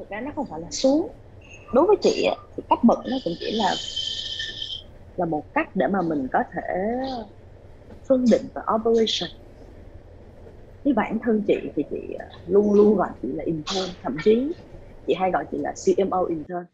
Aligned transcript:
thực 0.00 0.08
ra 0.08 0.20
nó 0.20 0.30
không 0.36 0.46
phải 0.50 0.60
là 0.60 0.70
xuống. 0.70 1.08
Đối 1.72 1.86
với 1.86 1.96
chị 2.02 2.28
thì 2.56 2.62
cấp 2.68 2.78
bậc 2.84 2.98
nó 3.06 3.16
cũng 3.24 3.34
chỉ 3.40 3.50
là 3.50 3.74
là 5.16 5.26
một 5.26 5.54
cách 5.54 5.76
để 5.76 5.86
mà 5.86 6.02
mình 6.02 6.28
có 6.32 6.38
thể 6.52 6.62
phân 8.08 8.24
định 8.30 8.42
và 8.54 8.62
operation. 8.74 9.30
Với 10.84 10.92
bản 10.92 11.18
thân 11.22 11.42
chị 11.48 11.54
thì 11.76 11.82
chị 11.90 12.14
à, 12.18 12.26
luôn 12.46 12.72
luôn 12.72 12.96
gọi 12.96 13.08
chị 13.22 13.28
là 13.32 13.44
intern, 13.44 13.90
thậm 14.02 14.16
chí 14.24 14.52
chị 15.06 15.14
hay 15.14 15.30
gọi 15.30 15.44
chị 15.52 15.58
là 15.58 15.74
CMO 15.84 16.24
intern. 16.24 16.64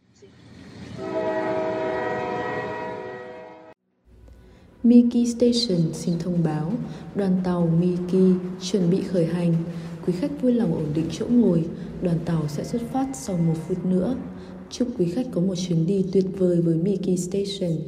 Miki 4.82 5.26
Station 5.36 5.92
xin 5.92 6.18
thông 6.18 6.44
báo, 6.44 6.72
đoàn 7.14 7.40
tàu 7.44 7.68
Miki 7.80 8.36
chuẩn 8.60 8.90
bị 8.90 9.02
khởi 9.02 9.26
hành. 9.26 9.54
Quý 10.06 10.12
khách 10.12 10.42
vui 10.42 10.52
lòng 10.52 10.74
ổn 10.74 10.92
định 10.94 11.06
chỗ 11.10 11.26
ngồi, 11.30 11.64
đoàn 12.02 12.18
tàu 12.24 12.48
sẽ 12.48 12.64
xuất 12.64 12.82
phát 12.92 13.06
sau 13.14 13.36
một 13.36 13.54
phút 13.68 13.84
nữa. 13.84 14.16
Chúc 14.70 14.88
quý 14.98 15.12
khách 15.14 15.26
có 15.32 15.40
một 15.40 15.54
chuyến 15.54 15.86
đi 15.86 16.06
tuyệt 16.12 16.24
vời 16.38 16.60
với 16.60 16.74
Miki 16.74 17.18
Station. 17.18 17.78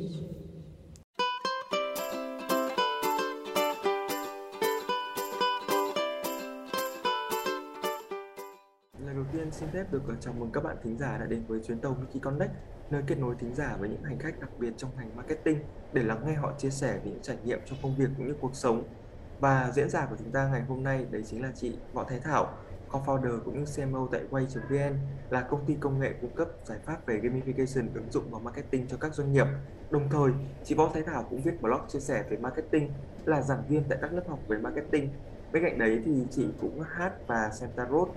Lần 9.07 9.15
đầu 9.15 9.25
tiên 9.33 9.49
xin 9.53 9.69
phép 9.73 9.93
được 9.93 10.03
ờ, 10.09 10.15
chào 10.21 10.35
mừng 10.39 10.51
các 10.53 10.65
bạn 10.65 10.77
thính 10.85 10.99
giả 10.99 11.19
đã 11.19 11.27
đến 11.27 11.43
với 11.49 11.61
chuyến 11.67 11.79
tàu 11.79 11.97
Mickey 12.01 12.21
Connect, 12.21 12.53
nơi 12.91 13.03
kết 13.07 13.19
nối 13.19 13.35
thính 13.41 13.55
giả 13.55 13.77
với 13.81 13.89
những 13.89 14.03
hành 14.03 14.19
khách 14.19 14.41
đặc 14.41 14.51
biệt 14.59 14.73
trong 14.77 14.91
ngành 14.97 15.17
marketing 15.17 15.59
để 15.93 16.03
lắng 16.03 16.23
nghe 16.27 16.35
họ 16.35 16.53
chia 16.59 16.71
sẻ 16.71 16.93
về 17.05 17.11
những 17.11 17.23
trải 17.23 17.37
nghiệm 17.45 17.59
trong 17.67 17.79
công 17.83 17.97
việc 17.97 18.09
cũng 18.17 18.27
như 18.29 18.35
cuộc 18.41 18.55
sống. 18.55 18.85
Và 19.39 19.71
diễn 19.75 19.91
giả 19.91 20.07
của 20.11 20.17
chúng 20.19 20.33
ta 20.33 20.49
ngày 20.49 20.63
hôm 20.63 20.83
nay 20.83 21.07
đấy 21.11 21.23
chính 21.27 21.43
là 21.43 21.53
chị 21.55 21.81
Võ 21.93 22.05
Thái 22.05 22.21
Thảo, 22.21 22.59
co-founder 22.89 23.41
cũng 23.45 23.59
như 23.59 23.65
CMO 23.77 24.09
tại 24.13 24.23
Way.vn 24.31 24.99
là 25.29 25.43
công 25.51 25.67
ty 25.67 25.77
công 25.81 25.99
nghệ 25.99 26.15
cung 26.21 26.35
cấp 26.35 26.49
giải 26.65 26.79
pháp 26.85 27.07
về 27.07 27.21
gamification 27.21 27.89
ứng 27.95 28.11
dụng 28.11 28.31
vào 28.31 28.41
marketing 28.41 28.89
cho 28.89 28.97
các 28.97 29.15
doanh 29.15 29.33
nghiệp. 29.33 29.47
Đồng 29.91 30.09
thời, 30.11 30.33
chị 30.63 30.75
Võ 30.75 30.91
Thái 30.95 31.03
Thảo 31.03 31.27
cũng 31.31 31.43
viết 31.43 31.61
blog 31.61 31.81
chia 31.89 32.01
sẻ 32.01 32.25
về 32.31 32.37
marketing, 32.37 32.93
là 33.25 33.43
giảng 33.43 33.67
viên 33.69 33.89
tại 33.89 33.99
các 34.03 34.13
lớp 34.13 34.23
học 34.29 34.45
về 34.49 34.59
marketing. 34.59 35.19
Bên 35.53 35.63
cạnh 35.65 35.79
đấy 35.79 36.03
thì 36.05 36.27
chị 36.31 36.57
cũng 36.61 36.81
hát 36.81 37.13
và 37.27 37.51
xem 37.61 37.71
tarot. 37.77 38.09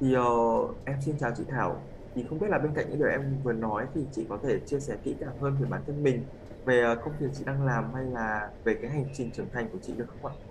Thì 0.00 0.16
uh, 0.16 0.84
em 0.84 0.96
xin 1.00 1.18
chào 1.18 1.32
chị 1.36 1.44
Thảo. 1.48 1.92
Thì 2.14 2.26
không 2.28 2.38
biết 2.38 2.46
là 2.50 2.58
bên 2.58 2.74
cạnh 2.74 2.88
những 2.88 2.98
điều 2.98 3.08
em 3.08 3.42
vừa 3.42 3.52
nói 3.52 3.86
thì 3.94 4.08
chị 4.12 4.26
có 4.28 4.38
thể 4.42 4.60
chia 4.66 4.80
sẻ 4.80 4.96
kỹ 5.02 5.16
càng 5.20 5.38
hơn 5.40 5.58
về 5.60 5.66
bản 5.66 5.82
thân 5.86 6.02
mình, 6.02 6.28
về 6.64 6.82
ờ, 6.82 6.96
công 7.04 7.16
việc 7.18 7.26
chị 7.34 7.44
đang 7.44 7.62
làm 7.62 7.94
hay 7.94 8.04
là 8.04 8.52
về 8.64 8.74
cái 8.82 8.90
hành 8.90 9.08
trình 9.12 9.32
trưởng 9.32 9.50
thành 9.50 9.70
của 9.72 9.78
chị 9.82 9.96
được 9.96 10.06
không 10.08 10.24
ạ? 10.26 10.45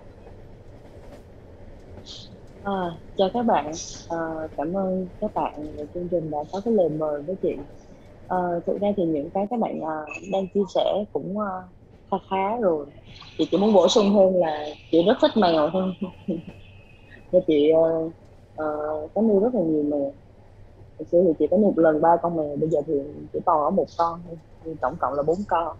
À, 2.62 2.72
chào 3.16 3.28
các 3.34 3.42
bạn, 3.42 3.72
à, 4.08 4.16
cảm 4.56 4.76
ơn 4.76 5.08
các 5.20 5.30
bạn 5.34 5.76
về 5.76 5.84
chương 5.94 6.08
trình 6.10 6.30
đã 6.30 6.38
có 6.52 6.60
cái 6.64 6.74
lời 6.74 6.88
mời 6.88 7.22
với 7.22 7.36
chị. 7.42 7.56
À, 8.26 8.36
thực 8.66 8.80
ra 8.80 8.88
thì 8.96 9.04
những 9.04 9.30
cái 9.34 9.46
các 9.50 9.60
bạn 9.60 9.80
à, 9.80 9.96
đang 10.32 10.46
chia 10.54 10.60
sẻ 10.74 11.04
cũng 11.12 11.38
à, 11.38 11.50
khá 12.10 12.16
khá 12.30 12.56
rồi. 12.60 12.86
Chị 13.38 13.48
chỉ 13.50 13.58
muốn 13.58 13.74
bổ 13.74 13.88
sung 13.88 14.10
hơn 14.14 14.36
là 14.36 14.66
chị 14.90 15.02
rất 15.06 15.14
thích 15.22 15.30
mèo 15.36 15.70
thôi. 15.72 15.92
Nên 17.32 17.42
chị 17.46 17.70
à, 17.70 17.84
à, 18.56 18.66
có 19.14 19.22
nuôi 19.22 19.40
rất 19.40 19.54
là 19.54 19.60
nhiều 19.62 19.82
mèo. 19.82 20.14
Hồi 20.98 21.06
xưa 21.12 21.22
thì 21.26 21.32
chị 21.38 21.46
có 21.50 21.56
một 21.56 21.74
lần 21.76 22.00
ba 22.00 22.16
con 22.22 22.36
mèo, 22.36 22.56
bây 22.56 22.70
giờ 22.70 22.78
thì 22.86 22.94
chỉ 23.32 23.38
còn 23.46 23.64
ở 23.64 23.70
một 23.70 23.86
con 23.98 24.22
thôi. 24.26 24.36
Tổng 24.80 24.96
cộng 25.00 25.14
là 25.14 25.22
bốn 25.22 25.38
con 25.48 25.76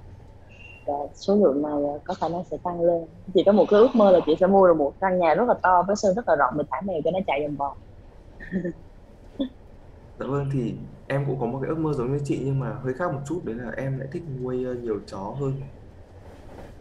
số 1.15 1.37
lượng 1.37 1.63
này 1.63 1.73
có 2.05 2.15
khả 2.15 2.29
năng 2.29 2.45
sẽ 2.45 2.57
tăng 2.57 2.81
lên. 2.81 3.05
Chị 3.35 3.43
có 3.47 3.53
một 3.53 3.65
cái 3.71 3.81
ước 3.81 3.95
mơ 3.95 4.11
là 4.11 4.21
chị 4.27 4.37
sẽ 4.41 4.47
mua 4.47 4.67
được 4.67 4.75
một 4.75 4.93
căn 5.01 5.19
nhà 5.19 5.35
rất 5.35 5.49
là 5.49 5.55
to 5.55 5.83
với 5.87 5.97
sân 5.97 6.15
rất 6.15 6.29
là 6.29 6.37
rộng 6.37 6.55
để 6.59 6.65
thả 6.71 6.81
mèo 6.81 7.01
cho 7.05 7.11
nó 7.11 7.19
chạy 7.27 7.47
vòng 7.47 7.57
vòng. 7.57 7.77
Dạ 10.19 10.27
vâng 10.27 10.51
thì 10.53 10.75
em 11.07 11.25
cũng 11.27 11.41
có 11.41 11.47
một 11.47 11.59
cái 11.63 11.69
ước 11.69 11.79
mơ 11.79 11.93
giống 11.93 12.13
như 12.13 12.21
chị 12.25 12.41
nhưng 12.45 12.61
mà 12.61 12.73
hơi 12.83 12.95
khác 12.95 13.13
một 13.13 13.21
chút 13.27 13.41
đấy 13.45 13.57
là 13.57 13.73
em 13.77 13.99
lại 13.99 14.09
thích 14.13 14.23
nuôi 14.43 14.65
ờ, 14.65 14.75
nhiều 14.75 15.01
chó 15.07 15.19
hơn. 15.41 15.53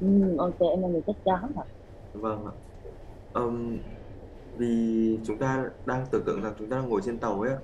Ừ, 0.02 0.38
ok 0.38 0.59
em 0.59 0.81
là 0.81 0.88
người 0.88 1.02
thích 1.08 1.16
chó 1.25 1.35
hả 1.35 1.47
vâng 2.13 2.46
ạ. 2.46 2.53
Um, 3.34 3.78
vì 4.57 5.19
chúng 5.25 5.38
ta 5.38 5.69
đang 5.85 6.06
tưởng 6.12 6.24
tượng 6.25 6.41
rằng 6.41 6.53
chúng 6.59 6.69
ta 6.69 6.78
đang 6.78 6.90
ngồi 6.90 7.01
trên 7.06 7.18
tàu 7.18 7.41
ấy 7.41 7.56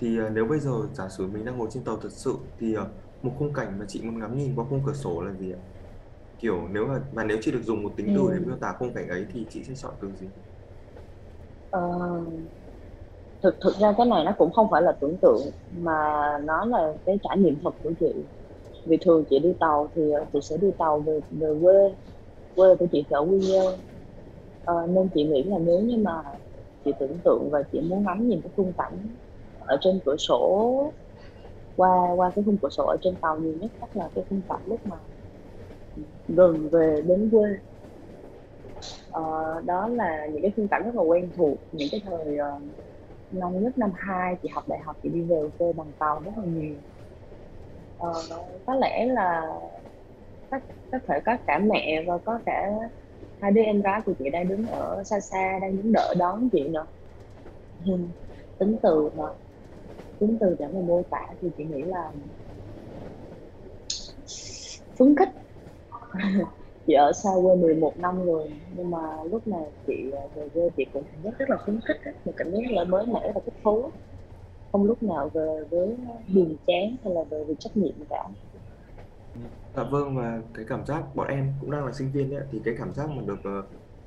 thì 0.00 0.20
uh, 0.20 0.32
nếu 0.32 0.44
bây 0.44 0.60
giờ 0.60 0.72
giả 0.94 1.08
sử 1.08 1.26
mình 1.26 1.44
đang 1.44 1.58
ngồi 1.58 1.68
trên 1.70 1.84
tàu 1.84 1.96
thật 1.96 2.12
sự 2.12 2.34
thì 2.58 2.76
uh, 2.76 2.82
một 3.22 3.32
khung 3.38 3.52
cảnh 3.52 3.78
mà 3.78 3.84
chị 3.88 4.02
muốn 4.02 4.18
ngắm 4.18 4.36
nhìn 4.36 4.52
qua 4.56 4.64
khung 4.70 4.82
cửa 4.86 4.92
sổ 4.92 5.22
là 5.22 5.32
gì 5.32 5.52
ạ 5.52 5.58
kiểu 6.38 6.68
nếu 6.68 6.86
mà 6.86 7.00
mà 7.12 7.24
nếu 7.24 7.38
chị 7.42 7.52
được 7.52 7.62
dùng 7.62 7.82
một 7.82 7.94
tính 7.96 8.12
từ 8.14 8.30
để 8.32 8.40
miêu 8.46 8.56
tả 8.60 8.74
khung 8.78 8.94
cảnh 8.94 9.08
ấy 9.08 9.26
thì 9.32 9.46
chị 9.50 9.64
sẽ 9.68 9.74
chọn 9.76 9.94
từ 10.00 10.14
gì? 10.16 10.32
Ờ, 11.70 11.80
thực 13.42 13.54
thực 13.60 13.74
ra 13.80 13.94
cái 13.98 14.06
này 14.06 14.24
nó 14.24 14.32
cũng 14.38 14.52
không 14.52 14.66
phải 14.70 14.82
là 14.82 14.92
tưởng 15.00 15.16
tượng 15.22 15.40
mà 15.70 15.92
nó 16.44 16.64
là 16.64 16.92
cái 17.06 17.18
trải 17.22 17.38
nghiệm 17.38 17.58
thật 17.62 17.70
của 17.82 17.92
chị. 18.00 18.06
Vì 18.86 18.96
thường 19.02 19.24
chị 19.30 19.38
đi 19.40 19.54
tàu 19.60 19.92
thì 19.94 20.02
ờ, 20.12 20.26
chị 20.32 20.38
sẽ 20.42 20.56
đi 20.62 20.68
tàu 20.78 21.00
về 21.00 21.20
về 21.30 21.48
quê 21.62 21.74
quê 22.56 22.76
của 22.80 22.86
chị 22.92 23.06
ở 23.10 23.20
Quy 23.30 23.38
Nhơn 23.40 23.80
Ờ, 24.64 24.74
nên 24.90 25.10
chị 25.14 25.24
nghĩ 25.28 25.44
là 25.44 25.58
nếu 25.60 25.80
như 25.80 25.96
mà 26.04 26.22
chị 26.84 26.92
tưởng 27.00 27.20
tượng 27.24 27.50
và 27.52 27.62
chị 27.72 27.80
muốn 27.90 28.04
ngắm 28.04 28.28
nhìn 28.28 28.40
cái 28.44 28.52
khung 28.56 28.74
cảnh 28.78 29.16
ở 29.58 29.76
trên 29.82 30.00
cửa 30.06 30.16
sổ 30.18 30.94
qua 31.76 31.90
qua 32.16 32.32
cái 32.36 32.44
khung 32.46 32.58
cửa 32.62 32.68
sổ 32.70 32.84
ở 32.86 32.96
trên 33.02 33.16
tàu 33.16 33.38
nhiều 33.40 33.54
nhất 33.60 33.70
chắc 33.80 33.96
là 33.96 34.10
cái 34.14 34.24
khung 34.30 34.42
cảnh 34.48 34.62
lúc 34.66 34.86
mà 34.86 34.96
gần 36.28 36.68
về 36.72 37.02
đến 37.06 37.28
quê. 37.32 37.50
À, 39.10 39.20
đó 39.64 39.88
là 39.88 40.26
những 40.32 40.42
cái 40.42 40.52
khung 40.56 40.68
cảnh 40.68 40.82
rất 40.84 40.94
là 40.94 41.02
quen 41.02 41.32
thuộc 41.36 41.58
những 41.72 41.88
cái 41.92 42.00
thời 42.04 42.36
uh, 42.56 42.62
năm 43.30 43.62
nhất 43.62 43.78
năm 43.78 43.90
hai 43.94 44.34
chị 44.42 44.48
học 44.48 44.64
đại 44.68 44.78
học 44.86 44.96
chị 45.02 45.08
đi 45.08 45.22
về 45.22 45.36
quê 45.58 45.72
bằng 45.72 45.92
tàu 45.98 46.22
rất 46.24 46.32
là 46.36 46.44
nhiều. 46.46 46.76
À, 47.98 48.08
có 48.66 48.74
lẽ 48.74 49.06
là 49.06 49.42
có, 50.50 50.60
có 50.90 50.98
thể 51.08 51.14
có 51.26 51.36
cả 51.46 51.58
mẹ 51.58 52.04
và 52.08 52.18
có 52.24 52.40
cả 52.46 52.70
hai 53.40 53.52
đứa 53.52 53.62
em 53.62 53.82
gái 53.82 54.00
của 54.06 54.14
chị 54.18 54.30
đang 54.32 54.48
đứng 54.48 54.66
ở 54.66 55.02
xa 55.04 55.20
xa 55.20 55.58
đang 55.62 55.76
đứng 55.76 55.92
đợi 55.92 56.14
đón 56.18 56.48
chị 56.52 56.68
nữa. 56.68 56.86
Ừ, 57.86 57.92
tính 58.58 58.76
từ 58.82 59.10
mà 59.16 59.24
tính 60.18 60.38
từ 60.40 60.56
để 60.58 60.66
mà 60.66 60.80
mô 60.80 61.02
tả 61.10 61.26
thì 61.40 61.48
chị 61.56 61.64
nghĩ 61.64 61.84
là 61.84 62.12
phấn 64.98 65.14
khích 65.18 65.45
chị 66.86 66.92
ở 66.92 67.12
xa 67.12 67.30
quê 67.42 67.56
11 67.56 67.94
năm 67.98 68.22
rồi 68.26 68.50
nhưng 68.68 68.90
mà 68.90 68.98
lúc 69.30 69.46
nào 69.46 69.72
chị 69.86 70.10
ờ, 70.12 70.28
về 70.34 70.48
quê 70.54 70.62
chị 70.76 70.84
cũng 70.92 71.04
cảm 71.12 71.22
giác 71.22 71.30
rất 71.38 71.50
là 71.50 71.56
phấn 71.66 71.80
khích 71.88 71.96
á, 72.04 72.12
một 72.24 72.32
cảm 72.36 72.52
giác 72.52 72.58
là 72.70 72.84
mới 72.84 73.06
mẻ 73.06 73.32
và 73.34 73.40
thích 73.46 73.54
thú. 73.64 73.90
Không 74.72 74.84
lúc 74.84 75.02
nào 75.02 75.30
về 75.34 75.64
với 75.70 75.96
buồn 76.28 76.56
chán 76.66 76.96
hay 77.04 77.14
là 77.14 77.22
về 77.30 77.44
vì 77.48 77.54
trách 77.60 77.76
nhiệm 77.76 78.06
cả. 78.10 78.28
Dạ 79.74 79.82
vâng 79.90 80.16
và 80.16 80.40
cái 80.54 80.64
cảm 80.68 80.86
giác 80.86 81.04
bọn 81.14 81.26
em 81.28 81.54
cũng 81.60 81.70
đang 81.70 81.86
là 81.86 81.92
sinh 81.92 82.12
viên 82.12 82.30
ấy, 82.34 82.46
thì 82.50 82.62
cái 82.64 82.74
cảm 82.78 82.94
giác 82.94 83.10
mà 83.10 83.22
được 83.26 83.36
ờ, 83.44 83.50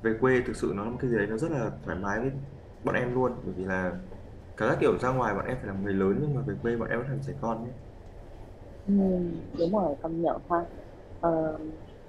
về 0.02 0.14
quê 0.20 0.40
thực 0.46 0.56
sự 0.56 0.72
nó 0.76 0.84
là 0.84 0.90
một 0.90 0.96
cái 1.00 1.10
gì 1.10 1.16
đấy 1.16 1.26
nó 1.26 1.36
rất 1.36 1.50
là 1.50 1.70
thoải 1.82 1.98
mái 1.98 2.20
với 2.20 2.30
bọn 2.82 2.94
em 2.94 3.14
luôn. 3.14 3.32
Bởi 3.44 3.54
vì 3.54 3.64
là 3.64 3.92
cảm 4.56 4.68
giác 4.70 4.78
kiểu 4.80 4.98
ra 4.98 5.10
ngoài 5.12 5.34
bọn 5.34 5.46
em 5.46 5.56
phải 5.58 5.66
là 5.66 5.72
người 5.74 5.94
lớn 5.94 6.18
nhưng 6.22 6.34
mà 6.34 6.42
về 6.42 6.54
quê 6.62 6.76
bọn 6.76 6.88
em 6.88 6.98
vẫn 7.00 7.08
là 7.10 7.18
trẻ 7.26 7.32
con 7.40 7.64
ấy. 7.64 7.72
ừ, 8.86 8.92
đúng 9.58 9.72
rồi 9.72 9.96
công 10.02 10.22
nhận 10.22 10.36
ha. 10.50 10.56
Ờ, 11.20 11.58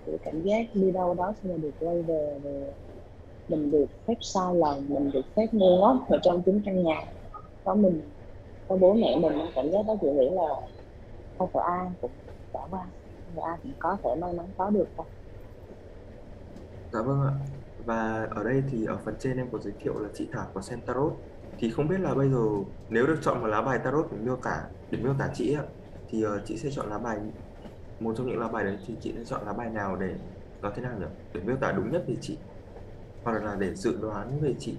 kiểu 0.05 0.17
cảm 0.23 0.41
giác 0.43 0.61
đi 0.73 0.91
đâu 0.91 1.13
đó 1.13 1.33
xong 1.41 1.51
rồi 1.51 1.59
được 1.59 1.71
quay 1.79 1.97
về 2.07 2.39
rồi 2.43 2.73
mình 3.47 3.71
được 3.71 3.85
phép 4.07 4.13
sai 4.21 4.55
lầm 4.55 4.87
mình 4.89 5.11
được 5.13 5.21
phép 5.35 5.47
ngu 5.53 5.77
ngốc 5.81 5.97
ở 6.09 6.19
trong 6.23 6.43
chính 6.45 6.61
căn 6.65 6.83
nhà 6.83 7.01
có 7.63 7.75
mình 7.75 8.13
có 8.67 8.77
bố 8.77 8.93
mẹ 8.95 9.17
mình 9.21 9.33
cảm 9.55 9.71
giác 9.71 9.79
đó 9.87 9.95
chị 10.01 10.07
nghĩ 10.07 10.29
là 10.31 10.43
không 11.37 11.49
phải 11.53 11.63
ai 11.67 11.87
cũng 12.01 12.13
trải 12.53 12.63
qua 12.71 12.91
và 13.25 13.43
ai 13.47 13.57
cũng 13.63 13.73
có 13.79 13.97
thể 14.03 14.09
may 14.21 14.33
mắn 14.33 14.53
có 14.57 14.69
được 14.69 14.93
đâu 14.97 15.07
Dạ 16.91 16.99
vâng 17.05 17.21
ạ. 17.21 17.31
Và 17.77 18.23
ở 18.31 18.43
đây 18.43 18.63
thì 18.69 18.85
ở 18.85 19.01
phần 19.05 19.15
trên 19.19 19.37
em 19.37 19.51
có 19.51 19.59
giới 19.59 19.73
thiệu 19.79 19.99
là 19.99 20.09
chị 20.13 20.29
Thảo 20.33 20.51
có 20.53 20.61
xem 20.61 20.79
tarot. 20.85 21.13
Thì 21.57 21.71
không 21.71 21.87
biết 21.87 21.99
là 21.99 22.15
bây 22.15 22.29
giờ 22.31 22.37
nếu 22.89 23.07
được 23.07 23.19
chọn 23.21 23.41
một 23.41 23.47
lá 23.47 23.61
bài 23.61 23.79
tarot 23.83 24.05
để 24.11 24.17
miêu 24.17 24.39
tả, 24.43 24.63
để 24.89 24.97
miêu 25.03 25.15
tả 25.19 25.31
chị 25.33 25.53
ạ, 25.53 25.63
thì 26.07 26.23
ờ, 26.23 26.43
chị 26.45 26.57
sẽ 26.57 26.69
chọn 26.71 26.89
lá 26.89 26.97
bài 26.99 27.17
một 28.03 28.13
trong 28.17 28.27
những 28.27 28.39
lá 28.39 28.47
bài 28.47 28.63
đấy 28.63 28.77
thì 28.87 28.93
chị 29.01 29.13
sẽ 29.17 29.23
chọn 29.25 29.45
lá 29.45 29.53
bài 29.53 29.69
nào 29.69 29.95
để 29.95 30.07
nói 30.61 30.71
thế 30.75 30.81
nào 30.81 30.93
nhỉ? 30.99 31.05
Để 31.33 31.41
miêu 31.41 31.55
tả 31.61 31.71
đúng 31.71 31.91
nhất 31.91 32.03
về 32.07 32.15
chị 32.21 32.37
hoặc 33.23 33.43
là 33.43 33.55
để 33.59 33.75
dự 33.75 33.97
đoán 34.01 34.39
về 34.41 34.55
chị. 34.59 34.73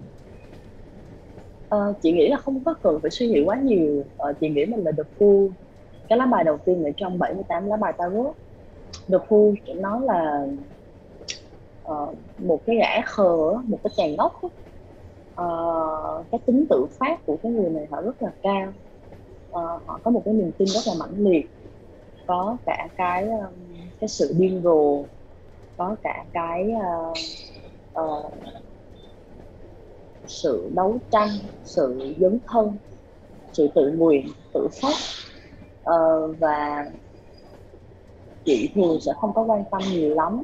Ờ, 1.68 1.94
chị 2.02 2.12
nghĩ 2.12 2.28
là 2.28 2.36
không 2.36 2.64
có 2.64 2.74
cần 2.82 2.98
phải 3.02 3.10
suy 3.10 3.28
nghĩ 3.28 3.42
quá 3.44 3.56
nhiều. 3.56 4.04
Ờ, 4.16 4.32
chị 4.40 4.48
nghĩ 4.48 4.66
mình 4.66 4.84
là 4.84 4.92
được 4.92 5.06
phu 5.18 5.50
cái 6.08 6.18
lá 6.18 6.26
bài 6.26 6.44
đầu 6.44 6.58
tiên 6.64 6.84
ở 6.84 6.90
trong 6.96 7.18
78 7.18 7.66
lá 7.66 7.76
bài 7.76 7.92
tarot. 7.98 8.36
Được 9.08 9.22
phu 9.28 9.54
nó 9.66 9.74
nói 9.74 10.00
là 10.06 10.46
uh, 11.92 12.18
một 12.38 12.62
cái 12.66 12.76
gã 12.76 13.00
khờ 13.06 13.36
một 13.64 13.78
cái 13.84 13.90
chàng 13.96 14.16
ngốc 14.16 14.32
uh, 15.40 16.26
cái 16.30 16.40
tính 16.46 16.66
tự 16.70 16.86
phát 16.98 17.26
của 17.26 17.36
cái 17.42 17.52
người 17.52 17.70
này 17.70 17.86
họ 17.90 18.02
rất 18.02 18.22
là 18.22 18.30
cao. 18.42 18.68
Uh, 19.50 19.82
họ 19.86 20.00
có 20.04 20.10
một 20.10 20.22
cái 20.24 20.34
niềm 20.34 20.52
tin 20.58 20.68
rất 20.68 20.80
là 20.86 20.92
mãnh 20.98 21.14
liệt 21.16 21.46
có 22.26 22.56
cả 22.66 22.88
cái 22.96 23.28
um, 23.28 23.52
cái 24.00 24.08
sự 24.08 24.34
điên 24.38 24.60
rồ 24.64 25.04
có 25.76 25.96
cả 26.02 26.24
cái 26.32 26.70
uh, 26.72 27.16
uh, 28.00 28.32
sự 30.26 30.70
đấu 30.74 30.98
tranh 31.10 31.28
sự 31.64 32.14
dấn 32.20 32.38
thân 32.46 32.76
sự 33.52 33.68
tự 33.74 33.92
nguyện 33.92 34.26
tự 34.54 34.68
phát. 34.82 34.94
Uh, 35.82 36.38
và 36.38 36.90
chị 38.44 38.70
thường 38.74 39.00
sẽ 39.00 39.12
không 39.20 39.32
có 39.34 39.42
quan 39.42 39.64
tâm 39.70 39.82
nhiều 39.92 40.14
lắm 40.14 40.42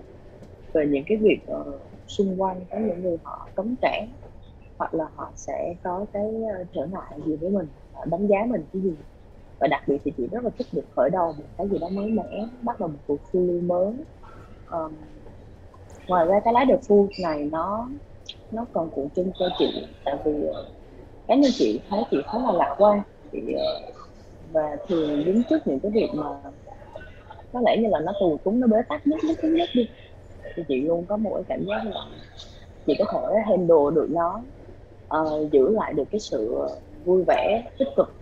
về 0.72 0.86
những 0.86 1.04
cái 1.06 1.16
việc 1.16 1.38
uh, 1.52 1.80
xung 2.06 2.42
quanh 2.42 2.60
có 2.70 2.78
những 2.78 3.02
người 3.02 3.16
họ 3.22 3.48
cấm 3.54 3.74
cản 3.82 4.08
hoặc 4.78 4.94
là 4.94 5.04
họ 5.14 5.30
sẽ 5.36 5.74
có 5.82 6.06
cái 6.12 6.26
uh, 6.26 6.66
trở 6.74 6.86
ngại 6.86 7.20
gì 7.26 7.36
với 7.36 7.50
mình 7.50 7.66
đánh 8.04 8.26
giá 8.26 8.44
mình 8.46 8.64
cái 8.72 8.82
gì 8.82 8.92
và 9.60 9.66
đặc 9.66 9.82
biệt 9.86 9.98
thì 10.04 10.12
chị 10.16 10.26
rất 10.32 10.44
là 10.44 10.50
thích 10.58 10.66
được 10.72 10.84
khởi 10.96 11.10
đầu 11.10 11.32
một 11.32 11.44
cái 11.58 11.68
gì 11.68 11.78
đó 11.78 11.88
mới 11.88 12.10
mẻ 12.10 12.46
bắt 12.62 12.80
đầu 12.80 12.88
một 12.88 12.98
cuộc 13.06 13.18
phiêu 13.32 13.42
lưu 13.42 13.60
mới. 13.60 13.92
Um, 14.70 14.92
ngoài 16.08 16.26
ra 16.26 16.40
cái 16.44 16.54
lá 16.54 16.64
đề 16.64 16.76
phu 16.88 17.08
này 17.22 17.48
nó 17.52 17.88
nó 18.50 18.66
còn 18.72 18.90
cuộn 18.90 19.10
trưng 19.10 19.30
cho 19.38 19.48
chị 19.58 19.86
tại 20.04 20.14
vì 20.24 20.46
ờ, 20.54 20.66
cá 21.28 21.34
nhân 21.34 21.50
chị 21.54 21.80
thấy 21.88 22.02
chị 22.10 22.16
khá 22.26 22.38
là 22.38 22.52
lạc 22.52 22.74
quan. 22.78 23.00
Chị 23.32 23.38
ờ, 23.58 23.80
và 24.52 24.76
thường 24.88 25.24
đứng 25.24 25.42
trước 25.50 25.66
những 25.66 25.80
cái 25.80 25.92
việc 25.94 26.08
mà 26.14 26.26
có 27.52 27.60
lẽ 27.66 27.76
như 27.76 27.88
là 27.88 28.00
nó 28.00 28.12
tù 28.20 28.38
túng 28.44 28.60
nó 28.60 28.66
bế 28.66 28.76
tắc 28.88 29.06
nhất 29.06 29.18
nhất 29.24 29.38
nhất 29.42 29.50
nhất 29.52 29.68
đi 29.74 29.88
thì 30.56 30.62
chị 30.68 30.82
luôn 30.82 31.06
có 31.06 31.16
một 31.16 31.30
cái 31.34 31.44
cảm 31.48 31.66
giác 31.66 31.82
là 31.84 32.00
chị 32.86 32.94
có 32.98 33.04
thể 33.12 33.40
handle 33.46 33.94
được 33.94 34.08
nó 34.10 34.44
uh, 35.20 35.52
giữ 35.52 35.68
lại 35.68 35.92
được 35.92 36.04
cái 36.10 36.20
sự 36.20 36.56
vui 37.04 37.24
vẻ 37.26 37.64
tích 37.78 37.88
cực 37.96 38.17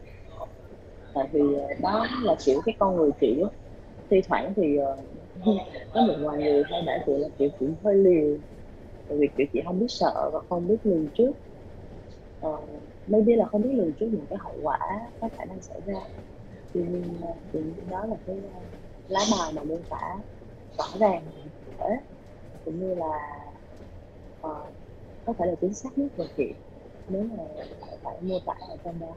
tại 1.17 1.29
vì 1.33 1.41
ờ, 1.55 1.69
đó 1.83 2.07
là 2.25 2.37
kiểu 2.47 2.61
cái 2.67 2.77
con 2.81 2.97
người 2.97 3.11
chị 3.21 3.41
á 3.45 3.51
thi 4.11 4.23
thoảng 4.29 4.55
thì 4.57 4.77
ờ, 4.79 4.99
có 5.95 6.03
một 6.03 6.15
vài 6.21 6.39
người 6.45 6.65
hay 6.71 6.83
đã 6.87 7.05
chị 7.07 7.13
là 7.19 7.29
kiểu 7.39 7.51
cũng 7.61 7.77
hơi 7.85 7.95
liều. 7.97 8.39
Tại 9.09 9.19
vì 9.21 9.29
kiểu 9.39 9.47
chị 9.55 9.61
không 9.67 9.81
biết 9.81 9.87
sợ 9.91 10.31
và 10.35 10.41
không 10.51 10.69
biết 10.69 10.77
lường 10.85 11.11
trước. 11.15 11.33
Ờ, 12.41 12.51
uh, 12.51 12.83
maybe 13.07 13.37
là 13.37 13.47
không 13.47 13.63
biết 13.63 13.71
lường 13.75 13.95
trước 14.01 14.07
những 14.13 14.27
cái 14.31 14.39
hậu 14.43 14.59
quả 14.63 14.79
có 15.21 15.29
khả 15.39 15.45
năng 15.45 15.63
xảy 15.63 15.81
ra. 15.87 16.01
Tuy 16.75 16.81
nhiên 16.83 17.23
thì 17.55 17.61
đó 17.91 18.07
là 18.07 18.17
cái 18.27 18.37
lá 19.09 19.21
bài 19.33 19.53
mà 19.57 19.65
mô 19.65 19.79
tả 19.91 20.19
rõ 20.79 20.87
ràng 21.01 21.31
thể 21.79 21.85
cũng 22.65 22.81
như 22.81 22.95
là 22.95 23.13
uh, 24.47 24.75
có 25.25 25.35
thể 25.39 25.47
là 25.47 25.55
chính 25.61 25.75
xác 25.75 25.99
nhất 25.99 26.09
về 26.17 26.27
chị 26.37 26.45
nếu 27.09 27.25
mà 27.25 27.45
phải 28.05 28.21
mô 28.23 28.39
tả 28.47 28.55
ở 28.71 28.77
trong 28.85 29.01
đó 29.01 29.17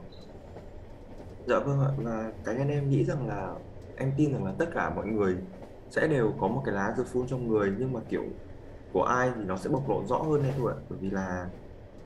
dạ 1.46 1.58
vâng 1.58 1.80
ạ 1.80 1.90
và 1.96 2.32
cá 2.44 2.52
nhân 2.52 2.68
em 2.68 2.90
nghĩ 2.90 3.04
rằng 3.04 3.28
là 3.28 3.54
em 3.96 4.12
tin 4.16 4.32
rằng 4.32 4.44
là 4.44 4.54
tất 4.58 4.66
cả 4.74 4.90
mọi 4.90 5.06
người 5.06 5.36
sẽ 5.90 6.08
đều 6.08 6.32
có 6.40 6.48
một 6.48 6.62
cái 6.64 6.74
lá 6.74 6.94
dược 6.96 7.06
phun 7.06 7.26
trong 7.26 7.48
người 7.48 7.72
nhưng 7.78 7.92
mà 7.92 8.00
kiểu 8.08 8.24
của 8.92 9.02
ai 9.04 9.32
thì 9.36 9.44
nó 9.44 9.56
sẽ 9.56 9.70
bộc 9.70 9.88
lộ 9.88 10.04
rõ 10.06 10.18
hơn 10.18 10.42
đấy 10.42 10.52
thôi 10.58 10.72
ạ. 10.76 10.78
Bởi 10.90 10.98
vì 11.02 11.10
là 11.10 11.50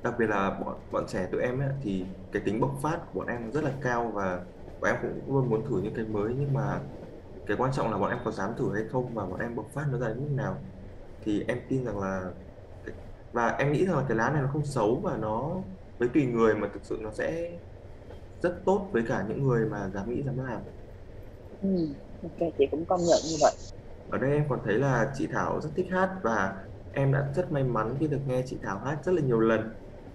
đặc 0.03 0.15
biệt 0.19 0.27
là 0.27 0.51
bọn 0.51 0.77
bọn 0.93 1.05
trẻ 1.09 1.29
tụi 1.33 1.43
em 1.43 1.59
ấy, 1.61 1.69
thì 1.83 2.07
cái 2.33 2.43
tính 2.45 2.61
bộc 2.61 2.79
phát 2.83 2.99
của 3.13 3.21
bọn 3.21 3.29
em 3.29 3.53
rất 3.53 3.65
là 3.65 3.73
cao 3.83 4.11
và 4.15 4.45
bọn 4.81 4.91
em 4.91 4.97
cũng 5.03 5.35
luôn 5.35 5.51
muốn 5.51 5.65
thử 5.69 5.81
những 5.83 5.95
cái 5.95 6.05
mới 6.07 6.35
nhưng 6.39 6.55
mà 6.55 6.81
cái 7.47 7.57
quan 7.57 7.73
trọng 7.73 7.91
là 7.91 7.99
bọn 7.99 8.11
em 8.11 8.19
có 8.25 8.31
dám 8.31 8.51
thử 8.57 8.75
hay 8.75 8.85
không 8.93 9.15
và 9.15 9.27
bọn 9.27 9.41
em 9.41 9.57
bộc 9.57 9.67
phát 9.75 9.85
nó 9.93 9.99
ra 9.99 10.09
đến 10.09 10.21
mức 10.21 10.31
nào. 10.35 10.57
Thì 11.25 11.45
em 11.49 11.59
tin 11.69 11.85
rằng 11.85 11.99
là 11.99 12.33
và 13.33 13.49
em 13.49 13.73
nghĩ 13.73 13.87
rằng 13.87 13.97
là 13.97 14.05
cái 14.09 14.17
lá 14.17 14.31
này 14.31 14.43
nó 14.43 14.49
không 14.53 14.65
xấu 14.65 15.01
và 15.03 15.17
nó 15.17 15.63
với 15.99 16.09
tùy 16.15 16.27
người 16.27 16.55
mà 16.55 16.69
thực 16.75 16.85
sự 16.85 16.99
nó 17.03 17.11
sẽ 17.13 17.59
rất 18.45 18.63
tốt 18.67 18.91
với 18.95 19.05
cả 19.09 19.27
những 19.31 19.43
người 19.45 19.67
mà 19.71 19.91
dám 19.95 20.11
nghĩ 20.11 20.25
dám 20.27 20.39
làm. 20.39 20.63
Ừ, 21.61 21.69
ok 22.23 22.39
chị 22.59 22.65
cũng 22.71 22.87
công 22.87 23.01
nhận 23.01 23.21
như 23.25 23.37
vậy. 23.41 23.53
Ở 24.09 24.19
đây 24.19 24.31
em 24.33 24.47
còn 24.49 24.61
thấy 24.65 24.79
là 24.79 25.13
chị 25.15 25.29
Thảo 25.33 25.61
rất 25.61 25.71
thích 25.77 25.87
hát 25.93 26.11
và 26.25 26.55
em 26.91 27.13
đã 27.13 27.33
rất 27.37 27.53
may 27.53 27.65
mắn 27.65 27.97
khi 28.01 28.09
được 28.09 28.21
nghe 28.27 28.43
chị 28.47 28.61
Thảo 28.63 28.79
hát 28.81 28.99
rất 29.05 29.13
là 29.13 29.23
nhiều 29.23 29.41
lần. 29.41 29.61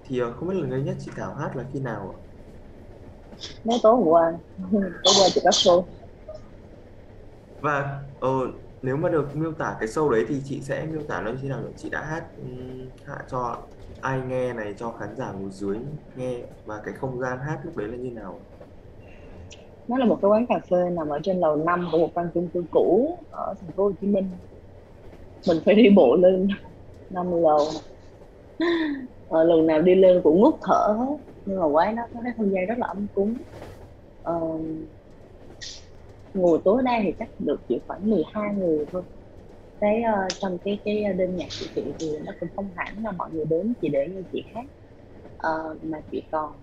Thì 0.04 0.20
ờ, 0.20 0.34
không 0.38 0.50
biết 0.50 0.56
lần 0.56 0.70
gần 0.70 0.86
nhất 0.86 0.98
chị 1.00 1.12
Thảo 1.16 1.36
hát 1.36 1.56
là 1.56 1.66
khi 1.74 1.80
nào 1.80 2.16
ạ? 2.18 2.20
Mấy 3.64 3.80
tối 3.84 3.96
hôm 3.96 4.04
qua. 4.08 4.32
Tối 5.04 5.14
qua 5.20 5.28
chị 5.34 5.42
có 5.44 5.50
show 5.50 5.86
và 7.60 8.02
ờ, 8.20 8.30
nếu 8.82 8.98
mà 8.98 9.10
được 9.10 9.36
miêu 9.36 9.52
tả 9.52 9.76
cái 9.80 9.88
show 9.88 10.10
đấy 10.10 10.26
thì 10.28 10.42
chị 10.46 10.62
sẽ 10.62 10.86
miêu 10.92 11.02
tả 11.08 11.22
nó 11.22 11.32
như 11.32 11.38
thế 11.42 11.50
nào 11.50 11.60
chị 11.78 11.90
đã 11.90 12.02
hát 12.02 12.24
hạ 13.06 13.18
cho 13.28 13.58
ai 14.02 14.22
nghe 14.28 14.54
này 14.54 14.74
cho 14.78 14.92
khán 14.92 15.16
giả 15.16 15.32
ngồi 15.32 15.50
dưới 15.52 15.78
nghe 16.16 16.42
và 16.66 16.82
cái 16.86 16.94
không 16.94 17.20
gian 17.20 17.40
hát 17.40 17.60
lúc 17.64 17.78
đấy 17.78 17.88
là 17.88 17.98
như 17.98 18.12
nào? 18.12 18.40
Nó 19.88 19.98
là 19.98 20.06
một 20.06 20.20
cái 20.22 20.32
quán 20.32 20.46
cà 20.50 20.60
phê 20.70 20.90
nằm 20.90 21.10
ở 21.10 21.20
trên 21.24 21.40
lầu 21.40 21.56
5 21.56 21.90
của 21.92 21.98
một 21.98 22.10
căn 22.16 22.30
chung 22.34 22.48
cư 22.54 22.64
cũ 22.72 23.18
ở 23.32 23.54
thành 23.62 23.72
phố 23.72 23.84
Hồ 23.84 23.92
Chí 24.02 24.08
Minh. 24.08 24.30
Mình 25.48 25.58
phải 25.66 25.76
đi 25.76 25.90
bộ 25.96 26.16
lên 26.16 26.48
năm 27.10 27.32
lầu. 27.32 27.68
Ở 29.30 29.44
lần 29.44 29.68
nào 29.68 29.82
đi 29.82 29.96
lên 29.96 30.22
cũng 30.24 30.42
ngút 30.42 30.56
thở. 30.62 30.96
Hết 31.00 31.18
nhưng 31.46 31.60
mà 31.60 31.66
quán 31.66 31.96
đó 31.96 32.04
có 32.14 32.20
cái 32.24 32.34
không 32.38 32.52
gian 32.52 32.66
rất 32.66 32.78
là 32.78 32.88
ấm 32.88 33.08
cúng. 33.16 33.34
Uh, 34.30 34.62
ngồi 36.34 36.60
tối 36.66 36.82
đa 36.86 37.00
thì 37.04 37.14
chắc 37.20 37.30
được 37.40 37.62
chỉ 37.70 37.80
khoảng 37.88 38.10
12 38.10 38.56
người 38.56 38.86
thôi. 38.92 39.04
Cái 39.82 40.02
uh, 40.26 40.34
trong 40.40 40.58
cái 40.66 40.80
cái 40.86 41.14
đêm 41.14 41.36
nhạc 41.36 41.48
của 41.60 41.66
chị 41.76 41.94
thì 42.00 42.20
nó 42.26 42.32
cũng 42.40 42.50
không 42.56 42.70
hẳn 42.76 43.04
là 43.04 43.12
mọi 43.12 43.30
người 43.34 43.46
đến 43.46 43.74
chỉ 43.82 43.90
để 43.90 44.08
nghe 44.08 44.22
chị 44.32 44.44
hát. 44.54 44.66
Uh, 45.48 45.84
mà 45.84 46.02
chị 46.12 46.24
còn 46.32 46.54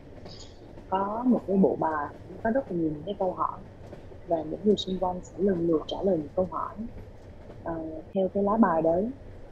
có 0.89 1.25
một 1.27 1.45
cái 1.47 1.57
bộ 1.57 1.77
bài 1.81 2.07
có 2.43 2.51
rất 2.51 2.71
là 2.71 2.77
nhiều 2.79 2.91
những 2.91 3.03
cái 3.07 3.15
câu 3.19 3.33
hỏi 3.35 3.61
và 4.27 4.37
những 4.43 4.61
người 4.65 4.77
xung 4.77 4.99
quanh 5.01 5.21
sẽ 5.25 5.39
lần 5.39 5.67
lượt 5.67 5.83
trả 5.89 5.97
lời 6.05 6.19
những 6.19 6.29
câu 6.37 6.49
hỏi 6.53 6.77
uh, 7.71 8.05
theo 8.15 8.29
cái 8.35 8.43
lá 8.43 8.57
bài 8.61 8.83
đấy. 8.83 9.11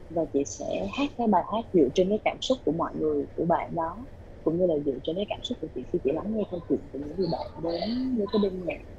Và 0.09 0.25
chị 0.33 0.43
sẽ 0.45 0.87
hát 0.97 1.11
cái 1.17 1.27
bài 1.27 1.43
hát 1.53 1.65
dựa 1.73 1.87
trên 1.95 2.09
cái 2.09 2.19
cảm 2.25 2.37
xúc 2.41 2.57
của 2.65 2.71
mọi 2.71 2.95
người 2.95 3.25
của 3.35 3.45
bạn 3.45 3.75
đó 3.75 4.07
cũng 4.43 4.57
như 4.59 4.65
là 4.67 4.75
dựa 4.85 4.99
trên 5.03 5.15
cái 5.15 5.25
cảm 5.29 5.39
xúc 5.43 5.57
của 5.61 5.67
chị 5.75 5.85
khi 5.91 5.99
chị 6.03 6.11
lắng 6.13 6.25
nghe 6.35 6.43
câu 6.51 6.59
chuyện 6.69 6.79
của 6.93 6.99
những 6.99 7.17
người 7.17 7.27
bạn 7.31 7.47
đến 7.63 8.17
với 8.17 8.27
cái 8.31 8.39
đêm 8.43 8.65
nhạc 8.65 8.94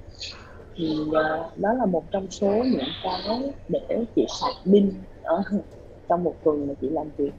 thì 0.77 0.85
ờ, 1.15 1.51
đó 1.57 1.73
là 1.73 1.87
một 1.87 2.05
trong 2.11 2.31
số 2.31 2.49
những 2.65 2.91
cái 3.03 3.23
để 3.69 4.05
chị 4.17 4.27
sạc 4.41 4.53
pin 4.73 5.05
ở 5.23 5.43
trong 6.09 6.25
một 6.25 6.37
tuần 6.45 6.69
mà 6.69 6.75
chị 6.81 6.89
làm 6.91 7.11
việc. 7.19 7.33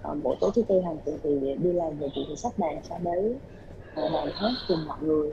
Ờ, 0.00 0.10
Còn 0.10 0.20
mỗi 0.24 0.36
tối 0.40 0.50
thứ 0.56 0.62
tư 0.68 0.80
hàng 0.86 0.98
tuần 1.04 1.18
thì 1.24 1.30
đi 1.58 1.72
làm 1.72 1.98
về 1.98 2.08
chị 2.14 2.20
thì 2.28 2.36
sắp 2.36 2.52
bàn 2.58 2.80
sau 2.88 2.98
đấy 3.04 3.40
uh, 4.00 4.12
bàn 4.14 4.28
hết 4.36 4.50
cùng 4.68 4.86
mọi 4.88 4.98
người 5.02 5.32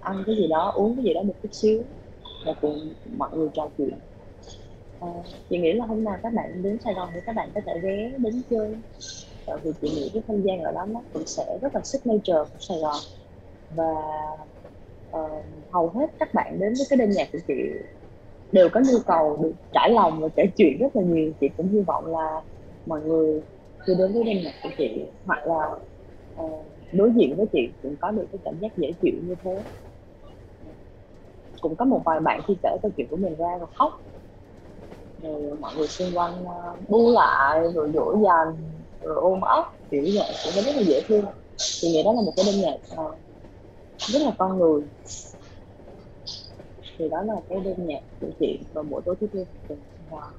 ăn 0.00 0.22
cái 0.26 0.36
gì 0.36 0.48
đó 0.48 0.72
uống 0.76 0.96
cái 0.96 1.04
gì 1.04 1.14
đó 1.14 1.22
một 1.22 1.34
chút 1.42 1.48
xíu 1.52 1.84
và 2.46 2.54
cùng 2.60 2.94
mọi 3.18 3.30
người 3.38 3.48
trò 3.54 3.70
chuyện. 3.78 4.00
À, 5.00 5.08
chị 5.50 5.58
nghĩ 5.58 5.72
là 5.72 5.86
hôm 5.86 6.04
nào 6.04 6.18
các 6.22 6.32
bạn 6.34 6.62
đến 6.62 6.78
Sài 6.84 6.94
Gòn 6.94 7.10
thì 7.14 7.20
các 7.26 7.32
bạn 7.36 7.50
có 7.54 7.60
thể 7.66 7.72
ghé 7.82 8.18
đến 8.18 8.42
chơi 8.50 8.82
tại 9.46 9.56
vì 9.64 9.70
chị 9.80 9.88
nghĩ 9.90 10.10
cái 10.14 10.22
không 10.26 10.44
gian 10.44 10.60
ở 10.62 10.72
đó 10.72 10.86
nó 10.88 11.02
cũng 11.12 11.26
sẽ 11.26 11.44
rất 11.62 11.74
là 11.74 11.80
signature 11.84 12.34
của 12.52 12.58
Sài 12.60 12.78
Gòn. 12.82 12.96
Và 13.70 13.84
uh, 15.16 15.44
hầu 15.70 15.88
hết 15.88 16.06
các 16.18 16.34
bạn 16.34 16.58
đến 16.60 16.74
với 16.74 16.86
cái 16.90 16.96
đêm 16.96 17.10
nhạc 17.10 17.28
của 17.32 17.38
chị 17.48 17.54
đều 18.52 18.68
có 18.68 18.80
nhu 18.80 18.98
cầu 19.06 19.38
được 19.42 19.52
trải 19.72 19.90
lòng 19.90 20.20
và 20.20 20.28
kể 20.36 20.46
chuyện 20.56 20.78
rất 20.78 20.96
là 20.96 21.02
nhiều. 21.02 21.32
Chị 21.40 21.48
cũng 21.56 21.68
hy 21.68 21.80
vọng 21.80 22.06
là 22.06 22.40
mọi 22.86 23.00
người 23.00 23.42
khi 23.86 23.94
đến 23.98 24.12
với 24.12 24.24
đêm 24.24 24.36
nhạc 24.44 24.54
của 24.62 24.68
chị 24.78 25.04
hoặc 25.26 25.46
là 25.46 25.70
uh, 26.44 26.64
đối 26.92 27.10
diện 27.16 27.36
với 27.36 27.46
chị 27.52 27.68
cũng 27.82 27.96
có 28.00 28.10
được 28.10 28.26
cái 28.32 28.38
cảm 28.44 28.54
giác 28.60 28.76
dễ 28.76 28.92
chịu 29.02 29.14
như 29.26 29.34
thế. 29.44 29.62
Cũng 31.60 31.76
có 31.76 31.84
một 31.84 32.00
vài 32.04 32.20
bạn 32.20 32.40
khi 32.46 32.54
kể 32.62 32.76
câu 32.82 32.90
chuyện 32.96 33.06
của 33.10 33.16
mình 33.16 33.34
ra 33.38 33.58
rồi 33.58 33.68
khóc. 33.74 34.00
Rồi 35.22 35.56
mọi 35.60 35.74
người 35.76 35.88
xung 35.88 36.08
quanh 36.14 36.44
uh, 36.44 36.88
bu 36.88 37.12
lại 37.12 37.60
rồi 37.74 37.90
dỗ 37.94 38.16
dành 38.24 38.54
rồi 39.02 39.16
ôm 39.16 39.40
ấp 39.40 39.64
kiểu 39.90 40.02
vậy 40.02 40.32
cũng 40.44 40.64
rất 40.64 40.76
là 40.76 40.82
dễ 40.82 41.02
thương. 41.08 41.24
Thì 41.82 41.88
nghĩ 41.88 42.02
đó 42.02 42.12
là 42.12 42.20
một 42.20 42.32
cái 42.36 42.44
đêm 42.48 42.60
nhạc 42.60 43.02
uh, 43.02 43.14
rất 44.06 44.18
là 44.22 44.30
con 44.38 44.58
người. 44.58 44.82
Thì 46.98 47.04
đó 47.10 47.22
là 47.22 47.34
cái 47.48 47.58
đêm 47.64 47.86
nhạc 47.86 48.00
của 48.20 48.32
chị 48.38 48.66
vào 48.72 48.84
buổi 48.84 49.02
tối 49.04 49.16
thứ 49.20 49.26
tư 49.32 49.44
tuần 49.68 49.84
wow. 50.08 50.30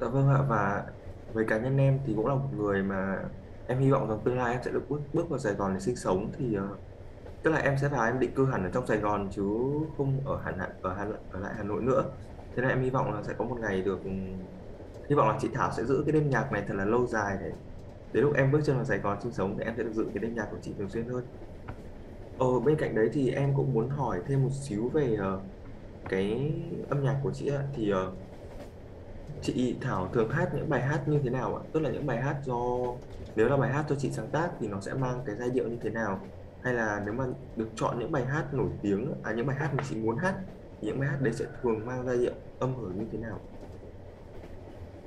Dạ 0.00 0.08
vâng 0.08 0.28
ạ 0.28 0.42
và 0.48 0.86
với 1.28 1.44
cá 1.48 1.58
nhân 1.58 1.76
em 1.76 2.02
thì 2.06 2.12
cũng 2.16 2.26
là 2.26 2.34
một 2.34 2.50
người 2.52 2.82
mà 2.82 3.22
em 3.66 3.78
hy 3.80 3.90
vọng 3.90 4.08
rằng 4.08 4.18
tương 4.24 4.36
lai 4.38 4.52
em 4.52 4.62
sẽ 4.64 4.70
được 4.70 4.86
bước 4.88 5.00
bước 5.12 5.26
vào 5.30 5.38
Sài 5.38 5.54
Gòn 5.54 5.74
để 5.74 5.80
sinh 5.80 5.96
sống 5.96 6.32
thì 6.38 6.56
uh, 6.58 6.80
tức 7.42 7.50
là 7.50 7.58
em 7.58 7.76
sẽ 7.82 7.88
vào 7.88 8.06
em 8.06 8.20
định 8.20 8.34
cư 8.34 8.46
hẳn 8.46 8.64
ở 8.64 8.70
trong 8.74 8.86
Sài 8.86 8.98
Gòn 8.98 9.30
chứ 9.32 9.42
không 9.98 10.26
ở 10.26 10.38
hẳn 10.44 10.58
ở 10.82 10.94
Hà 10.94 11.06
ở 11.30 11.40
lại 11.40 11.54
Hà 11.56 11.62
Nội 11.64 11.82
nữa. 11.82 12.18
Thế 12.56 12.62
nên 12.62 12.70
em 12.70 12.82
hy 12.82 12.90
vọng 12.90 13.12
là 13.14 13.22
sẽ 13.22 13.34
có 13.38 13.44
một 13.44 13.58
ngày 13.60 13.82
được 13.82 14.00
ừ, 14.04 14.10
hy 15.10 15.14
vọng 15.16 15.28
là 15.28 15.38
chị 15.40 15.48
Thảo 15.54 15.72
sẽ 15.76 15.84
giữ 15.84 16.02
cái 16.06 16.12
đêm 16.12 16.28
nhạc 16.30 16.48
này 16.52 16.64
thật 16.68 16.74
là 16.74 16.84
lâu 16.84 17.06
dài 17.06 17.36
để 17.40 17.52
đến 18.12 18.24
lúc 18.24 18.34
em 18.36 18.52
bước 18.52 18.60
chân 18.64 18.76
vào 18.76 18.84
Sài 18.84 18.98
Gòn 18.98 19.18
sinh 19.22 19.32
sống 19.32 19.56
thì 19.58 19.64
em 19.64 19.74
sẽ 19.76 19.82
được 19.84 19.92
giữ 19.92 20.10
cái 20.14 20.20
đêm 20.22 20.34
nhạc 20.34 20.48
của 20.50 20.58
chị 20.62 20.74
thường 20.78 20.90
xuyên 20.90 21.08
hơn. 21.08 21.30
Ờ, 22.38 22.60
bên 22.60 22.76
cạnh 22.78 22.94
đấy 22.94 23.10
thì 23.12 23.30
em 23.30 23.54
cũng 23.56 23.72
muốn 23.74 23.88
hỏi 23.90 24.20
thêm 24.28 24.42
một 24.42 24.50
xíu 24.68 24.90
về 24.94 25.16
ờ, 25.20 25.44
cái 26.08 26.50
âm 26.90 27.02
nhạc 27.04 27.20
của 27.24 27.32
chị 27.34 27.48
ạ. 27.48 27.68
Thì 27.74 27.90
ờ, 27.90 28.16
chị 29.42 29.78
Thảo 29.82 30.10
thường 30.14 30.30
hát 30.30 30.50
những 30.54 30.68
bài 30.68 30.82
hát 30.82 31.04
như 31.08 31.20
thế 31.24 31.30
nào 31.30 31.56
ạ? 31.56 31.62
Tức 31.74 31.80
là 31.80 31.90
những 31.90 32.06
bài 32.06 32.22
hát 32.22 32.40
do 32.44 32.54
nếu 33.34 33.48
là 33.48 33.56
bài 33.56 33.70
hát 33.72 33.86
do 33.88 33.96
chị 33.98 34.12
sáng 34.12 34.32
tác 34.32 34.50
thì 34.60 34.68
nó 34.68 34.80
sẽ 34.80 34.94
mang 34.94 35.22
cái 35.26 35.36
giai 35.38 35.50
điệu 35.50 35.68
như 35.68 35.78
thế 35.82 35.90
nào? 35.90 36.32
Hay 36.60 36.74
là 36.74 37.02
nếu 37.06 37.14
mà 37.14 37.24
được 37.54 37.72
chọn 37.76 37.98
những 37.98 38.12
bài 38.12 38.26
hát 38.26 38.48
nổi 38.54 38.70
tiếng, 38.82 39.12
à 39.22 39.32
những 39.32 39.46
bài 39.46 39.56
hát 39.56 39.70
mà 39.74 39.82
chị 39.88 39.96
muốn 39.96 40.16
hát, 40.18 40.34
thì 40.82 40.88
những 40.88 41.00
bài 41.00 41.08
hát 41.08 41.18
đấy 41.22 41.32
sẽ 41.32 41.44
thường 41.62 41.86
mang 41.86 42.06
giai 42.06 42.18
điệu 42.18 42.34
âm 42.58 42.74
hưởng 42.76 42.98
như 42.98 43.08
thế 43.12 43.18
nào? 43.18 43.46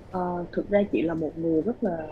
Ờ, 0.10 0.46
thực 0.52 0.70
ra 0.70 0.80
chị 0.92 1.02
là 1.02 1.14
một 1.14 1.34
người 1.38 1.62
rất 1.62 1.84
là 1.84 2.08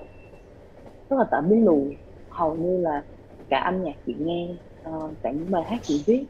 rất 1.09 1.17
là 1.17 1.25
tạm 1.31 1.49
biến 1.49 1.65
lùi 1.65 1.97
hầu 2.29 2.57
như 2.57 2.77
là 2.81 3.05
cả 3.49 3.59
âm 3.59 3.83
nhạc 3.83 3.93
chị 4.05 4.15
nghe 4.19 4.47
Ờ, 4.83 4.91
uh, 5.05 5.17
cả 5.23 5.31
những 5.31 5.51
bài 5.51 5.63
hát 5.67 5.79
chị 5.83 6.03
viết 6.07 6.25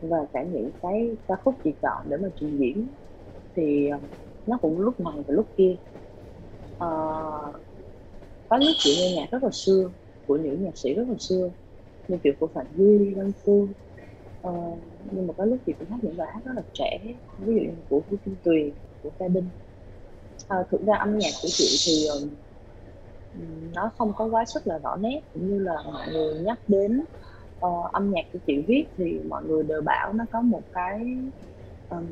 và 0.00 0.18
cả 0.32 0.42
những 0.42 0.70
cái 0.82 1.16
ca 1.28 1.34
khúc 1.44 1.54
chị 1.64 1.70
chọn 1.82 2.06
để 2.10 2.16
mà 2.16 2.28
trình 2.36 2.58
diễn 2.58 2.88
thì 3.56 3.90
uh, 3.96 4.02
nó 4.46 4.58
cũng 4.62 4.80
lúc 4.80 5.00
này 5.00 5.14
và 5.26 5.34
lúc 5.34 5.46
kia. 5.56 5.76
Uh, 6.84 7.54
có 8.48 8.56
lúc 8.56 8.76
chị 8.78 8.96
nghe 9.00 9.16
nhạc 9.16 9.30
rất 9.30 9.42
là 9.42 9.50
xưa 9.52 9.90
của 10.26 10.36
những 10.36 10.64
nhạc 10.64 10.78
sĩ 10.78 10.94
rất 10.94 11.08
là 11.08 11.14
xưa 11.18 11.50
như 12.08 12.18
kiểu 12.24 12.32
của 12.40 12.46
Phạm 12.54 12.66
Duy, 12.76 13.14
Văn 13.14 13.32
Phương. 13.44 13.72
Uh, 14.48 14.78
nhưng 15.10 15.26
mà 15.26 15.34
có 15.36 15.44
lúc 15.44 15.58
chị 15.66 15.72
cũng 15.78 15.90
hát 15.90 15.98
những 16.02 16.16
bài 16.16 16.28
hát 16.34 16.40
rất 16.44 16.52
là 16.56 16.62
trẻ 16.72 16.98
ví 17.38 17.54
dụ 17.54 17.60
như 17.60 17.82
của 17.88 18.00
vũ 18.08 18.16
Kim 18.24 18.36
Tuyền 18.44 18.70
của 19.02 19.10
Ca 19.18 19.28
Đinh. 19.28 19.50
Uh, 20.54 20.66
thực 20.70 20.80
ra 20.86 20.96
âm 20.96 21.18
nhạc 21.18 21.32
của 21.42 21.48
chị 21.50 21.66
thì 21.86 22.08
uh, 22.24 22.32
nó 23.74 23.90
không 23.98 24.12
có 24.16 24.24
quá 24.26 24.44
sức 24.44 24.66
là 24.66 24.78
rõ 24.78 24.96
nét 24.96 25.20
cũng 25.32 25.48
như 25.48 25.58
là 25.58 25.82
mọi 25.84 26.08
người 26.12 26.42
nhắc 26.42 26.58
đến 26.68 27.04
uh, 27.66 27.92
âm 27.92 28.10
nhạc 28.10 28.24
của 28.32 28.38
chị 28.46 28.58
viết 28.66 28.84
thì 28.96 29.20
mọi 29.28 29.44
người 29.44 29.62
đều 29.62 29.82
bảo 29.82 30.12
nó 30.12 30.24
có 30.32 30.40
một 30.40 30.62
cái 30.72 31.16
um, 31.90 32.06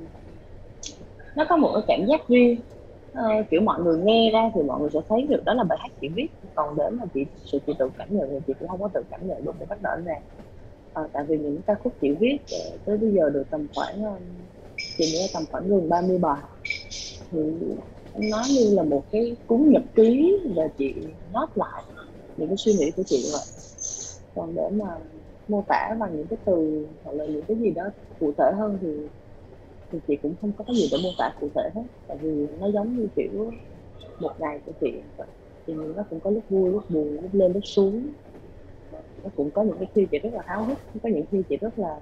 nó 1.35 1.45
có 1.49 1.57
một 1.57 1.71
cái 1.75 1.83
cảm 1.88 2.07
giác 2.07 2.28
riêng. 2.28 2.61
Uh, 3.12 3.50
kiểu 3.50 3.61
mọi 3.61 3.80
người 3.80 3.99
nghe 3.99 4.30
ra 4.30 4.50
thì 4.54 4.62
mọi 4.62 4.80
người 4.80 4.90
sẽ 4.92 5.00
thấy 5.09 5.23
được 5.23 5.45
đó 5.45 5.54
là 5.54 5.64
bài 5.64 5.78
hát 5.83 5.92
chị 6.00 6.09
viết. 6.09 6.28
Còn 6.54 6.76
đến 6.76 6.97
là 6.97 7.07
chị 7.14 7.26
sự 7.45 7.59
chị 7.66 7.73
tự 7.78 7.90
cảm 7.99 8.09
nhận 8.11 8.28
thì 8.30 8.38
chị 8.47 8.52
cũng 8.61 8.69
không 8.69 8.83
có 8.83 8.88
tự 8.95 9.02
cảm 9.11 9.28
nhận 9.28 9.45
được 9.45 9.54
cái 9.59 9.66
bắt 9.66 9.83
đầu 9.83 9.97
ràng. 10.04 10.23
Uh, 11.00 11.12
tại 11.12 11.25
vì 11.25 11.38
những 11.38 11.62
ca 11.66 11.75
khúc 11.75 11.92
chị 12.00 12.11
viết 12.11 12.38
uh, 12.42 12.85
tới 12.85 12.97
bây 12.97 13.12
giờ 13.12 13.30
được 13.30 13.45
tầm 13.50 13.66
khoảng 13.75 14.04
uh, 14.04 14.21
chị 14.99 15.04
nghĩ 15.04 15.30
tầm 15.35 15.42
khoảng 15.50 15.69
gần 15.69 15.88
30 15.88 16.19
bài. 16.19 16.42
Thì 17.30 17.38
nó 18.14 18.42
như 18.49 18.75
là 18.75 18.83
một 18.83 19.02
cái 19.12 19.37
cuốn 19.47 19.71
nhật 19.71 19.83
ký 19.95 20.38
và 20.57 20.69
chị 20.78 20.95
nốt 21.33 21.49
lại 21.54 21.83
những 22.37 22.49
cái 22.49 22.57
suy 22.57 22.73
nghĩ 22.73 22.90
của 22.90 23.02
chị 23.07 23.30
vậy. 23.33 23.42
Còn 24.35 24.54
để 24.54 24.69
mà 24.73 24.87
mô 25.50 25.64
tả 25.69 25.97
bằng 26.00 26.16
những 26.16 26.26
cái 26.30 26.38
từ 26.47 26.87
hoặc 27.04 27.12
là 27.16 27.26
những 27.26 27.45
cái 27.49 27.57
gì 27.59 27.71
đó 27.71 27.83
cụ 28.19 28.33
thể 28.38 28.45
hơn 28.59 28.78
thì 28.83 28.88
thì 29.92 29.99
chị 30.07 30.19
cũng 30.23 30.37
không 30.40 30.52
có 30.57 30.64
cái 30.64 30.76
gì 30.76 30.88
để 30.92 30.99
mô 31.04 31.09
tả 31.19 31.33
cụ 31.40 31.50
thể 31.54 31.62
hết. 31.75 31.83
Tại 32.07 32.16
vì 32.23 32.49
nó 32.61 32.71
giống 32.75 32.97
như 32.97 33.09
kiểu 33.16 33.50
một 34.21 34.33
ngày 34.40 34.61
của 34.66 34.73
chị. 34.80 35.02
Thì 35.66 35.75
nó 35.97 36.04
cũng 36.11 36.21
có 36.21 36.30
lúc 36.30 36.45
vui 36.49 36.73
lúc 36.73 36.83
buồn 36.90 37.23
lúc 37.23 37.30
lên 37.35 37.52
lúc 37.52 37.62
xuống. 37.66 38.14
Nó 39.23 39.30
cũng 39.35 39.50
có 39.54 39.62
những 39.62 39.76
cái 39.78 39.88
khi 39.95 40.07
chị 40.11 40.19
rất 40.23 40.30
là 40.33 40.42
háo 40.47 40.64
hức 40.64 40.78
có 41.02 41.09
những 41.09 41.25
khi 41.30 41.42
chị 41.49 41.57
rất 41.61 41.78
là 41.78 42.00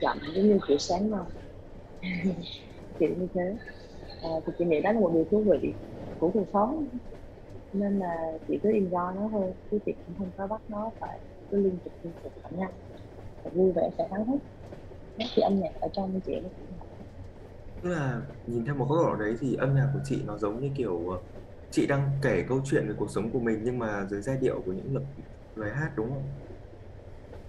chậm 0.00 0.18
giống 0.36 0.48
như 0.48 0.58
kiểu 0.68 0.78
sáng 0.78 1.10
non 1.10 1.26
chị 2.98 3.06
như 3.18 3.28
thế. 3.34 3.40
À, 4.22 4.30
thì 4.46 4.52
chị 4.58 4.64
nghĩ 4.64 4.80
đó 4.82 4.92
là 4.92 5.00
một 5.00 5.12
điều 5.14 5.24
thú 5.30 5.44
vị 5.52 5.74
của 6.18 6.30
cuộc 6.32 6.48
sống. 6.52 6.88
Nên 7.72 7.98
là 7.98 8.16
chị 8.48 8.60
cứ 8.64 8.70
enjoy 8.70 9.14
nó 9.16 9.28
thôi 9.32 9.54
chứ 9.70 9.78
chị 9.86 9.92
cũng 10.06 10.16
không 10.18 10.32
có 10.36 10.46
bắt 10.48 10.62
nó 10.68 10.92
phải 11.00 11.20
cứ 11.50 11.56
liên 11.64 11.80
tục 11.84 11.92
liên 12.02 12.14
tục 12.22 12.32
phải 12.42 12.52
nhanh 12.54 12.72
phải 13.44 13.52
vui 13.56 13.72
vẻ 13.76 13.90
phải 13.98 14.08
háo 14.12 14.24
hức 14.26 14.40
nó 15.16 15.26
thì 15.36 15.42
âm 15.42 15.60
nhạc 15.60 15.70
ở 15.80 15.88
trong 15.94 16.20
chị 16.26 16.32
nó 16.42 16.50
cũng 16.56 16.78
tức 17.82 17.88
là 17.88 18.22
nhìn 18.46 18.64
theo 18.64 18.74
một 18.74 18.86
góc 18.90 18.98
độ 19.06 19.16
đấy 19.16 19.34
thì 19.40 19.54
âm 19.54 19.74
nhạc 19.74 19.90
của 19.94 20.00
chị 20.04 20.22
nó 20.26 20.38
giống 20.38 20.60
như 20.60 20.70
kiểu 20.76 21.08
ờ, 21.08 21.18
chị 21.70 21.86
đang 21.86 22.18
kể 22.22 22.44
câu 22.48 22.62
chuyện 22.64 22.88
về 22.88 22.94
cuộc 22.98 23.08
sống 23.14 23.32
của 23.32 23.40
mình 23.40 23.60
nhưng 23.64 23.78
mà 23.78 24.06
dưới 24.10 24.22
giai 24.22 24.36
điệu 24.40 24.62
của 24.64 24.72
những 24.72 24.94
lời 25.54 25.70
hát 25.74 25.90
đúng 25.96 26.10
không? 26.10 26.34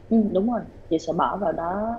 ừ, 0.09 0.17
đúng 0.33 0.51
rồi. 0.51 0.61
Chị 0.89 0.97
sẽ 1.07 1.13
bỏ 1.17 1.37
vào 1.41 1.51
đó 1.51 1.97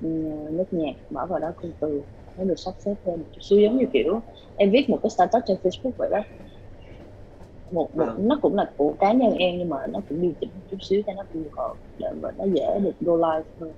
ừ, 0.00 0.08
nước 0.52 0.64
nhạc 0.70 0.92
bỏ 1.10 1.26
vào 1.26 1.38
đó 1.40 1.48
câu 1.56 1.72
từ. 1.80 2.02
Nó 2.36 2.44
được 2.44 2.54
sắp 2.56 2.74
xếp 2.84 2.94
thêm 3.04 3.20
một 3.20 3.26
chút 3.32 3.40
xíu. 3.42 3.60
Giống 3.60 3.78
như 3.78 3.84
kiểu 3.92 4.20
em 4.56 4.70
viết 4.72 4.86
một 4.90 5.00
cái 5.02 5.10
status 5.10 5.42
trên 5.46 5.56
Facebook 5.62 5.92
vậy 5.98 6.08
đó 6.12 6.18
một, 7.72 7.96
một 7.96 8.04
vâng. 8.06 8.28
nó 8.28 8.38
cũng 8.42 8.56
là 8.56 8.70
của 8.76 8.94
cá 9.00 9.12
nhân 9.12 9.32
em 9.32 9.58
nhưng 9.58 9.68
mà 9.68 9.86
nó 9.86 10.00
cũng 10.08 10.22
điều 10.22 10.32
chỉnh 10.40 10.50
một 10.54 10.60
chút 10.70 10.76
xíu 10.80 11.02
cho 11.06 11.12
nó 11.12 11.22
phù 11.32 11.40
hợp 11.56 11.74
để 11.98 12.08
mà 12.22 12.28
nó 12.38 12.44
dễ 12.44 12.78
được 12.82 12.92
go 13.00 13.16
live 13.16 13.48
hơn. 13.60 13.72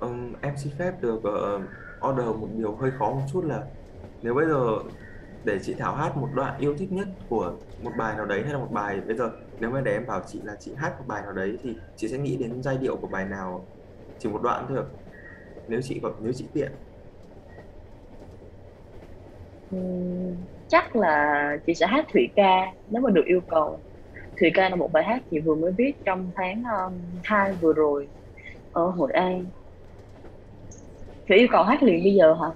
Um, 0.00 0.32
em 0.42 0.54
xin 0.56 0.72
phép 0.78 0.92
được 1.00 1.16
uh, 1.16 1.62
order 2.08 2.26
một 2.26 2.48
điều 2.56 2.74
hơi 2.74 2.90
khó 2.98 3.10
một 3.10 3.22
chút 3.32 3.44
là 3.44 3.62
nếu 4.22 4.34
bây 4.34 4.46
giờ 4.46 4.78
để 5.44 5.58
chị 5.62 5.74
Thảo 5.74 5.94
hát 5.94 6.16
một 6.16 6.28
đoạn 6.34 6.60
yêu 6.60 6.74
thích 6.78 6.92
nhất 6.92 7.08
của 7.28 7.52
một 7.82 7.90
bài 7.98 8.16
nào 8.16 8.26
đấy 8.26 8.42
hay 8.42 8.52
là 8.52 8.58
một 8.58 8.72
bài 8.72 9.00
bây 9.06 9.16
giờ 9.16 9.30
nếu 9.60 9.70
mà 9.70 9.80
để 9.80 9.92
em 9.92 10.06
bảo 10.06 10.22
chị 10.26 10.40
là 10.44 10.56
chị 10.60 10.72
hát 10.76 10.98
một 10.98 11.04
bài 11.06 11.22
nào 11.22 11.32
đấy 11.32 11.58
thì 11.62 11.76
chị 11.96 12.08
sẽ 12.08 12.18
nghĩ 12.18 12.36
đến 12.36 12.62
giai 12.62 12.76
điệu 12.76 12.96
của 12.96 13.06
bài 13.06 13.24
nào? 13.24 13.64
Chỉ 14.18 14.28
một 14.28 14.42
đoạn 14.42 14.66
thôi 14.68 14.78
nếu 15.68 15.80
chị 15.82 16.00
có 16.02 16.12
nếu 16.20 16.32
chị 16.32 16.44
tiện 16.52 16.72
chắc 20.72 20.96
là 20.96 21.34
chị 21.66 21.74
sẽ 21.76 21.86
hát 21.88 22.06
Thủy 22.14 22.32
ca 22.36 22.66
nếu 22.86 23.02
mà 23.02 23.10
được 23.10 23.24
yêu 23.26 23.42
cầu. 23.48 23.84
Thủy 24.40 24.50
ca 24.54 24.70
là 24.70 24.76
một 24.76 24.90
bài 24.94 25.04
hát 25.04 25.22
chị 25.30 25.38
vừa 25.46 25.56
mới 25.56 25.72
viết 25.78 25.92
trong 26.06 26.32
tháng 26.36 26.62
um, 26.64 27.20
2 27.24 27.54
vừa 27.62 27.74
rồi 27.74 28.10
ở 28.72 28.86
Hội 28.90 29.12
An. 29.14 29.50
Chị 31.28 31.34
yêu 31.34 31.48
cầu 31.52 31.64
hát 31.64 31.82
liền 31.82 32.04
bây 32.04 32.14
giờ 32.14 32.34
hả? 32.34 32.48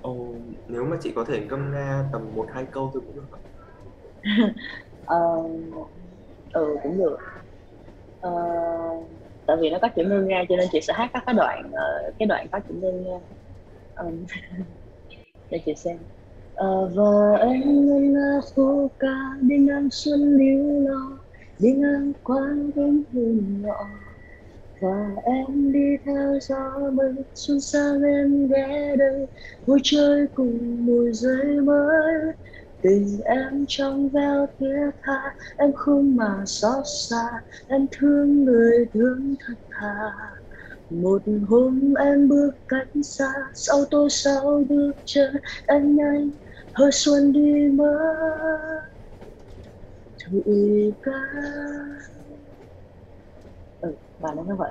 Ồ, 0.00 0.34
nếu 0.68 0.84
mà 0.84 0.96
chị 1.02 1.12
có 1.16 1.24
thể 1.24 1.46
ngâm 1.46 1.72
nga 1.72 2.04
tầm 2.12 2.34
một 2.34 2.48
hai 2.54 2.66
câu 2.72 2.90
thôi 2.94 3.02
cũng 3.06 3.16
được 3.16 3.28
ờ, 5.04 5.16
ừ 6.54 6.76
cũng 6.82 6.98
được. 6.98 7.16
Ờ, 8.20 8.30
tại 9.46 9.56
vì 9.60 9.70
nó 9.70 9.78
có 9.82 9.88
chữ 9.96 10.02
ngân 10.04 10.28
nga 10.28 10.44
cho 10.48 10.56
nên 10.56 10.68
chị 10.72 10.80
sẽ 10.82 10.92
hát 10.96 11.10
các 11.12 11.22
cái 11.26 11.34
đoạn 11.34 11.62
uh, 11.70 12.14
cái 12.18 12.26
đoạn 12.26 12.46
có 12.52 12.60
chữ 12.68 12.74
ngân 12.74 13.04
nga 13.04 13.18
um, 13.94 14.24
để 15.50 15.62
chị 15.66 15.72
xem. 15.84 15.98
ờ, 15.98 16.19
Ờ, 16.60 16.90
và 16.96 17.38
em 17.40 17.60
ngân 17.86 18.12
nga 18.12 18.40
khô 18.54 18.90
ca 18.98 19.14
đi 19.42 19.58
ngang 19.58 19.88
xuân 19.92 20.20
liễu 20.38 20.80
lo 20.80 21.18
đi 21.58 21.72
ngang 21.72 22.12
qua 22.22 22.40
những 22.74 23.02
hương 23.12 23.62
nhỏ. 23.62 23.86
Và 24.80 24.88
em 25.24 25.72
đi 25.72 25.96
theo 26.04 26.38
gió 26.48 26.90
mây 26.94 27.12
xuân 27.34 27.60
sang 27.60 28.02
em 28.02 28.48
ghé 28.48 28.96
đây 28.98 29.26
vui 29.66 29.78
chơi 29.84 30.26
cùng 30.34 30.86
mùi 30.86 31.12
giấy 31.12 31.60
mới. 31.64 32.14
Tình 32.80 33.20
em 33.24 33.64
trong 33.68 34.08
veo 34.10 34.46
thiết 34.60 34.90
tha, 35.02 35.36
em 35.58 35.72
không 35.76 36.16
mà 36.16 36.44
xót 36.46 36.84
xa, 37.10 37.24
em 37.68 37.86
thương 37.92 38.44
người 38.44 38.86
thương 38.94 39.34
thật 39.46 39.54
thà. 39.70 40.10
Một 40.90 41.22
hôm 41.48 41.94
em 41.94 42.28
bước 42.28 42.50
cách 42.68 42.88
xa, 43.04 43.32
sau 43.54 43.84
tôi 43.90 44.10
sau 44.10 44.64
bước 44.68 44.92
chân, 45.04 45.36
em 45.66 45.96
nhanh 45.96 46.30
hơi 46.72 46.90
xuân 46.92 47.32
đi 47.32 47.68
mất 47.68 48.80
thủy 50.24 50.42
ca. 51.02 51.12
Ừ 53.80 53.94
bạn 54.18 54.36
nói 54.36 54.44
như 54.48 54.54
vậy. 54.58 54.70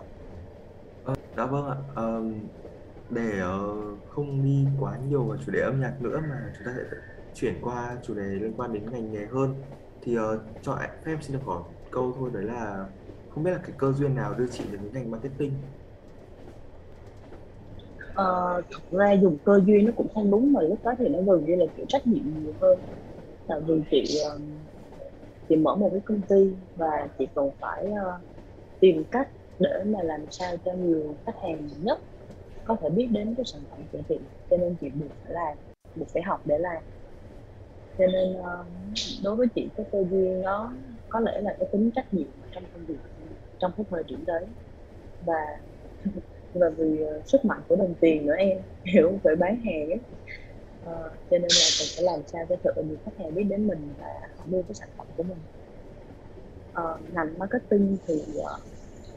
À, 1.04 1.14
dạ 1.38 1.46
vâng 1.46 1.68
ạ. 1.68 1.76
À, 1.96 2.04
để 3.10 3.40
ờ, 3.40 3.76
không 4.10 4.44
đi 4.44 4.68
quá 4.80 4.98
nhiều 5.10 5.24
vào 5.24 5.38
chủ 5.46 5.52
đề 5.52 5.62
âm 5.62 5.82
nhạc 5.82 5.98
nữa 6.02 6.20
mà 6.30 6.54
chúng 6.58 6.66
ta 6.66 6.72
sẽ 6.78 6.84
chuyển 7.34 7.62
qua 7.62 7.98
chủ 8.04 8.14
đề 8.14 8.24
liên 8.24 8.54
quan 8.58 8.74
đến 8.74 8.92
ngành 8.92 9.12
nghề 9.12 9.26
hơn 9.26 9.64
thì 10.02 10.18
uh, 10.18 10.24
cho 10.62 10.78
phép 10.80 11.12
em 11.12 11.22
xin 11.22 11.34
được 11.38 11.44
hỏi 11.46 11.64
câu 11.92 12.14
thôi 12.20 12.30
đấy 12.34 12.44
là 12.44 12.86
không 13.30 13.44
biết 13.44 13.52
là 13.52 13.60
cái 13.64 13.76
cơ 13.78 13.92
duyên 13.92 14.16
nào 14.16 14.34
đưa 14.34 14.48
chị 14.52 14.64
đến 14.72 14.82
với 14.82 14.92
ngành 14.92 15.12
marketing? 15.12 15.79
Ờ, 18.14 18.62
thực 18.72 18.98
ra 18.98 19.14
dùng 19.22 19.38
cơ 19.44 19.62
duyên 19.66 19.86
nó 19.86 19.92
cũng 19.96 20.08
không 20.14 20.32
đúng 20.32 20.54
mà 20.54 20.62
lúc 20.62 20.80
đó 20.84 20.92
thì 21.00 21.08
nó 21.10 21.22
gần 21.22 21.46
như 21.46 21.56
là 21.56 21.66
kiểu 21.76 21.86
trách 21.90 22.08
nhiệm 22.08 22.24
nhiều 22.26 22.54
hơn. 22.62 22.80
Tại 23.48 23.60
vì 23.68 23.74
chị 23.92 24.20
uh, 24.36 24.42
chị 25.50 25.56
mở 25.56 25.76
một 25.76 25.90
cái 25.94 26.02
công 26.06 26.22
ty 26.30 26.56
và 26.76 27.08
chị 27.18 27.26
cần 27.36 27.50
phải 27.60 27.86
uh, 27.86 28.22
tìm 28.80 29.04
cách 29.12 29.30
để 29.60 29.84
mà 29.86 30.00
làm 30.04 30.26
sao 30.30 30.58
cho 30.66 30.74
nhiều 30.74 31.18
khách 31.26 31.36
hàng 31.44 31.68
nhất 31.84 32.00
có 32.64 32.78
thể 32.82 32.90
biết 32.90 33.08
đến 33.12 33.36
cái 33.38 33.46
sản 33.46 33.62
phẩm 33.72 33.88
của 33.92 34.02
chị. 34.10 34.20
Cho 34.50 34.58
nên 34.58 34.78
chị 34.82 34.90
buộc 34.90 35.12
phải 35.24 35.34
làm 35.34 35.58
buộc 35.96 36.08
phải 36.14 36.24
học 36.24 36.42
để 36.46 36.58
làm. 36.60 36.84
Cho 37.98 38.06
nên 38.08 38.34
uh, 38.40 38.68
đối 39.24 39.36
với 39.36 39.48
chị 39.56 39.70
cái 39.76 39.86
tư 39.92 40.06
duy 40.12 40.30
nó 40.44 40.74
có 41.10 41.20
lẽ 41.20 41.42
là 41.42 41.56
cái 41.60 41.70
tính 41.72 41.92
trách 41.96 42.14
nhiệm 42.14 42.28
trong 42.52 42.64
công 42.74 42.86
việc 42.86 43.00
trong 43.60 43.72
cái 43.78 43.86
thời 43.90 44.04
điểm 44.08 44.26
đấy. 44.26 44.46
Và 45.22 45.40
và 46.54 46.70
vì 46.70 47.04
uh, 47.04 47.28
sức 47.28 47.46
mạnh 47.46 47.62
của 47.68 47.76
đồng 47.76 47.94
tiền 48.00 48.26
nữa 48.26 48.36
em 48.38 48.58
hiểu 48.84 49.20
phải 49.24 49.36
bán 49.36 49.60
hàng 49.60 49.90
ấy. 49.90 50.00
Uh, 50.84 51.12
cho 51.32 51.38
nên 51.38 51.42
là 51.42 51.68
mình 51.80 51.90
phải 51.96 52.04
làm 52.04 52.20
sao 52.28 52.46
cho 52.50 52.56
thật 52.64 52.72
là 52.76 52.84
nhiều 52.84 52.98
khách 53.06 53.18
hàng 53.18 53.36
biết 53.36 53.44
đến 53.44 53.68
mình 53.68 53.90
và 54.00 54.28
mua 54.46 54.62
cái 54.62 54.74
sản 54.74 54.90
phẩm 54.98 55.08
của 55.18 55.24
mình. 55.24 55.38
Uh, 56.72 57.14
ngành 57.14 57.40
marketing 57.40 57.98
thì 58.08 58.16
uh, 58.38 58.62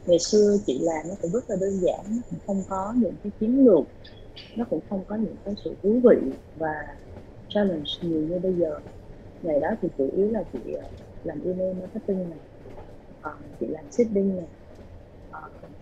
ngày 0.05 0.19
xưa 0.19 0.57
chị 0.65 0.79
làm 0.81 1.07
nó 1.07 1.15
cũng 1.21 1.31
rất 1.31 1.49
là 1.49 1.55
đơn 1.61 1.79
giản 1.81 2.05
nó 2.09 2.21
cũng 2.29 2.39
không 2.47 2.63
có 2.69 2.93
những 2.97 3.13
cái 3.23 3.31
chiến 3.39 3.65
lược 3.65 3.85
nó 4.55 4.65
cũng 4.69 4.79
không 4.89 5.03
có 5.07 5.15
những 5.15 5.35
cái 5.45 5.55
sự 5.63 5.75
thú 5.83 5.99
vị 6.03 6.17
và 6.57 6.73
challenge 7.49 7.91
nhiều 8.01 8.21
như 8.21 8.39
bây 8.39 8.53
giờ. 8.53 8.79
Ngày 9.41 9.59
đó 9.59 9.67
thì 9.81 9.87
chủ 9.97 10.09
yếu 10.15 10.31
là 10.31 10.43
chị 10.53 10.59
làm 11.23 11.41
email 11.45 11.73
marketing 11.73 12.29
này 12.29 12.39
còn 13.21 13.33
chị 13.59 13.67
làm 13.67 13.91
shipping 13.91 14.35
này 14.35 14.45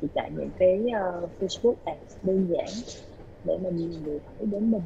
chỉ 0.02 0.08
chạy 0.16 0.32
những 0.38 0.50
cái 0.60 0.84
uh, 0.86 1.30
Facebook 1.40 1.76
ads 1.86 2.18
đơn 2.24 2.48
giản 2.50 2.98
để 3.44 3.58
mà 3.64 3.70
nhiều 3.70 3.90
người 4.04 4.20
thấy 4.38 4.46
đến 4.46 4.72
mình 4.72 4.82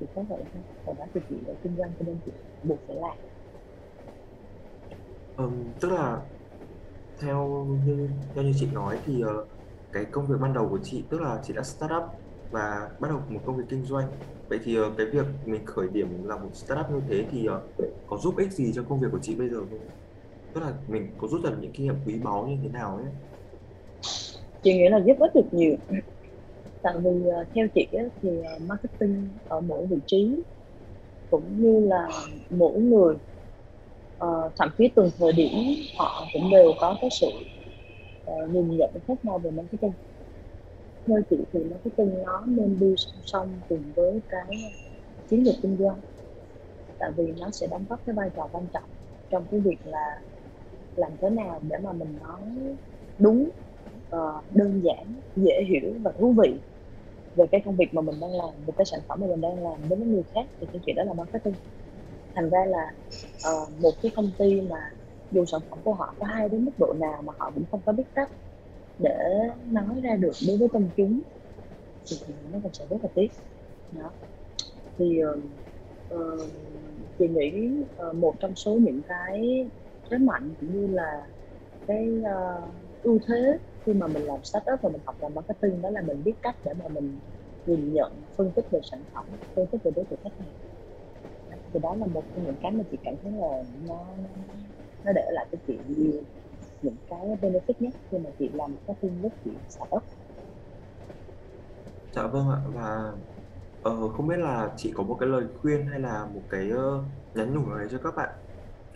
thì 0.00 0.06
có 0.14 0.22
vậy 0.28 0.42
thôi 0.52 0.62
còn 0.86 0.96
đó 0.98 1.04
thì 1.14 1.20
chị 1.30 1.36
đã 1.46 1.52
kinh 1.62 1.76
doanh 1.78 1.90
cho 1.98 2.04
nên 2.06 2.16
chị 2.26 2.32
buộc 2.62 2.78
phải 2.86 2.96
làm 2.96 3.16
um, 5.36 5.64
tức 5.80 5.92
là 5.92 6.20
theo 7.20 7.66
như 7.86 8.08
theo 8.34 8.44
như 8.44 8.52
chị 8.56 8.66
nói 8.72 8.98
thì 9.06 9.24
uh, 9.24 9.48
cái 9.92 10.04
công 10.04 10.26
việc 10.26 10.36
ban 10.40 10.52
đầu 10.52 10.68
của 10.68 10.78
chị 10.82 11.04
tức 11.10 11.20
là 11.20 11.40
chị 11.42 11.52
đã 11.52 11.62
start 11.62 11.92
up 11.96 12.04
và 12.54 12.90
bắt 13.00 13.08
đầu 13.08 13.20
một 13.28 13.40
công 13.46 13.56
việc 13.56 13.64
kinh 13.68 13.84
doanh. 13.84 14.08
Vậy 14.48 14.58
thì 14.64 14.80
uh, 14.80 14.92
cái 14.96 15.06
việc 15.06 15.26
mình 15.46 15.66
khởi 15.66 15.88
điểm 15.88 16.24
là 16.24 16.36
một 16.36 16.48
startup 16.52 16.90
như 16.90 17.00
thế 17.08 17.26
thì 17.30 17.48
uh, 17.48 17.86
có 18.06 18.16
giúp 18.16 18.36
ích 18.36 18.52
gì 18.52 18.72
cho 18.74 18.82
công 18.88 19.00
việc 19.00 19.08
của 19.12 19.18
chị 19.22 19.34
bây 19.34 19.48
giờ 19.48 19.58
không? 19.58 19.88
Tức 20.52 20.60
là 20.60 20.72
mình 20.88 21.10
có 21.18 21.28
rút 21.28 21.44
ra 21.44 21.50
được 21.50 21.56
những 21.60 21.72
kinh 21.72 21.86
nghiệm 21.86 21.96
quý 22.06 22.18
báu 22.24 22.46
như 22.46 22.56
thế 22.62 22.68
nào 22.68 22.96
ấy? 22.96 23.04
Chị 24.62 24.74
nghĩ 24.74 24.88
là 24.88 25.00
giúp 25.06 25.16
ích 25.20 25.34
được 25.34 25.48
nhiều. 25.52 25.76
Tại 26.82 26.94
vì 27.04 27.10
uh, 27.10 27.48
theo 27.54 27.66
chị 27.74 27.88
ấy, 27.92 28.08
thì 28.22 28.28
uh, 28.28 28.62
marketing 28.62 29.28
ở 29.48 29.60
mỗi 29.60 29.86
vị 29.86 29.96
trí 30.06 30.42
cũng 31.30 31.62
như 31.62 31.86
là 31.86 32.08
mỗi 32.50 32.80
người 32.80 33.14
uh, 34.24 34.52
thậm 34.56 34.68
chí 34.78 34.88
từng 34.96 35.10
thời 35.18 35.32
điểm 35.32 35.52
họ 35.98 36.26
cũng 36.32 36.50
đều 36.50 36.72
có 36.80 36.96
cái 37.00 37.10
sự 37.20 37.28
uh, 38.30 38.50
nhìn 38.50 38.76
nhận 38.76 38.90
khác 39.08 39.24
nhau 39.24 39.38
về 39.38 39.50
marketing. 39.50 39.92
Theo 41.06 41.18
chị 41.30 41.36
thì 41.52 41.60
marketing 41.64 42.22
nó 42.24 42.44
nên 42.46 42.78
đi 42.80 42.94
song 42.96 43.22
song 43.24 43.60
cùng 43.68 43.92
với 43.96 44.20
cái 44.28 44.46
chiến 45.28 45.44
lược 45.44 45.54
kinh 45.62 45.76
doanh 45.80 46.00
tại 46.98 47.12
vì 47.16 47.32
nó 47.40 47.50
sẽ 47.50 47.66
đóng 47.70 47.84
góp 47.88 48.00
cái 48.06 48.14
vai 48.14 48.30
trò 48.36 48.48
quan 48.52 48.66
trọng 48.72 48.84
trong 49.30 49.46
cái 49.50 49.60
việc 49.60 49.78
là 49.84 50.20
làm 50.96 51.12
thế 51.20 51.30
nào 51.30 51.60
để 51.62 51.76
mà 51.78 51.92
mình 51.92 52.18
nói 52.18 52.40
đúng 53.18 53.50
Ờ, 54.10 54.40
đơn 54.50 54.80
giản 54.84 55.14
dễ 55.36 55.64
hiểu 55.68 55.94
và 56.02 56.12
thú 56.18 56.34
vị 56.42 56.54
về 57.36 57.46
cái 57.52 57.62
công 57.64 57.76
việc 57.76 57.94
mà 57.94 58.02
mình 58.02 58.20
đang 58.20 58.30
làm 58.30 58.50
về 58.66 58.74
cái 58.76 58.84
sản 58.84 59.00
phẩm 59.08 59.20
mà 59.20 59.26
mình 59.26 59.40
đang 59.40 59.64
làm 59.64 59.88
đối 59.88 59.98
với 59.98 60.08
người 60.08 60.22
khác 60.34 60.46
thì 60.60 60.66
cái 60.72 60.80
chuyện 60.86 60.96
đó 60.96 61.02
là 61.04 61.12
marketing. 61.12 61.54
Thành 62.34 62.50
ra 62.50 62.64
là 62.64 62.94
uh, 63.52 63.68
một 63.82 63.90
cái 64.02 64.12
công 64.16 64.30
ty 64.38 64.60
mà 64.60 64.76
dù 65.30 65.44
sản 65.44 65.60
phẩm 65.70 65.78
của 65.84 65.94
họ 65.94 66.14
có 66.18 66.26
hay 66.26 66.48
đến 66.48 66.64
mức 66.64 66.72
độ 66.78 66.94
nào 67.00 67.22
mà 67.22 67.32
họ 67.38 67.50
cũng 67.54 67.64
không 67.70 67.80
có 67.86 67.92
biết 67.92 68.04
cách 68.14 68.30
để 68.98 69.18
nói 69.66 70.00
ra 70.02 70.16
được 70.16 70.32
đối 70.48 70.58
với 70.58 70.68
công 70.68 70.90
chúng 70.96 71.20
thì 72.10 72.16
nó 72.52 72.58
cũng 72.62 72.72
sẽ 72.72 72.86
rất 72.90 72.96
là 73.02 73.08
tiếc. 73.14 73.28
Đó. 73.90 74.10
Thì 74.98 75.20
uh, 76.14 76.40
chị 77.18 77.28
nghĩ 77.28 77.70
uh, 78.08 78.14
một 78.16 78.34
trong 78.40 78.54
số 78.54 78.74
những 78.74 79.00
cái 79.08 79.66
thế 80.10 80.18
mạnh 80.18 80.54
cũng 80.60 80.72
như 80.72 80.94
là 80.94 81.26
cái 81.86 82.08
uh, 82.20 82.64
ưu 83.02 83.18
thế 83.26 83.58
khi 83.84 83.92
mà 83.92 84.06
mình 84.06 84.26
làm 84.26 84.44
startup 84.44 84.82
và 84.82 84.88
mình 84.88 85.00
học 85.04 85.16
làm 85.20 85.34
marketing 85.34 85.82
đó 85.82 85.90
là 85.90 86.02
mình 86.02 86.24
biết 86.24 86.34
cách 86.42 86.56
để 86.64 86.74
mà 86.74 86.88
mình 86.88 87.18
nhìn 87.66 87.94
nhận 87.94 88.12
phân 88.36 88.50
tích 88.50 88.64
về 88.70 88.80
sản 88.90 89.00
phẩm 89.14 89.24
phân 89.54 89.66
tích 89.66 89.82
về 89.84 89.90
đối 89.96 90.04
tượng 90.04 90.18
khách 90.24 90.32
hàng. 90.38 90.48
Thì 91.72 91.80
đó 91.80 91.94
là 91.94 92.06
một 92.06 92.22
trong 92.34 92.44
những 92.44 92.54
cái 92.62 92.70
mà 92.70 92.84
chị 92.90 92.98
cảm 93.04 93.14
thấy 93.22 93.32
là 93.32 93.64
nó 93.88 94.04
nó 95.04 95.12
để 95.12 95.30
lại 95.32 95.46
cho 95.52 95.58
chị 95.66 95.78
nhiều 95.88 96.22
những 96.82 96.96
cái 97.10 97.20
benefit 97.42 97.74
nhất 97.78 97.94
khi 98.10 98.18
mà 98.18 98.30
chị 98.38 98.50
làm 98.54 98.74
marketing 98.74 99.22
lúc 99.22 99.32
chị 99.44 99.50
startup. 99.68 100.02
Dạ 102.12 102.26
vâng 102.26 102.48
ạ 102.48 102.58
và 102.74 103.12
ờ, 103.82 104.08
không 104.08 104.26
biết 104.26 104.38
là 104.38 104.70
chị 104.76 104.92
có 104.96 105.02
một 105.02 105.16
cái 105.20 105.28
lời 105.28 105.44
khuyên 105.60 105.86
hay 105.86 106.00
là 106.00 106.26
một 106.34 106.42
cái 106.50 106.70
uh, 106.72 107.04
nhắn 107.34 107.54
nhủ 107.54 107.66
nào 107.68 107.78
đấy 107.78 107.88
cho 107.90 107.98
các 107.98 108.16
bạn 108.16 108.28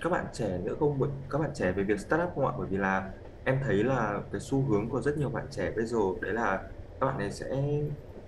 các 0.03 0.11
bạn 0.11 0.27
trẻ 0.33 0.59
nữa 0.65 0.75
không? 0.81 0.99
Bởi 0.99 1.11
các 1.31 1.39
bạn 1.39 1.51
trẻ 1.55 1.73
về 1.73 1.83
việc 1.83 2.01
startup 2.01 2.31
không 2.35 2.47
ạ? 2.47 2.53
Bởi 2.59 2.67
vì 2.67 2.77
là 2.77 3.11
em 3.49 3.61
thấy 3.65 3.85
là 3.85 4.23
cái 4.33 4.41
xu 4.51 4.63
hướng 4.67 4.91
của 4.91 5.01
rất 5.03 5.17
nhiều 5.19 5.31
bạn 5.31 5.47
trẻ 5.51 5.71
bây 5.77 5.87
giờ, 5.87 5.99
đấy 6.23 6.33
là 6.35 6.59
các 7.01 7.07
bạn 7.07 7.19
ấy 7.19 7.31
sẽ 7.33 7.47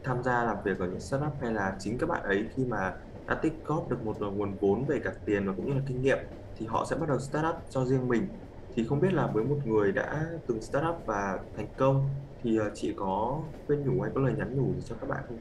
tham 0.02 0.22
gia 0.22 0.44
làm 0.44 0.56
việc 0.64 0.78
ở 0.78 0.86
những 0.86 1.00
startup 1.00 1.32
hay 1.40 1.52
là 1.52 1.76
chính 1.78 1.98
các 1.98 2.06
bạn 2.08 2.22
ấy 2.22 2.48
khi 2.56 2.64
mà 2.66 2.92
đã 3.26 3.40
tích 3.42 3.52
góp 3.64 3.88
được 3.90 3.98
một 4.04 4.16
nguồn 4.20 4.58
vốn 4.60 4.86
về 4.86 5.00
cả 5.04 5.12
tiền 5.26 5.46
và 5.46 5.52
cũng 5.56 5.66
như 5.66 5.74
là 5.74 5.80
kinh 5.88 6.00
nghiệm, 6.02 6.18
thì 6.56 6.66
họ 6.66 6.86
sẽ 6.90 6.96
bắt 6.96 7.06
đầu 7.08 7.18
startup 7.18 7.54
cho 7.68 7.84
riêng 7.86 8.08
mình. 8.08 8.40
Thì 8.76 8.86
không 8.88 9.00
biết 9.00 9.12
là 9.12 9.30
với 9.34 9.44
một 9.44 9.58
người 9.64 9.92
đã 9.92 10.26
từng 10.48 10.62
startup 10.62 10.94
và 11.06 11.38
thành 11.54 11.74
công, 11.76 12.14
thì 12.44 12.58
ờ, 12.58 12.70
chị 12.74 12.94
có 12.96 13.42
khuyên 13.66 13.84
nhủ 13.84 14.00
hay 14.02 14.12
có 14.14 14.20
lời 14.20 14.34
nhắn 14.38 14.56
nhủ 14.56 14.74
gì 14.74 14.82
cho 14.86 14.96
các 15.00 15.06
bạn 15.10 15.24
không? 15.28 15.40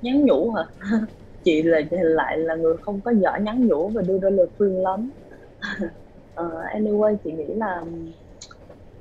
Nhắn 0.00 0.24
nhủ 0.26 0.50
hả 0.52 0.62
chị 1.44 1.62
là, 1.62 1.80
lại 1.92 2.38
là 2.38 2.54
người 2.56 2.76
không 2.82 3.02
có 3.02 3.12
giỏi 3.22 3.40
nhắn 3.42 3.66
nhủ 3.66 3.90
và 3.90 4.02
đưa 4.02 4.18
ra 4.22 4.30
lời 4.30 4.46
khuyên 4.58 4.82
lắm 4.82 5.12
uh, 6.46 6.52
anyway 6.72 7.16
chị 7.24 7.32
nghĩ 7.32 7.54
là 7.54 7.84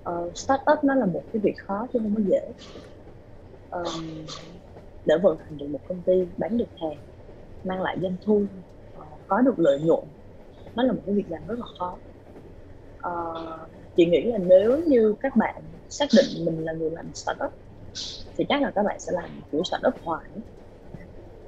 ờ, 0.04 0.32
startup 0.36 0.84
nó 0.84 0.95
là 0.95 1.06
một 1.06 1.23
cái 1.34 1.41
việc 1.41 1.56
khó 1.58 1.88
chứ 1.93 2.00
không 2.00 2.15
có 2.15 2.21
dễ. 2.28 2.52
Um, 3.69 4.26
để 5.06 5.15
vận 5.23 5.38
hành 5.38 5.58
được 5.58 5.67
một 5.67 5.80
công 5.88 6.02
ty 6.02 6.13
bán 6.38 6.58
được 6.58 6.69
hàng 6.82 6.97
mang 7.63 7.82
lại 7.82 7.97
doanh 8.02 8.15
thu 8.26 8.45
uh, 9.00 9.06
có 9.28 9.41
được 9.41 9.60
lợi 9.60 9.80
nhuận 9.82 10.04
nó 10.76 10.84
là 10.84 10.93
một 10.93 11.02
cái 11.06 11.15
việc 11.15 11.26
làm 11.30 11.47
rất 11.47 11.60
là 11.60 11.65
khó. 11.80 11.97
Uh, 13.08 13.69
chị 13.95 14.06
nghĩ 14.06 14.23
là 14.23 14.38
nếu 14.38 14.84
như 14.88 15.15
các 15.19 15.36
bạn 15.36 15.62
xác 15.89 16.06
định 16.17 16.45
mình 16.45 16.65
là 16.65 16.73
người 16.73 16.89
làm 16.91 17.13
startup 17.13 17.52
thì 18.38 18.45
chắc 18.50 18.62
là 18.62 18.71
các 18.76 18.84
bạn 18.84 19.00
sẽ 19.00 19.12
làm 19.12 19.30
kiểu 19.52 19.63
startup 19.63 19.93
hoài. 20.04 20.30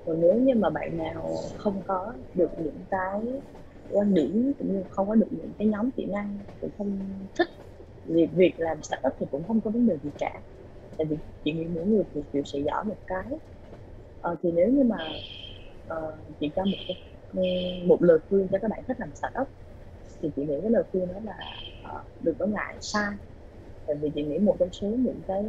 Còn 0.06 0.21
nếu 0.21 0.36
như 0.36 0.56
mà 0.56 0.69
bạn 0.69 0.97
nào 0.97 1.36
không 1.58 1.82
có 1.88 2.13
được 2.34 2.49
những 2.58 2.80
cái 2.89 3.21
quan 3.89 4.13
điểm 4.13 4.54
cũng 4.60 4.73
như 4.73 4.84
không 4.89 5.08
có 5.08 5.15
được 5.15 5.28
những 5.32 5.54
cái 5.58 5.67
nhóm 5.67 5.91
kỹ 5.91 6.06
năng 6.06 6.43
cũng 6.62 6.71
không 6.78 7.10
thích. 7.38 7.47
Việc 8.06 8.30
việc 8.34 8.54
làm 8.58 8.84
startup 8.84 9.13
thì 9.19 9.25
cũng 9.32 9.47
không 9.47 9.62
có 9.62 9.71
vấn 9.71 9.88
đề 9.88 9.97
gì 10.04 10.12
cả. 10.17 10.41
Tại 10.97 11.08
vì 11.10 11.17
chị 11.43 11.54
nghĩ 11.54 11.65
mỗi 11.67 11.86
người 11.86 12.04
thì 12.13 12.21
đều 12.34 12.43
sẽ 12.43 12.60
giỏi 12.60 12.84
một 12.86 12.97
cái. 13.08 13.25
Ờ, 14.19 14.36
thì 14.43 14.52
nếu 14.52 14.69
như 14.69 14.84
mà 14.84 14.97
uh, 15.93 16.38
chị 16.39 16.52
cho 16.56 16.65
một 16.65 16.78
cái 16.88 16.97
ừ, 17.34 17.41
một 17.88 18.04
lời 18.04 18.19
khuyên 18.30 18.47
cho 18.52 18.58
các 18.62 18.71
bạn 18.71 18.84
thích 18.88 18.97
làm 18.99 19.15
startup 19.15 19.47
thì 20.21 20.30
chị 20.36 20.45
nghĩ 20.45 20.56
cái 20.62 20.71
lời 20.71 20.84
khuyên 20.91 21.08
đó 21.08 21.19
là 21.23 21.38
uh, 21.95 22.06
đừng 22.19 22.36
có 22.39 22.45
ngại 22.45 22.78
sai 22.82 23.13
tại 23.88 23.95
vì 24.02 24.12
chị 24.15 24.23
nghĩ 24.23 24.39
một 24.39 24.56
trong 24.60 24.69
số 24.71 24.88
những 24.88 25.21
cái 25.28 25.43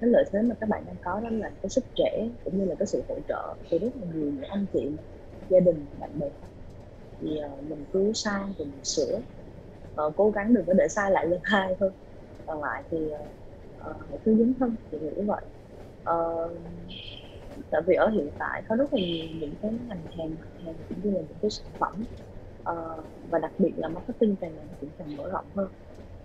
cái 0.00 0.10
lợi 0.10 0.24
thế 0.32 0.42
mà 0.42 0.54
các 0.60 0.68
bạn 0.68 0.84
đang 0.86 0.96
có 1.02 1.20
đó 1.20 1.28
là 1.30 1.50
cái 1.62 1.70
sức 1.70 1.84
trẻ 1.94 2.30
cũng 2.44 2.58
như 2.58 2.64
là 2.64 2.74
cái 2.78 2.86
sự 2.86 3.04
hỗ 3.08 3.20
trợ 3.28 3.56
từ 3.70 3.78
rất 3.78 3.88
là 3.96 4.06
nhiều 4.06 4.30
những 4.30 4.44
anh 4.48 4.66
chị 4.72 4.98
gia 5.48 5.60
đình 5.60 5.88
bạn 5.98 6.18
bè 6.18 6.26
thì 7.20 7.38
ờ, 7.38 7.62
mình 7.62 7.86
cứ 7.92 8.12
sai 8.14 8.42
thì 8.58 8.64
mình 8.64 8.80
sửa. 8.84 9.22
Ờ, 9.94 10.12
cố 10.16 10.30
gắng 10.30 10.54
đừng 10.54 10.66
có 10.66 10.72
để 10.74 10.88
sai 10.90 11.10
lại 11.10 11.26
lần 11.26 11.40
hai 11.44 11.76
thôi. 11.80 11.92
Còn 12.46 12.62
lại 12.62 12.84
thì 12.90 13.10
ờ, 13.10 13.18
ờ, 13.76 13.94
hãy 14.10 14.18
cứ 14.24 14.36
dấn 14.38 14.54
thân 14.60 14.76
thì 14.92 14.98
nghĩ 15.00 15.10
như 15.16 15.24
vậy. 15.28 15.42
Ờ, 16.02 16.14
tại 17.70 17.80
vì 17.86 17.94
ở 17.94 18.08
hiện 18.10 18.30
tại 18.38 18.62
có 18.68 18.76
rất 18.76 18.92
là 18.92 18.98
nhiều 19.00 19.28
những 19.40 19.54
cái 19.62 19.70
ngành 19.72 20.06
hàng 20.18 20.36
mặt 20.38 20.46
hàng 20.64 20.82
cũng 20.88 21.00
như 21.02 21.10
là 21.10 21.20
những 21.28 21.38
cái 21.42 21.50
sản 21.50 21.66
phẩm 21.78 22.06
Ờ, 22.62 22.74
và 23.30 23.38
đặc 23.38 23.52
biệt 23.58 23.74
là 23.76 23.88
marketing 23.88 24.36
càng 24.40 24.56
ngày 24.56 24.66
cũng 24.80 24.92
càng 24.98 25.16
mở 25.16 25.30
rộng 25.32 25.50
hơn. 25.54 25.68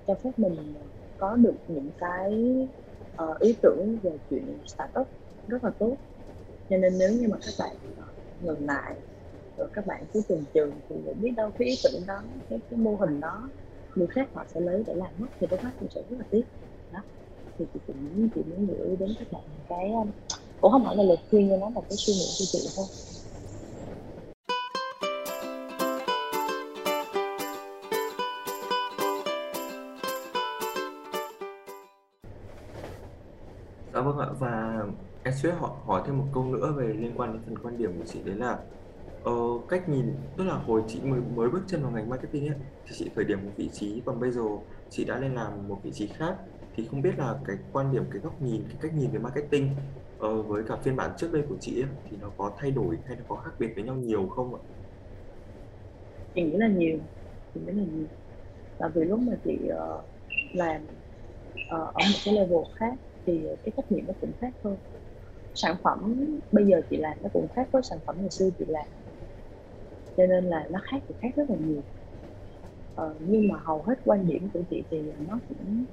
Cho 0.07 0.15
phép 0.23 0.29
mình 0.37 0.75
có 1.17 1.35
được 1.35 1.57
những 1.67 1.91
cái 1.97 2.31
uh, 3.23 3.39
ý 3.39 3.59
tưởng 3.63 3.99
về 4.03 4.11
chuyện 4.29 4.63
startup 4.65 5.07
rất 5.47 5.63
là 5.63 5.71
tốt. 5.79 5.99
Cho 6.69 6.77
nên 6.77 6.99
nếu 6.99 7.09
như 7.13 7.27
mà 7.29 7.37
các 7.41 7.53
bạn 7.59 7.77
ngừng 8.39 8.65
lại 8.65 9.01
rồi 9.57 9.67
các 9.73 9.87
bạn 9.87 10.03
cứ 10.13 10.21
từng 10.27 10.43
trường 10.53 10.71
thì 10.89 10.95
biết 11.21 11.31
đâu 11.37 11.51
cái 11.57 11.67
ý 11.67 11.79
tưởng 11.83 12.01
đó 12.07 12.21
cái 12.49 12.59
cái 12.69 12.79
mô 12.79 12.95
hình 12.95 13.19
đó 13.19 13.49
người 13.95 14.07
khác 14.07 14.29
họ 14.33 14.45
sẽ 14.53 14.59
lấy 14.59 14.83
để 14.87 14.93
làm 14.95 15.09
mất 15.17 15.27
thì 15.39 15.47
lúc 15.51 15.63
mắt 15.63 15.71
cũng 15.79 15.89
sẽ 15.95 16.01
rất 16.09 16.17
là 16.19 16.25
tiếc. 16.31 16.43
Đó. 16.93 16.99
Thì 17.57 17.65
chị 17.73 17.79
cũng 17.87 18.29
chị 18.35 18.41
muốn 18.49 18.67
gửi 18.67 18.95
đến 18.99 19.09
các 19.19 19.31
bạn 19.31 19.43
cái 19.69 19.91
um, 19.91 20.07
cũng 20.61 20.71
không 20.71 20.85
phải 20.85 20.95
là 20.95 21.03
lời 21.03 21.17
khuyên 21.29 21.47
nhưng 21.47 21.59
nó 21.59 21.69
là 21.69 21.81
cái 21.81 21.97
suy 21.97 22.13
nghĩ 22.13 22.25
của 22.39 22.45
chị 22.51 22.69
thôi. 22.75 22.85
Dạ 33.93 34.01
vâng 34.01 34.17
ạ 34.17 34.27
và 34.39 34.83
em 35.23 35.33
sẽ 35.43 35.51
hỏi, 35.51 35.71
hỏi 35.85 36.01
thêm 36.05 36.17
một 36.17 36.25
câu 36.33 36.43
nữa 36.43 36.73
về 36.77 36.85
liên 36.87 37.13
quan 37.17 37.33
đến 37.33 37.41
phần 37.45 37.57
quan 37.63 37.77
điểm 37.77 37.99
của 37.99 38.05
chị 38.05 38.19
đấy 38.25 38.35
là 38.35 38.59
ờ, 39.25 39.31
cách 39.69 39.89
nhìn 39.89 40.05
tức 40.37 40.43
là 40.43 40.55
hồi 40.57 40.81
chị 40.87 41.01
mới 41.03 41.21
mới 41.21 41.49
bước 41.49 41.63
chân 41.67 41.83
vào 41.83 41.91
ngành 41.91 42.09
marketing 42.09 42.47
ấy 42.47 42.57
thì 42.59 42.95
chị 42.99 43.11
khởi 43.15 43.25
điểm 43.25 43.45
một 43.45 43.53
vị 43.57 43.69
trí 43.73 44.03
còn 44.05 44.19
bây 44.19 44.31
giờ 44.31 44.41
chị 44.89 45.05
đã 45.05 45.19
lên 45.19 45.35
làm 45.35 45.67
một 45.67 45.81
vị 45.83 45.91
trí 45.93 46.07
khác. 46.17 46.37
Thì 46.77 46.87
không 46.87 47.01
biết 47.01 47.11
là 47.17 47.35
cái 47.45 47.55
quan 47.71 47.91
điểm 47.93 48.03
cái 48.11 48.21
góc 48.21 48.41
nhìn 48.41 48.67
cái 48.69 48.77
cách 48.81 48.93
nhìn 48.95 49.11
về 49.13 49.19
marketing 49.19 49.75
ờ, 50.17 50.43
với 50.43 50.63
cả 50.67 50.75
phiên 50.83 50.95
bản 50.95 51.11
trước 51.17 51.31
đây 51.33 51.43
của 51.49 51.57
chị 51.61 51.81
ấy, 51.81 51.89
thì 52.11 52.17
nó 52.17 52.29
có 52.37 52.55
thay 52.59 52.71
đổi 52.71 52.97
hay 53.05 53.17
nó 53.17 53.23
có 53.27 53.35
khác 53.45 53.51
biệt 53.59 53.67
với 53.75 53.83
nhau 53.83 53.95
nhiều 53.95 54.29
không 54.29 54.55
ạ? 54.55 54.61
chị 56.35 56.43
nghĩ 56.43 56.57
là 56.57 56.67
nhiều 56.67 56.99
chị 57.53 57.59
nghĩ 57.59 57.73
là 57.73 57.83
nhiều. 57.83 58.07
Tại 58.79 58.89
vì 58.95 59.03
lúc 59.05 59.19
mà 59.19 59.33
chị 59.43 59.69
uh, 59.73 60.05
làm 60.53 60.83
uh, 61.75 61.95
ở 61.95 62.03
một 62.11 62.19
cái 62.25 62.33
level 62.35 62.59
khác 62.75 62.93
thì 63.25 63.47
cái 63.63 63.73
trách 63.77 63.91
nhiệm 63.91 64.05
nó 64.07 64.13
cũng 64.21 64.33
khác 64.41 64.53
hơn 64.63 64.77
sản 65.55 65.75
phẩm 65.83 66.15
bây 66.51 66.65
giờ 66.67 66.81
chị 66.89 66.97
làm 66.97 67.17
nó 67.23 67.29
cũng 67.33 67.49
khác 67.55 67.69
với 67.73 67.81
sản 67.89 67.99
phẩm 68.07 68.15
ngày 68.19 68.31
xưa 68.31 68.49
chị 68.59 68.65
làm 68.67 68.87
cho 70.17 70.25
nên 70.25 70.45
là 70.45 70.67
nó 70.69 70.79
khác 70.83 70.97
thì 71.07 71.15
khác 71.21 71.29
rất 71.35 71.49
là 71.49 71.55
nhiều. 71.59 71.81
Ờ, 72.95 73.15
nhưng 73.19 73.47
mà 73.47 73.59
hầu 73.63 73.81
hết 73.81 73.95
quan 74.05 74.27
điểm 74.27 74.49
của 74.53 74.61
chị 74.69 74.83
thì 74.89 75.01
nó 75.27 75.39
cũng 75.49 75.85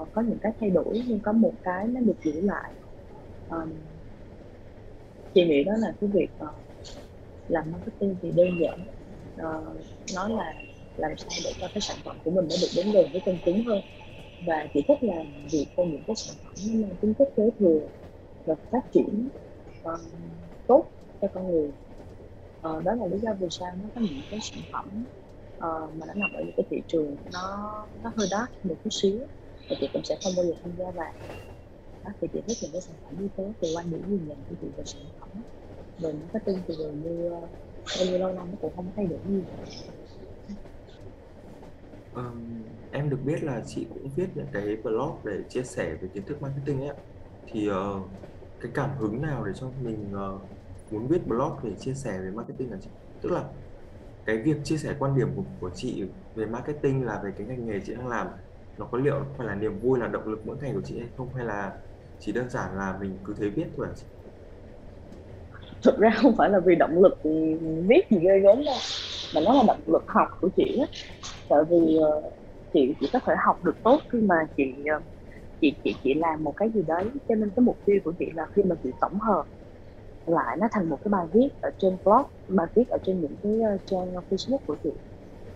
uh, 0.00 0.08
có 0.12 0.22
những 0.22 0.38
cái 0.38 0.52
thay 0.60 0.70
đổi 0.70 1.02
nhưng 1.08 1.20
có 1.20 1.32
một 1.32 1.52
cái 1.62 1.86
nó 1.86 2.00
được 2.00 2.16
giữ 2.24 2.40
lại. 2.40 2.70
Um, 3.50 3.72
chị 5.34 5.44
nghĩ 5.44 5.64
đó 5.64 5.72
là 5.78 5.94
cái 6.00 6.10
việc 6.10 6.28
uh, 6.42 6.48
làm 7.48 7.72
marketing 7.72 8.16
thì 8.22 8.30
đơn 8.30 8.48
giản. 8.60 8.80
Uh, 9.34 9.76
nó 10.14 10.28
là 10.28 10.54
làm 10.96 11.16
sao 11.16 11.28
để 11.44 11.52
cho 11.60 11.68
cái 11.74 11.80
sản 11.80 11.96
phẩm 12.04 12.16
của 12.24 12.30
mình 12.30 12.48
nó 12.50 12.56
được 12.60 12.68
đến 12.76 12.92
gần 12.92 13.06
với 13.12 13.22
công 13.26 13.38
chúng 13.44 13.64
hơn. 13.64 13.80
Và 14.46 14.68
chỉ 14.74 14.82
thích 14.88 14.98
làm 15.02 15.26
việc 15.50 15.66
cho 15.76 15.84
những 15.84 16.02
cái 16.06 16.16
sản 16.16 16.36
phẩm 16.44 16.54
nó 16.66 16.80
mang 16.86 16.96
tính 17.00 17.14
chất 17.14 17.28
kế 17.36 17.50
thừa 17.58 17.80
và 18.44 18.54
phát 18.70 18.92
triển 18.92 19.28
uh, 19.82 20.00
tốt 20.66 20.84
cho 21.22 21.28
con 21.34 21.50
người 21.50 21.70
ờ, 22.62 22.82
đó 22.82 22.94
là 22.94 23.06
lý 23.06 23.18
do 23.18 23.34
vì 23.40 23.46
sao 23.50 23.72
nó 23.82 23.88
có 23.94 24.00
những 24.00 24.22
cái 24.30 24.40
sản 24.42 24.62
phẩm 24.72 25.04
uh, 25.56 25.96
mà 25.96 26.06
nó 26.06 26.14
nằm 26.14 26.32
ở 26.32 26.42
những 26.42 26.54
cái 26.56 26.66
thị 26.70 26.82
trường 26.88 27.16
nó 27.32 27.72
nó 28.02 28.12
hơi 28.16 28.28
đắt 28.30 28.66
một 28.66 28.74
chút 28.84 28.90
xíu 28.90 29.18
và 29.70 29.76
chị 29.80 29.88
cũng 29.92 30.04
sẽ 30.04 30.18
không 30.24 30.32
bao 30.36 30.46
giờ 30.46 30.52
tham 30.62 30.72
gia 30.78 30.90
vào. 30.90 31.12
Đó 32.04 32.10
thì 32.20 32.28
chị 32.32 32.40
thích 32.46 32.56
những 32.62 32.72
cái 32.72 32.80
sản 32.80 32.96
phẩm 33.04 33.14
như 33.18 33.28
thế 33.36 33.52
từ 33.60 33.68
quan 33.76 33.90
điểm 33.90 34.02
nhìn 34.10 34.28
nhận 34.28 34.38
của 34.48 34.54
chị 34.60 34.66
về 34.76 34.84
sản 34.84 35.02
phẩm. 35.20 35.28
Về 35.98 36.40
tin 36.44 36.58
thì 36.68 36.74
gần 36.78 37.02
như 37.02 37.30
ờ, 37.30 37.40
bao 37.98 38.06
nhiêu 38.06 38.18
lâu 38.18 38.32
năm 38.32 38.46
nó 38.50 38.56
cũng 38.60 38.72
không 38.76 38.86
thay 38.96 39.06
đổi 39.06 39.18
nhiều. 39.28 39.42
Um, 42.14 42.62
em 42.92 43.10
được 43.10 43.18
biết 43.24 43.42
là 43.42 43.62
chị 43.66 43.86
cũng 43.94 44.08
viết 44.16 44.26
những 44.34 44.46
cái 44.52 44.76
blog 44.76 45.16
để 45.24 45.32
chia 45.48 45.62
sẻ 45.62 45.94
về 46.00 46.08
kiến 46.14 46.22
thức 46.26 46.42
marketing 46.42 46.80
ấy 46.80 46.96
thì 47.46 47.70
uh, 47.70 47.76
cái 48.60 48.72
cảm 48.74 48.90
hứng 48.98 49.22
nào 49.22 49.44
để 49.44 49.52
cho 49.54 49.70
mình 49.82 50.12
uh, 50.34 50.40
muốn 50.90 51.08
viết 51.08 51.22
blog 51.26 51.52
để 51.64 51.74
chia 51.78 51.94
sẻ 51.94 52.20
về 52.20 52.30
marketing 52.30 52.70
là 52.70 52.78
chị 52.82 52.90
tức 53.20 53.30
là 53.32 53.50
cái 54.24 54.42
việc 54.44 54.56
chia 54.64 54.78
sẻ 54.78 54.96
quan 54.98 55.16
điểm 55.16 55.28
của, 55.36 55.44
của 55.60 55.70
chị 55.74 56.04
về 56.34 56.46
marketing 56.46 57.04
là 57.04 57.22
về 57.24 57.30
cái 57.38 57.46
ngành 57.46 57.66
nghề 57.66 57.80
chị 57.86 57.94
đang 57.94 58.08
làm 58.08 58.26
nó 58.78 58.86
có 58.92 58.98
liệu 58.98 59.34
phải 59.38 59.46
là 59.46 59.54
niềm 59.54 59.80
vui 59.80 59.98
là 60.00 60.08
động 60.08 60.28
lực 60.28 60.40
mỗi 60.46 60.58
ngày 60.62 60.72
của 60.74 60.82
chị 60.84 60.98
hay 61.00 61.10
không 61.16 61.34
hay 61.34 61.46
là 61.46 61.72
chỉ 62.18 62.32
đơn 62.32 62.50
giản 62.50 62.76
là 62.78 62.98
mình 63.00 63.22
cứ 63.24 63.34
thế 63.40 63.50
viết 63.50 63.66
thôi 63.76 63.86
à 63.90 63.94
chị? 63.96 64.06
thực 65.84 65.98
ra 65.98 66.10
không 66.16 66.34
phải 66.38 66.50
là 66.50 66.60
vì 66.66 66.74
động 66.76 67.02
lực 67.02 67.20
viết 67.88 68.00
gì 68.10 68.18
ghê 68.22 68.40
gớm 68.40 68.64
đâu 68.64 68.76
mà 69.34 69.40
nó 69.44 69.52
là 69.54 69.62
động 69.66 69.80
lực 69.86 70.04
học 70.08 70.28
của 70.40 70.48
chị 70.56 70.78
á 70.80 70.86
tại 71.48 71.60
vì 71.70 71.96
ờ, 72.02 72.22
chị 72.74 72.94
chỉ 73.00 73.10
có 73.14 73.20
thể 73.26 73.34
học 73.46 73.64
được 73.64 73.76
tốt 73.84 74.00
khi 74.12 74.18
mà 74.20 74.36
chị 74.56 74.84
ờ, 74.92 75.00
chị 75.60 75.76
chị 75.84 75.94
chị 76.04 76.14
làm 76.14 76.44
một 76.44 76.54
cái 76.56 76.70
gì 76.74 76.82
đấy 76.88 77.04
cho 77.28 77.34
nên 77.34 77.50
cái 77.56 77.64
mục 77.64 77.78
tiêu 77.86 77.96
của 78.04 78.14
chị 78.18 78.26
là 78.34 78.46
khi 78.52 78.62
mà 78.64 78.76
chị 78.84 78.90
tổng 79.00 79.20
hợp 79.20 79.44
lại 80.26 80.56
nó 80.60 80.68
thành 80.72 80.88
một 80.88 80.98
cái 81.04 81.10
bài 81.10 81.26
viết 81.32 81.48
ở 81.62 81.70
trên 81.78 81.98
blog 82.04 82.22
bài 82.48 82.66
viết 82.74 82.88
ở 82.88 82.98
trên 83.02 83.20
những 83.20 83.36
cái 83.42 83.60
ờ, 83.60 83.78
trang 83.86 84.12
Facebook 84.30 84.58
của 84.66 84.76
chị. 84.82 84.90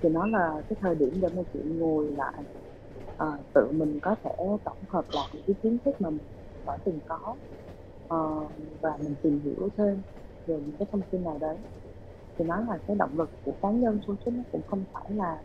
Thì 0.03 0.09
nó 0.09 0.27
là 0.27 0.62
cái 0.68 0.77
thời 0.81 0.94
điểm 0.94 1.20
để 1.22 1.29
mà 1.37 1.42
chị 1.53 1.61
ngồi 1.64 2.12
lại 2.16 2.44
uh, 3.22 3.46
tự 3.55 3.72
mình 3.72 3.98
có 4.03 4.16
thể 4.24 4.31
tổng 4.64 4.79
hợp 4.88 5.05
lại 5.14 5.29
những 5.35 5.44
cái 5.46 5.57
kiến 5.62 5.79
thức 5.85 6.00
mà 6.00 6.11
mình 6.11 6.29
đã 6.66 6.79
từng 6.85 7.00
có 7.07 7.37
uh, 8.14 8.53
và 8.83 8.96
mình 9.00 9.16
tìm 9.22 9.40
hiểu 9.44 9.70
thêm 9.77 10.03
về 10.46 10.57
những 10.61 10.77
cái 10.79 10.88
thông 10.92 11.03
tin 11.11 11.24
nào 11.24 11.38
đấy. 11.40 11.59
Thì 12.38 12.44
nó 12.44 12.57
là 12.61 12.79
cái 12.87 12.96
động 12.96 13.18
lực 13.18 13.31
của 13.44 13.53
cá 13.62 13.70
nhân 13.70 14.00
thôi 14.07 14.16
chứ 14.24 14.31
nó 14.31 14.42
cũng 14.53 14.62
không 14.66 14.85
phải 14.92 15.05
là 15.09 15.42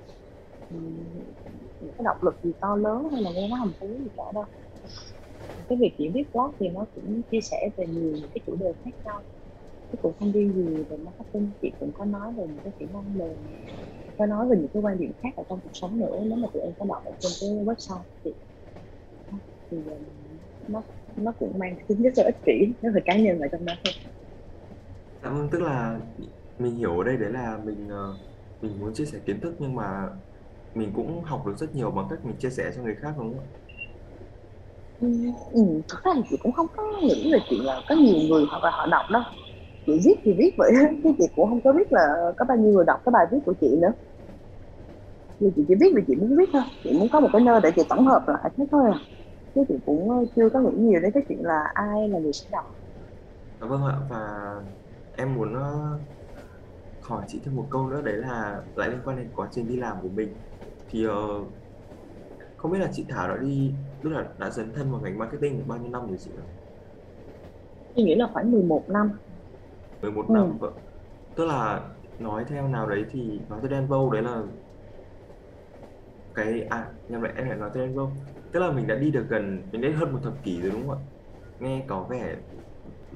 um, 0.70 1.08
những 1.80 1.94
cái 1.98 2.06
động 2.06 2.18
lực 2.22 2.40
gì 2.44 2.54
to 2.62 2.76
lớn 2.76 3.10
hay 3.14 3.22
là 3.22 3.32
nghe 3.32 3.48
nó 3.50 3.56
hầm 3.58 3.74
thú 3.80 3.88
gì 3.88 4.10
cả 4.18 4.24
đâu 4.36 4.46
cái 5.70 5.78
việc 5.82 5.96
chỉ 5.98 6.10
viết 6.14 6.24
blog 6.34 6.52
thì 6.60 6.70
nó 6.70 6.86
cũng 6.96 7.22
chia 7.32 7.42
sẻ 7.42 7.70
về 7.78 7.88
nhiều 7.88 8.14
những 8.14 8.30
cái 8.34 8.42
chủ 8.46 8.56
đề 8.56 8.74
khác 8.86 8.92
nhau. 9.06 9.24
Chứ 9.92 9.98
cũng 10.02 10.14
không 10.20 10.32
riêng 10.34 10.54
gì 10.54 10.86
về 10.90 10.98
marketing, 10.98 11.54
chị 11.62 11.76
cũng 11.80 11.94
có 11.94 12.06
nói 12.06 12.34
về 12.38 12.46
những 12.50 12.62
cái 12.64 12.74
kỹ 12.80 12.88
năng 12.94 13.18
mềm. 13.18 13.38
Có 14.18 14.26
nói 14.26 14.48
về 14.50 14.58
những 14.58 14.70
cái 14.74 14.82
quan 14.84 15.00
điểm 15.00 15.14
khác 15.24 15.30
ở 15.38 15.44
trong 15.50 15.62
cuộc 15.64 15.72
sống 15.74 16.00
nữa, 16.00 16.20
nếu 16.28 16.38
mà 16.38 16.48
tụi 16.54 16.64
em 16.64 16.74
có 16.80 16.86
đọc 16.90 17.04
ở 17.06 17.12
trên 17.20 17.32
cái 17.42 17.50
website 17.50 18.04
thì 18.24 18.32
thì 19.72 19.78
ờ, 19.92 19.98
nó 20.68 20.84
nó 21.16 21.32
cũng 21.40 21.60
mang 21.60 21.76
tính 21.88 22.02
rất 22.04 22.14
là 22.18 22.24
ích 22.26 22.36
kỷ 22.46 22.76
nó 22.82 22.90
về 22.96 23.02
cá 23.06 23.18
nhân 23.18 23.40
ở 23.40 23.48
trong 23.52 23.66
đó 23.66 23.74
thôi. 23.84 23.94
Dạ 25.22 25.30
vâng 25.32 25.50
tức 25.52 25.62
là 25.62 26.00
mình 26.58 26.76
hiểu 26.76 26.98
ở 27.00 27.04
đây 27.04 27.18
đấy 27.18 27.32
là 27.32 27.58
mình 27.66 27.88
ờ, 27.90 28.20
mình 28.62 28.80
muốn 28.80 28.94
chia 28.94 29.06
sẻ 29.06 29.20
kiến 29.26 29.40
thức 29.42 29.56
nhưng 29.60 29.76
mà 29.76 30.10
mình 30.74 30.94
cũng 30.96 31.24
học 31.24 31.44
được 31.48 31.56
rất 31.58 31.76
nhiều 31.76 31.92
bằng 31.92 32.08
cách 32.10 32.20
mình 32.26 32.38
chia 32.40 32.50
sẻ 32.50 32.72
cho 32.76 32.84
người 32.84 32.96
khác, 33.02 33.14
đúng 33.18 33.38
không 33.38 33.40
ạ? 33.40 33.48
Ừ, 35.00 35.08
ừ, 35.52 35.62
thực 35.90 35.98
ra 36.04 36.12
thì 36.16 36.22
chị 36.30 36.36
cũng 36.40 36.52
không 36.52 36.68
có 36.74 36.84
nghĩ 37.04 37.30
về 37.34 37.40
chuyện 37.50 37.60
là 37.66 37.82
có 37.88 37.96
nhiều 37.96 38.18
người 38.30 38.46
họ 38.50 38.60
là 38.64 38.72
họ 38.72 38.86
đọc 38.92 39.06
đâu. 39.12 39.22
Chị 39.86 39.94
viết 40.06 40.16
thì 40.26 40.32
viết 40.40 40.52
vậy 40.58 40.72
chứ 41.04 41.10
chị 41.18 41.26
cũng 41.36 41.50
không 41.50 41.62
có 41.64 41.74
biết 41.74 41.92
là 41.92 42.02
có 42.38 42.46
bao 42.50 42.58
nhiêu 42.58 42.72
người 42.74 42.86
đọc 42.88 43.00
cái 43.06 43.12
bài 43.14 43.26
viết 43.32 43.40
của 43.46 43.54
chị 43.62 43.68
nữa. 43.82 43.92
Nhưng 45.40 45.52
chị 45.56 45.62
chỉ 45.68 45.74
viết 45.82 45.88
vì 45.96 46.02
chị 46.08 46.16
muốn 46.16 46.38
viết 46.38 46.50
thôi 46.54 46.62
chị 46.84 46.90
muốn 46.94 47.10
có 47.10 47.20
một 47.20 47.30
cái 47.34 47.42
nơi 47.42 47.60
để 47.64 47.70
chị 47.76 47.82
tổng 47.90 48.06
hợp 48.08 48.26
lại 48.28 48.52
thế 48.58 48.64
thôi 48.72 48.84
à. 48.94 49.00
Chứ 49.56 49.62
chị 49.68 49.76
cũng 49.86 50.10
ờ, 50.10 50.18
chưa 50.36 50.50
có 50.54 50.60
nghĩ 50.62 50.72
nhiều 50.78 51.00
đến 51.02 51.12
cái 51.14 51.24
chuyện 51.30 51.40
là 51.44 51.64
ai 51.74 52.10
là 52.10 52.20
người 52.20 52.34
sẽ 52.34 52.48
đọc. 52.52 52.66
Dạ 53.60 53.68
vâng 53.68 53.84
ạ 53.86 54.00
và 54.10 54.18
em 55.12 55.36
muốn 55.36 55.54
ờ, 55.54 56.00
hỏi 57.00 57.26
chị 57.28 57.42
thêm 57.46 57.56
một 57.56 57.68
câu 57.72 57.90
nữa 57.90 58.02
đấy 58.02 58.18
là 58.18 58.62
lại 58.76 58.90
liên 58.90 59.02
quan 59.06 59.18
đến 59.18 59.32
quá 59.34 59.50
trình 59.52 59.68
đi 59.68 59.78
làm 59.78 59.98
của 60.02 60.10
mình. 60.10 60.44
Thì 60.88 61.08
uh, 61.08 61.59
không 62.62 62.72
biết 62.72 62.80
là 62.80 62.90
chị 62.94 63.06
Thảo 63.10 63.28
đã 63.28 63.38
đi 63.38 63.72
tức 64.04 64.10
là 64.10 64.26
đã 64.38 64.50
dấn 64.50 64.74
thân 64.74 64.92
vào 64.92 65.02
ngành 65.02 65.18
marketing 65.18 65.58
được 65.58 65.64
bao 65.68 65.78
nhiêu 65.78 65.90
năm 65.90 66.08
rồi 66.08 66.18
chị 66.18 66.32
ạ? 66.38 66.46
Chị 67.96 68.04
nghĩ 68.04 68.16
là 68.16 68.30
khoảng 68.34 68.52
11 68.52 68.90
năm 68.90 69.12
11 70.02 70.26
ừ. 70.28 70.34
năm 70.34 70.58
vâng 70.60 70.74
tức 71.36 71.46
là 71.46 71.82
nói 72.20 72.46
theo 72.48 72.68
nào 72.68 72.90
đấy 72.90 73.06
thì 73.12 73.40
nói 73.50 73.60
theo 73.62 73.70
Denvo 73.70 74.10
đấy 74.14 74.22
là 74.22 74.42
cái 76.36 76.62
à 76.70 76.88
nhầm 77.10 77.22
lại 77.22 77.34
em 77.36 77.48
lại 77.48 77.58
nói 77.58 77.70
theo 77.74 77.88
Denvo 77.88 78.08
tức 78.52 78.60
là 78.60 78.72
mình 78.72 78.88
đã 78.88 78.96
đi 78.96 79.12
được 79.12 79.26
gần 79.30 79.64
mình 79.72 79.82
đến 79.82 79.94
hơn 79.94 80.12
một 80.12 80.20
thập 80.24 80.44
kỷ 80.44 80.62
rồi 80.62 80.72
đúng 80.72 80.88
không 80.88 80.98
ạ 80.98 81.02
nghe 81.60 81.84
có 81.88 82.06
vẻ 82.10 82.36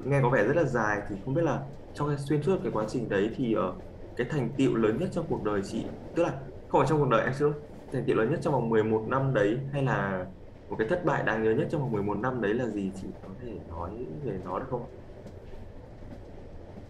nghe 0.04 0.20
có 0.22 0.28
vẻ 0.28 0.44
rất 0.44 0.56
là 0.56 0.64
dài 0.64 1.02
thì 1.08 1.16
không 1.24 1.34
biết 1.34 1.42
là 1.42 1.60
trong 1.94 2.08
cái 2.08 2.18
xuyên 2.18 2.42
suốt 2.42 2.56
cái 2.62 2.72
quá 2.72 2.84
trình 2.88 3.08
đấy 3.08 3.30
thì 3.36 3.56
uh, 3.56 3.74
cái 4.16 4.26
thành 4.30 4.48
tựu 4.56 4.74
lớn 4.74 4.96
nhất 5.00 5.08
trong 5.12 5.24
cuộc 5.28 5.44
đời 5.44 5.62
chị 5.62 5.84
tức 6.14 6.22
là 6.22 6.32
không 6.68 6.80
phải 6.80 6.88
trong 6.88 6.98
cuộc 6.98 7.08
đời 7.08 7.24
em 7.24 7.34
xin 7.34 7.48
thành 7.94 8.04
tiệu 8.06 8.16
lớn 8.16 8.30
nhất 8.30 8.40
trong 8.42 8.52
vòng 8.52 8.68
11 8.68 9.02
năm 9.08 9.34
đấy 9.34 9.56
hay 9.72 9.82
là 9.82 10.26
một 10.70 10.76
cái 10.78 10.88
thất 10.88 11.04
bại 11.04 11.22
đáng 11.26 11.42
nhớ 11.42 11.50
nhất 11.50 11.68
trong 11.70 11.80
vòng 11.80 11.92
11 11.92 12.18
năm 12.18 12.40
đấy 12.42 12.54
là 12.54 12.66
gì? 12.66 12.90
Chị 13.02 13.08
có 13.22 13.28
thể 13.42 13.52
nói 13.68 13.90
về 14.24 14.32
nó 14.44 14.58
được 14.58 14.66
không? 14.70 14.82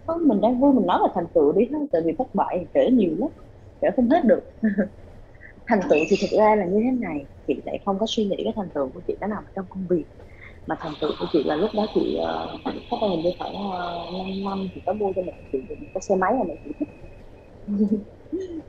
Không, 0.06 0.28
mình 0.28 0.40
đang 0.40 0.60
vui 0.60 0.72
mình 0.72 0.86
nói 0.86 0.98
là 1.02 1.08
thành 1.14 1.26
tựu 1.34 1.52
đi 1.52 1.68
thôi, 1.72 1.86
tại 1.92 2.02
vì 2.04 2.12
thất 2.18 2.34
bại 2.34 2.66
kể 2.74 2.90
nhiều 2.92 3.10
lắm 3.18 3.28
kể 3.80 3.88
không 3.96 4.10
hết 4.10 4.24
được. 4.24 4.40
Thành 5.66 5.80
tựu 5.90 5.98
thì 6.08 6.16
thực 6.20 6.38
ra 6.38 6.56
là 6.56 6.64
như 6.64 6.80
thế 6.84 6.90
này 6.90 7.26
chị 7.46 7.62
lại 7.66 7.78
không 7.84 7.98
có 7.98 8.06
suy 8.08 8.24
nghĩ 8.24 8.36
cái 8.44 8.52
thành 8.56 8.68
tựu 8.74 8.88
của 8.94 9.00
chị 9.06 9.16
đã 9.20 9.26
nằm 9.26 9.44
trong 9.56 9.64
công 9.68 9.86
việc 9.90 10.04
mà 10.66 10.76
thành 10.80 10.92
tựu 11.00 11.10
của 11.20 11.26
chị 11.32 11.42
là 11.44 11.56
lúc 11.56 11.70
đó 11.74 11.86
chị 11.94 12.18
uh, 12.20 12.60
chắc 12.90 13.02
là 13.02 13.08
hình 13.08 13.20
như 13.22 13.30
khoảng 13.38 13.54
ờ, 13.54 14.06
uh, 14.08 14.26
5 14.28 14.44
năm 14.44 14.68
thì 14.74 14.80
có 14.86 14.92
mua 14.92 15.12
cho 15.16 15.22
mình 15.22 15.34
chị 15.52 15.58
một 15.68 15.86
cái 15.94 16.00
xe 16.00 16.16
máy 16.16 16.32
mà 16.38 16.44
mình 16.44 16.56
chị 16.64 16.70
thích. 16.78 16.88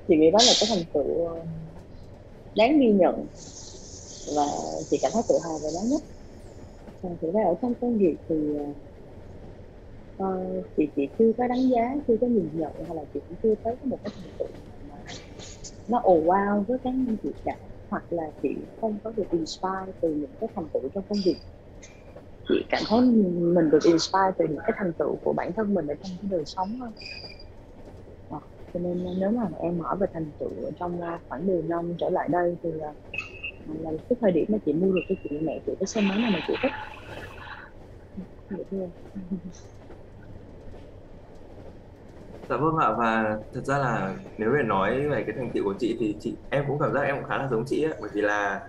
Chị 0.07 0.17
nghĩ 0.17 0.31
đó 0.31 0.39
là 0.47 0.53
cái 0.59 0.69
thành 0.69 0.85
tựu 0.93 1.03
uh, 1.03 1.47
đáng 2.55 2.79
ghi 2.79 2.91
nhận 2.91 3.15
và 4.35 4.45
chị 4.91 4.97
cảm 5.01 5.11
thấy 5.13 5.21
tự 5.29 5.35
hào 5.43 5.59
về 5.59 5.69
nó 5.73 5.81
nhất. 5.89 6.01
Còn 7.01 7.17
thực 7.21 7.33
ra 7.33 7.41
ở 7.45 7.55
trong 7.61 7.73
công 7.81 7.97
việc 7.97 8.17
thì 8.29 8.35
uh, 10.23 10.65
chị 10.77 10.83
chị 10.95 11.07
chưa 11.19 11.31
có 11.37 11.47
đánh 11.47 11.69
giá 11.69 11.95
chưa 12.07 12.15
có 12.21 12.27
nhìn 12.27 12.49
nhận 12.53 12.71
hay 12.87 12.95
là 12.95 13.01
chị 13.13 13.19
cũng 13.27 13.37
chưa 13.43 13.55
tới 13.63 13.75
một 13.83 13.99
cái 14.03 14.11
thành 14.15 14.31
tựu 14.39 14.47
mà 14.89 14.95
nó 15.87 15.99
ồ 16.03 16.23
wow 16.23 16.63
với 16.63 16.77
cá 16.83 16.89
nhân 16.89 17.17
chị 17.23 17.29
cả 17.43 17.57
hoặc 17.89 18.13
là 18.13 18.23
chị 18.43 18.49
không 18.81 18.99
có 19.03 19.11
được 19.11 19.29
inspire 19.31 19.91
từ 20.01 20.13
những 20.13 20.35
cái 20.39 20.49
thành 20.55 20.67
tựu 20.73 20.81
trong 20.93 21.03
công 21.09 21.19
việc. 21.25 21.37
Chị 22.49 22.55
cảm 22.69 22.83
thấy 22.87 23.01
mình 23.01 23.69
được 23.71 23.83
inspire 23.83 24.31
từ 24.37 24.45
những 24.47 24.63
cái 24.67 24.73
thành 24.77 24.93
tựu 24.99 25.15
của 25.23 25.33
bản 25.33 25.51
thân 25.55 25.73
mình 25.73 25.87
ở 25.87 25.95
trong 26.03 26.11
cái 26.21 26.29
đời 26.31 26.43
sống 26.45 26.77
thôi 26.79 26.89
cho 28.75 28.81
nên 28.81 29.19
nếu 29.19 29.31
mà 29.31 29.43
em 29.59 29.79
hỏi 29.79 29.97
về 29.99 30.07
thành 30.13 30.31
tựu 30.39 30.49
trong 30.79 31.01
à, 31.01 31.19
khoảng 31.29 31.47
10 31.47 31.61
năm 31.61 31.93
trở 31.99 32.09
lại 32.09 32.27
đây 32.31 32.57
thì 32.63 32.69
à, 32.81 32.91
là, 33.67 33.91
là 33.91 33.97
cái 34.09 34.17
thời 34.21 34.31
điểm 34.31 34.45
mà 34.49 34.57
chị 34.65 34.73
mua 34.73 34.91
được 34.91 35.01
cái 35.07 35.17
chị 35.23 35.29
mẹ 35.41 35.59
chị 35.65 35.71
cái 35.79 35.87
xe 35.87 36.01
máy 36.01 36.17
này 36.21 36.31
mà 36.33 36.39
chị 36.47 36.53
thích. 36.61 36.71
Dạ 42.49 42.57
vâng 42.57 42.77
ạ 42.77 42.91
và 42.97 43.37
thật 43.53 43.61
ra 43.63 43.77
là 43.77 44.15
nếu 44.37 44.51
để 44.51 44.63
nói 44.63 45.09
về 45.09 45.23
cái 45.27 45.35
thành 45.37 45.51
tựu 45.53 45.63
của 45.63 45.75
chị 45.79 45.97
thì 45.99 46.17
chị 46.19 46.37
em 46.49 46.63
cũng 46.67 46.79
cảm 46.79 46.93
giác 46.93 47.01
em 47.01 47.15
cũng 47.15 47.29
khá 47.29 47.37
là 47.37 47.47
giống 47.51 47.63
chị 47.65 47.83
ấy 47.83 47.93
bởi 48.01 48.09
vì 48.13 48.21
là 48.21 48.61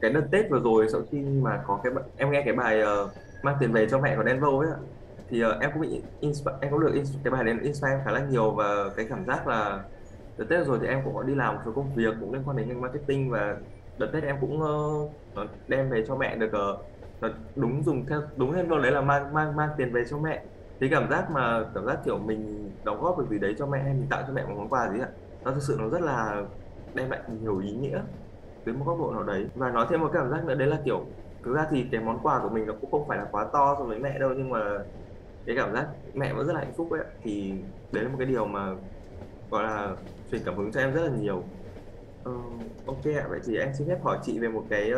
cái 0.00 0.10
đợt 0.10 0.28
Tết 0.32 0.50
vừa 0.50 0.60
rồi 0.60 0.86
sau 0.92 1.00
khi 1.12 1.18
mà 1.22 1.62
có 1.66 1.80
cái 1.84 1.92
em 2.16 2.30
nghe 2.30 2.42
cái 2.44 2.54
bài 2.54 2.82
uh, 2.82 3.10
mang 3.42 3.56
tiền 3.60 3.72
về 3.72 3.86
cho 3.90 4.00
mẹ 4.00 4.16
của 4.16 4.24
Denver 4.26 4.50
ấy 4.50 4.95
thì 5.28 5.44
uh, 5.44 5.60
em 5.60 5.70
cũng 5.72 5.82
bị 5.82 6.02
inspire, 6.20 6.56
em 6.60 6.70
cũng 6.70 6.80
được 6.80 6.92
inspire, 6.94 7.20
cái 7.24 7.30
bài 7.30 7.44
đến 7.44 7.58
inspire 7.58 7.92
em 7.92 8.00
khá 8.04 8.10
là 8.10 8.20
nhiều 8.30 8.50
và 8.50 8.90
cái 8.96 9.06
cảm 9.08 9.24
giác 9.26 9.46
là 9.46 9.84
đợt 10.38 10.44
Tết 10.48 10.66
rồi 10.66 10.78
thì 10.80 10.86
em 10.86 11.00
cũng 11.04 11.14
có 11.14 11.22
đi 11.22 11.34
làm 11.34 11.54
một 11.54 11.60
số 11.64 11.72
công 11.72 11.94
việc 11.94 12.14
cũng 12.20 12.32
liên 12.32 12.42
quan 12.46 12.56
đến 12.56 12.68
ngành 12.68 12.80
marketing 12.80 13.30
và 13.30 13.56
đợt 13.98 14.06
Tết 14.12 14.24
em 14.24 14.36
cũng 14.40 14.62
uh, 14.62 15.10
đem 15.68 15.90
về 15.90 16.04
cho 16.08 16.16
mẹ 16.16 16.36
được 16.36 16.52
uh, 17.26 17.32
đúng 17.56 17.82
dùng 17.82 18.06
theo 18.06 18.20
đúng 18.36 18.52
thêm 18.52 18.68
luôn 18.68 18.82
đấy 18.82 18.92
là 18.92 19.00
mang 19.00 19.34
mang 19.34 19.56
mang 19.56 19.68
tiền 19.76 19.92
về 19.92 20.04
cho 20.10 20.18
mẹ. 20.18 20.42
Thì 20.80 20.88
cảm 20.88 21.10
giác 21.10 21.30
mà 21.30 21.64
cảm 21.74 21.86
giác 21.86 21.98
kiểu 22.04 22.18
mình 22.18 22.70
đóng 22.84 23.02
góp 23.02 23.18
được 23.18 23.26
gì 23.30 23.38
đấy 23.38 23.54
cho 23.58 23.66
mẹ 23.66 23.78
hay 23.82 23.92
mình 23.92 24.06
tạo 24.10 24.22
cho 24.26 24.32
mẹ 24.32 24.42
một 24.46 24.54
món 24.56 24.68
quà 24.68 24.90
gì 24.92 25.00
ạ 25.00 25.08
nó 25.44 25.50
thực 25.50 25.62
sự 25.62 25.76
nó 25.80 25.88
rất 25.88 26.02
là 26.02 26.42
đem 26.94 27.10
lại 27.10 27.20
nhiều 27.42 27.58
ý 27.58 27.72
nghĩa 27.72 28.00
từ 28.64 28.72
một 28.72 28.84
góc 28.86 28.98
độ 28.98 29.12
nào 29.12 29.22
đấy. 29.22 29.46
Và 29.54 29.70
nói 29.70 29.86
thêm 29.90 30.00
một 30.00 30.10
cảm 30.12 30.30
giác 30.30 30.44
nữa 30.44 30.54
đấy 30.54 30.68
là 30.68 30.78
kiểu 30.84 31.06
thực 31.44 31.54
ra 31.54 31.66
thì 31.70 31.86
cái 31.92 32.00
món 32.00 32.18
quà 32.22 32.40
của 32.42 32.48
mình 32.48 32.66
nó 32.66 32.74
cũng 32.80 32.90
không 32.90 33.08
phải 33.08 33.18
là 33.18 33.26
quá 33.30 33.46
to 33.52 33.74
so 33.78 33.84
với 33.84 33.98
mẹ 33.98 34.18
đâu 34.18 34.30
nhưng 34.36 34.50
mà 34.50 34.78
cái 35.46 35.56
cảm 35.56 35.74
giác 35.74 35.88
mẹ 36.14 36.34
vẫn 36.34 36.46
rất 36.46 36.52
là 36.52 36.60
hạnh 36.60 36.72
phúc 36.76 36.90
ấy 36.92 37.00
thì 37.22 37.62
đấy 37.90 38.04
là 38.04 38.10
một 38.10 38.16
cái 38.18 38.26
điều 38.28 38.46
mà 38.46 38.74
gọi 39.50 39.64
là 39.64 39.96
truyền 40.30 40.42
cảm 40.46 40.56
hứng 40.56 40.72
cho 40.72 40.80
em 40.80 40.94
rất 40.94 41.02
là 41.10 41.16
nhiều. 41.18 41.52
Ờ, 42.22 42.32
ok 42.86 43.00
ạ, 43.20 43.26
vậy 43.30 43.40
thì 43.46 43.56
em 43.56 43.70
xin 43.78 43.88
phép 43.88 43.98
hỏi 44.04 44.18
chị 44.22 44.40
về 44.40 44.48
một 44.48 44.66
cái 44.70 44.90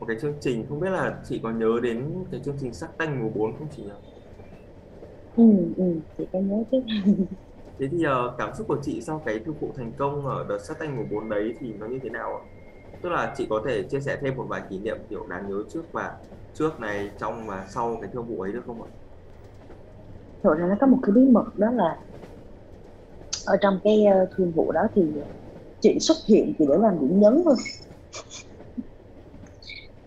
một 0.00 0.06
cái 0.06 0.16
chương 0.22 0.38
trình 0.40 0.66
không 0.68 0.80
biết 0.80 0.90
là 0.90 1.22
chị 1.24 1.40
có 1.42 1.50
nhớ 1.52 1.66
đến 1.82 2.14
cái 2.32 2.40
chương 2.44 2.56
trình 2.60 2.74
Sắc 2.74 2.90
Tanh 2.98 3.20
mùa 3.24 3.30
4 3.30 3.58
không 3.58 3.68
chị 3.72 3.84
nhỉ? 3.84 3.90
ừ 5.34 5.42
ừ 5.76 6.00
chị 6.18 6.24
có 6.32 6.38
nhớ 6.40 6.56
chứ 6.70 6.78
Thế 7.78 7.86
thì 7.92 8.02
ờ, 8.04 8.34
cảm 8.38 8.50
xúc 8.58 8.66
của 8.68 8.78
chị 8.82 9.00
sau 9.06 9.22
cái 9.26 9.38
thương 9.46 9.58
vụ 9.58 9.74
thành 9.76 9.96
công 9.96 10.26
ở 10.26 10.46
đợt 10.48 10.58
Sắc 10.68 10.76
Tanh 10.80 10.96
mùa 10.96 11.04
4 11.10 11.28
đấy 11.28 11.52
thì 11.60 11.72
nó 11.72 11.86
như 11.86 11.98
thế 12.02 12.10
nào 12.10 12.30
ạ? 12.36 12.42
Tức 13.00 13.08
là 13.08 13.34
chị 13.36 13.46
có 13.50 13.62
thể 13.68 13.88
chia 13.90 14.00
sẻ 14.00 14.18
thêm 14.22 14.36
một 14.36 14.46
vài 14.50 14.62
kỷ 14.70 14.78
niệm 14.78 14.96
kiểu 15.10 15.26
đáng 15.26 15.48
nhớ 15.48 15.54
trước 15.68 15.82
và 15.92 16.12
trước 16.52 16.80
này, 16.80 17.10
trong 17.18 17.46
và 17.48 17.66
sau 17.74 17.98
cái 18.02 18.10
thương 18.12 18.26
vụ 18.28 18.40
ấy 18.40 18.52
được 18.52 18.62
không 18.66 18.82
ạ? 18.82 18.88
Thực 20.44 20.54
ra 20.58 20.66
nó 20.66 20.74
có 20.80 20.86
một 20.86 20.98
cái 21.02 21.12
bí 21.12 21.22
mật 21.30 21.44
đó 21.56 21.70
là 21.70 21.98
ở 23.46 23.56
trong 23.60 23.80
cái 23.84 24.04
uh, 24.22 24.28
thương 24.36 24.52
vụ 24.52 24.72
đó 24.72 24.80
thì 24.94 25.02
chị 25.80 25.98
xuất 26.00 26.16
hiện 26.28 26.54
chỉ 26.58 26.64
để 26.68 26.74
làm 26.80 27.00
điểm 27.00 27.20
nhấn 27.20 27.42
thôi. 27.44 27.54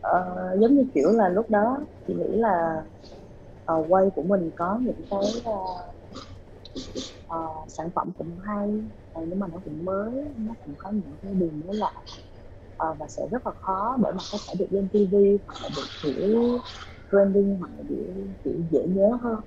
Uh, 0.08 0.60
giống 0.62 0.76
như 0.76 0.86
kiểu 0.96 1.12
là 1.12 1.30
lúc 1.30 1.50
đó 1.50 1.78
chị 2.08 2.14
nghĩ 2.14 2.38
là 2.38 2.84
ờ, 3.66 3.76
uh, 3.76 3.86
quay 3.90 4.10
của 4.16 4.24
mình 4.24 4.52
có 4.56 4.80
những 4.82 5.02
cái 5.10 5.20
uh, 5.40 5.80
uh, 7.36 7.72
sản 7.72 7.90
phẩm 7.96 8.12
cũng 8.18 8.38
hay 8.40 8.70
ờ, 9.14 9.22
nhưng 9.28 9.40
mà 9.40 9.48
nó 9.48 9.62
cũng 9.66 9.86
mới 9.86 10.12
nó 10.38 10.54
cũng 10.66 10.76
có 10.78 10.92
những 10.92 11.18
cái 11.22 11.34
đường 11.34 11.62
mới 11.66 11.76
lạ. 11.78 11.92
Uh, 12.92 12.98
và 13.00 13.08
sẽ 13.08 13.24
rất 13.32 13.46
là 13.48 13.52
khó 13.56 13.98
để 14.04 14.12
mà 14.12 14.24
có 14.32 14.38
thể 14.48 14.56
được 14.60 14.68
lên 14.70 14.90
TV 14.90 15.16
hoặc 15.48 15.56
là 15.64 15.70
được 15.76 15.88
kiểu 16.04 16.60
branding 17.12 17.58
hoặc 17.60 17.72
là 17.78 17.84
kiểu, 17.90 18.14
kiểu 18.44 18.54
dễ 18.72 18.88
nhớ 18.88 19.18
hơn 19.22 19.40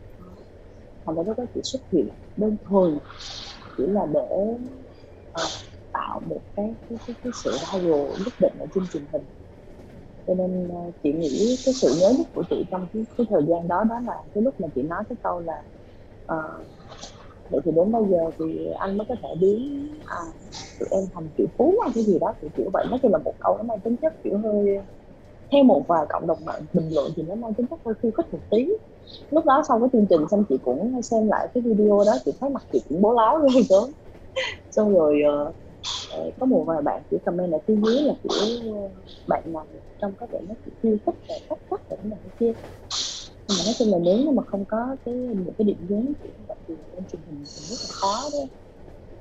hoặc 1.05 1.17
là 1.17 1.23
lúc 1.27 1.39
đó 1.39 1.45
chỉ 1.55 1.61
xuất 1.65 1.83
hiện 1.93 2.09
đơn 2.37 2.57
thuần 2.65 2.99
chỉ 3.77 3.85
là 3.87 4.07
để 4.15 4.21
ờ, 5.33 5.45
tạo 5.93 6.21
một 6.27 6.41
cái 6.57 6.75
cái, 6.89 6.99
cái, 7.07 7.17
cái 7.23 7.33
sự 7.45 7.51
viral 7.51 8.25
nhất 8.25 8.35
định 8.41 8.53
ở 8.61 8.67
trên 8.75 8.85
truyền 8.93 9.03
hình. 9.13 9.25
Cho 10.27 10.35
nên 10.35 10.69
uh, 10.69 10.95
chị 11.03 11.13
nghĩ 11.13 11.57
cái 11.65 11.75
sự 11.75 11.89
nhớ 12.01 12.13
nhất 12.19 12.27
của 12.35 12.43
chị 12.51 12.65
trong 12.71 12.87
cái, 12.93 13.03
cái 13.19 13.27
thời 13.31 13.43
gian 13.49 13.69
đó 13.69 13.85
đó 13.91 14.01
là 14.07 14.15
cái 14.35 14.43
lúc 14.43 14.61
mà 14.61 14.69
chị 14.75 14.83
nói 14.83 15.03
cái 15.09 15.17
câu 15.23 15.41
là 15.41 15.63
uh, 16.33 16.67
vậy 17.51 17.61
thì 17.65 17.73
đến 17.77 17.93
bây 17.93 18.03
giờ 18.11 18.31
thì 18.39 18.67
anh 18.79 18.99
mới 18.99 19.07
có 19.09 19.15
thể 19.23 19.29
biến 19.41 19.59
à, 20.07 20.19
tụi 20.79 20.89
em 20.91 21.05
thành 21.15 21.31
triệu 21.39 21.47
phú 21.59 21.75
hay 21.83 21.93
cái 21.95 22.05
gì 22.05 22.19
đó? 22.21 22.35
Kiểu 22.41 22.51
kiểu 22.57 22.71
vậy 22.73 22.87
nói 22.91 22.99
chung 23.03 23.13
là 23.13 23.19
một 23.19 23.35
câu 23.41 23.57
nó 23.57 23.63
mang 23.63 23.81
tính 23.81 23.97
chất 24.03 24.13
kiểu 24.23 24.39
hơi 24.39 24.79
theo 25.53 25.65
một 25.65 25.85
vài 25.89 26.07
cộng 26.09 26.27
đồng 26.27 26.45
mạng 26.45 26.67
bình 26.73 26.89
luận 26.95 27.13
thì 27.17 27.23
nó 27.23 27.35
mang 27.35 27.55
tính 27.55 27.67
chất 27.71 27.81
hơi 27.85 27.95
khiêu 28.03 28.11
khích 28.17 28.27
một 28.33 28.41
tí. 28.51 28.69
Lúc 29.31 29.45
đó 29.47 29.63
sau 29.69 29.81
cái 29.81 29.89
chương 29.93 30.07
trình 30.11 30.21
xong 30.31 30.45
chị 30.49 30.59
cũng 30.63 31.03
xem 31.03 31.29
lại 31.29 31.49
cái 31.55 31.63
video 31.67 32.03
đó 32.07 32.13
chị 32.25 32.33
thấy 32.41 32.51
mặt 32.51 32.63
chị 32.73 32.83
cũng 32.89 33.03
bố 33.03 33.13
láo 33.15 33.39
ghê 33.39 33.63
gớm 33.71 33.91
xong 34.71 34.95
rồi 34.95 35.21
uh, 35.51 35.57
có 36.41 36.47
một 36.47 36.65
vài 36.67 36.83
bạn 36.83 37.03
chỉ 37.11 37.17
comment 37.25 37.53
ở 37.53 37.59
phía 37.67 37.75
dưới 37.87 38.03
là 38.03 38.15
kiểu 38.23 38.33
ờ, 38.75 39.03
bạn 39.29 39.53
nào 39.53 39.67
trong 39.99 40.15
các 40.19 40.31
bạn 40.33 40.43
nó 40.49 40.55
chỉ 40.65 40.71
khiêu 40.83 40.99
khích 41.07 41.15
và 41.29 41.35
cách 41.49 41.59
cách 41.71 41.81
và 41.91 41.97
cái 41.97 42.07
này 42.11 42.19
cái 42.23 42.31
kia. 42.41 42.53
Nhưng 43.49 43.59
mà 43.59 43.65
nói 43.67 43.75
chung 43.79 43.91
là 43.93 43.99
nếu 44.05 44.33
mà 44.33 44.43
không 44.47 44.65
có 44.69 44.97
cái 45.05 45.15
một 45.15 45.53
cái 45.59 45.65
điểm 45.65 45.87
nhấn 45.91 46.15
kiểu 46.23 46.33
như 46.39 46.45
vậy 46.49 46.57
thì 46.69 46.75
truyền 47.13 47.23
hình 47.27 47.45
thì 47.57 47.63
rất 47.71 47.77
là 47.83 47.89
khó 47.89 48.29
đấy 48.33 48.60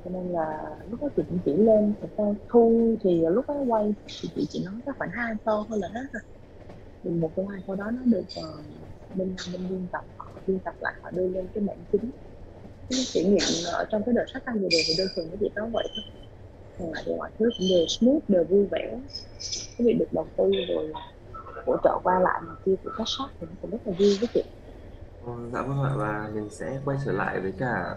cho 0.03 0.09
nên 0.11 0.31
là 0.33 0.47
lúc 0.89 1.01
đó 1.01 1.09
chị 1.15 1.23
cũng 1.29 1.39
chỉ 1.45 1.51
lên 1.57 1.95
thật 2.01 2.07
ra 2.17 2.23
thu 2.49 2.97
thì 3.03 3.21
lúc 3.31 3.45
đó 3.47 3.53
quay 3.67 3.95
thì 4.23 4.29
chị 4.35 4.47
chỉ 4.49 4.63
nói 4.65 4.75
có 4.85 4.91
khoảng 4.97 5.09
hai 5.13 5.33
câu 5.45 5.65
thôi 5.69 5.79
là 5.81 5.87
hết 5.95 6.01
rồi. 6.13 6.21
Thì 7.03 7.09
một 7.11 7.33
trong 7.35 7.47
hai 7.47 7.61
câu 7.67 7.75
đó 7.75 7.91
nó 7.91 8.01
được 8.05 8.25
ờ, 8.35 8.63
bên 9.13 9.35
bên 9.53 9.69
biên 9.69 9.89
tập 9.91 10.05
họ 10.17 10.41
biên 10.47 10.59
tập 10.59 10.75
lại 10.79 10.93
họ 11.03 11.11
đưa 11.11 11.27
lên 11.29 11.49
cái 11.55 11.63
bản 11.67 11.85
chính 11.91 12.11
cái 12.89 12.99
trải 13.13 13.23
nghiệm 13.25 13.65
ở 13.67 13.71
ờ, 13.73 13.85
trong 13.91 14.03
cái 14.05 14.13
đợt 14.15 14.25
sách 14.33 14.43
tăng 14.45 14.55
vừa 14.55 14.69
rồi 14.71 14.81
thì 14.87 14.93
đơn 14.97 15.07
thuần 15.15 15.27
cái 15.31 15.37
việc 15.41 15.51
đó 15.55 15.69
vậy 15.73 15.87
thôi. 15.95 16.05
Còn 16.79 16.91
lại 16.93 17.03
thì 17.05 17.11
mọi 17.17 17.31
thứ 17.39 17.45
cũng 17.57 17.67
đều 17.69 17.85
smooth 17.89 18.23
đều 18.29 18.45
vui 18.45 18.67
vẻ. 18.71 19.01
Cái 19.77 19.87
việc 19.87 19.95
được 19.99 20.09
đầu 20.13 20.29
tư 20.37 20.51
rồi 20.75 20.93
hỗ 21.65 21.77
trợ 21.83 21.99
qua 22.03 22.19
lại 22.19 22.41
mà 22.47 22.53
kia 22.65 22.75
của 22.83 22.91
các 22.97 23.03
shop 23.07 23.29
thì 23.41 23.47
nó 23.51 23.55
cũng 23.61 23.71
rất 23.71 23.79
là 23.87 23.93
vui 23.99 24.17
với 24.21 24.29
chị. 24.33 24.43
Ờ, 25.19 25.27
dạ 25.53 25.61
vâng 25.61 25.81
ạ 25.83 25.93
và 25.97 26.31
mình 26.33 26.49
sẽ 26.49 26.81
quay 26.85 26.97
trở 27.05 27.11
lại 27.11 27.41
với 27.41 27.53
cả 27.59 27.95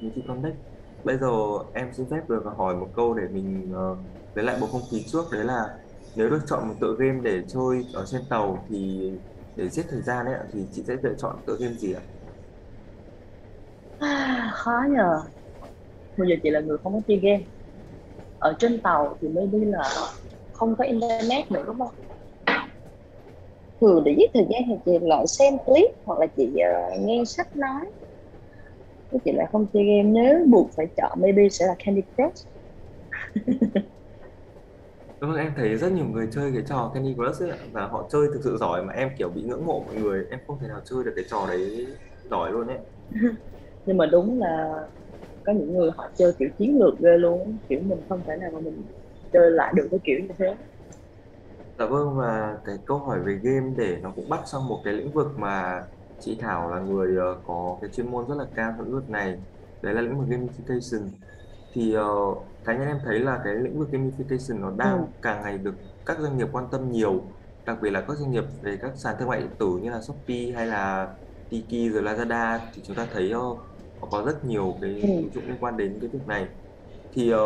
như 0.00 0.10
chị 0.14 0.22
con 0.26 0.42
Connect. 0.42 0.71
Bây 1.04 1.18
giờ 1.18 1.28
em 1.74 1.92
xin 1.92 2.06
phép 2.10 2.20
được 2.28 2.42
hỏi 2.58 2.76
một 2.76 2.88
câu 2.94 3.14
để 3.14 3.22
mình 3.32 3.72
uh, 3.72 3.98
lấy 4.34 4.44
lại 4.44 4.56
bầu 4.60 4.68
không 4.72 4.82
khí 4.90 5.04
trước. 5.12 5.24
Đấy 5.32 5.44
là 5.44 5.78
nếu 6.14 6.30
được 6.30 6.40
chọn 6.46 6.68
một 6.68 6.74
tựa 6.80 6.96
game 6.98 7.20
để 7.22 7.40
chơi 7.48 7.82
ở 7.94 8.04
trên 8.06 8.20
tàu 8.30 8.66
thì 8.70 9.10
để 9.56 9.68
giết 9.68 9.86
thời 9.90 10.02
gian 10.02 10.26
ấy 10.26 10.34
thì 10.52 10.60
chị 10.72 10.82
sẽ 10.88 10.94
lựa 11.02 11.14
chọn 11.18 11.36
tựa 11.46 11.56
game 11.60 11.74
gì 11.74 11.92
ạ? 11.92 12.02
À 13.98 14.50
khó 14.54 14.80
nhờ. 14.90 15.20
Bây 16.16 16.28
giờ 16.28 16.34
chị 16.42 16.50
là 16.50 16.60
người 16.60 16.78
không 16.82 16.92
có 16.92 17.00
chơi 17.08 17.20
game. 17.22 17.44
Ở 18.38 18.56
trên 18.58 18.82
tàu 18.82 19.18
thì 19.20 19.28
mới 19.28 19.46
đi 19.46 19.64
là 19.64 19.90
không 20.52 20.74
có 20.78 20.84
internet 20.84 21.50
nữa 21.50 21.64
đúng 21.66 21.78
không? 21.78 21.94
Thường 23.80 24.04
để 24.04 24.14
giết 24.18 24.30
thời 24.34 24.46
gian 24.50 24.62
thì 24.68 24.74
chị 24.84 24.92
lại 25.02 25.26
xem 25.26 25.54
clip 25.66 25.90
hoặc 26.04 26.18
là 26.18 26.26
chị 26.36 26.54
uh, 26.54 27.00
nghe 27.00 27.22
sách 27.26 27.56
nói 27.56 27.84
chứ 29.12 29.18
chị 29.24 29.32
lại 29.34 29.46
không 29.52 29.66
chơi 29.72 29.84
game 29.84 30.02
nếu 30.10 30.46
buộc 30.50 30.70
phải 30.76 30.86
chọn 30.96 31.18
maybe 31.22 31.48
sẽ 31.50 31.66
là 31.66 31.74
Candy 31.84 32.02
Crush. 32.16 32.48
Vâng, 35.20 35.34
em 35.36 35.52
thấy 35.56 35.76
rất 35.76 35.92
nhiều 35.92 36.04
người 36.06 36.28
chơi 36.32 36.52
cái 36.54 36.62
trò 36.68 36.90
Candy 36.94 37.14
Crush 37.14 37.42
ấy 37.42 37.50
ạ 37.50 37.56
và 37.72 37.86
họ 37.88 38.08
chơi 38.12 38.26
thực 38.34 38.40
sự 38.44 38.56
giỏi 38.60 38.82
mà 38.84 38.92
em 38.92 39.08
kiểu 39.18 39.28
bị 39.30 39.42
ngưỡng 39.42 39.66
mộ 39.66 39.84
mọi 39.86 39.96
người 39.96 40.24
em 40.30 40.40
không 40.46 40.58
thể 40.60 40.68
nào 40.68 40.80
chơi 40.84 41.04
được 41.04 41.12
cái 41.16 41.24
trò 41.30 41.46
đấy 41.46 41.86
giỏi 42.30 42.52
luôn 42.52 42.66
ấy. 42.66 42.78
Nhưng 43.84 43.96
mà 43.96 44.06
đúng 44.06 44.38
là 44.40 44.74
có 45.44 45.52
những 45.52 45.74
người 45.74 45.90
họ 45.98 46.12
chơi 46.16 46.32
kiểu 46.38 46.48
chiến 46.58 46.78
lược 46.80 47.00
ghê 47.00 47.18
luôn 47.18 47.58
kiểu 47.68 47.80
mình 47.82 48.02
không 48.08 48.22
thể 48.26 48.34
nào 48.40 48.50
mà 48.54 48.60
mình 48.60 48.88
chơi 49.32 49.50
lại 49.52 49.72
được 49.76 49.88
cái 49.90 50.00
kiểu 50.04 50.16
như 50.20 50.34
thế. 50.38 50.56
Dạ 51.78 51.86
vâng 51.86 52.16
và 52.18 52.54
cái 52.64 52.76
câu 52.86 52.98
hỏi 52.98 53.20
về 53.26 53.38
game 53.42 53.66
để 53.76 53.98
nó 54.02 54.12
cũng 54.16 54.28
bắt 54.28 54.40
sang 54.52 54.68
một 54.68 54.82
cái 54.84 54.94
lĩnh 54.94 55.12
vực 55.12 55.26
mà 55.38 55.80
chị 56.22 56.38
Thảo 56.40 56.70
là 56.70 56.80
người 56.80 57.16
ờ, 57.18 57.42
có 57.44 57.78
cái 57.82 57.90
chuyên 57.94 58.10
môn 58.10 58.28
rất 58.28 58.34
là 58.38 58.44
cao 58.54 58.72
trong 58.78 58.86
lĩnh 58.86 58.94
vực 58.94 59.10
này 59.10 59.36
đấy 59.82 59.94
là 59.94 60.00
lĩnh 60.02 60.18
vực 60.18 60.28
gamification 60.28 61.12
thì 61.72 61.94
ờ, 61.94 62.04
cá 62.64 62.72
nhân 62.78 62.86
em 62.88 62.98
thấy 63.04 63.20
là 63.20 63.40
cái 63.44 63.54
lĩnh 63.56 63.78
vực 63.78 63.88
gamification 63.92 64.60
nó 64.60 64.70
ừ. 64.82 64.88
đang 64.88 65.06
càng 65.22 65.42
ngày 65.42 65.58
được 65.58 65.74
các 66.06 66.18
doanh 66.20 66.36
nghiệp 66.38 66.46
quan 66.52 66.64
tâm 66.72 66.90
nhiều 66.90 67.32
đặc 67.66 67.78
biệt 67.82 67.90
là 67.90 68.00
các 68.08 68.16
doanh 68.18 68.30
nghiệp 68.30 68.44
về 68.62 68.78
các 68.82 68.92
sàn 69.04 69.16
thương 69.20 69.28
mại 69.28 69.40
điện 69.40 69.56
tử 69.58 69.66
như 69.82 69.90
là 69.90 70.00
Shopee 70.02 70.52
hay 70.56 70.66
là 70.66 71.08
Tiki 71.48 71.92
rồi 71.94 72.02
Lazada 72.02 72.60
thì 72.74 72.82
chúng 72.86 72.96
ta 72.96 73.08
thấy 73.12 73.32
họ 73.32 74.08
có 74.10 74.22
rất 74.26 74.44
nhiều 74.44 74.78
cái 74.82 74.90
ừ. 75.00 75.08
ứng 75.16 75.32
dụng 75.32 75.46
liên 75.48 75.58
quan 75.60 75.76
đến 75.76 75.98
cái 76.00 76.10
việc 76.12 76.26
này 76.26 76.48
thì 77.12 77.30
ờ, 77.30 77.40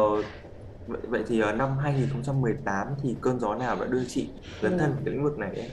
vậy, 0.86 1.00
vậy 1.08 1.24
thì 1.26 1.40
năm 1.58 1.78
2018 1.78 2.86
thì 3.02 3.18
cơn 3.22 3.40
gió 3.40 3.54
nào 3.54 3.76
đã 3.80 3.86
đưa 3.86 4.04
chị 4.08 4.42
ừ. 4.66 4.72
dấn 4.72 4.76
thân 4.78 4.92
vào 4.92 5.02
cái 5.04 5.14
lĩnh 5.14 5.24
vực 5.24 5.38
này 5.38 5.50
ấy? 5.56 5.70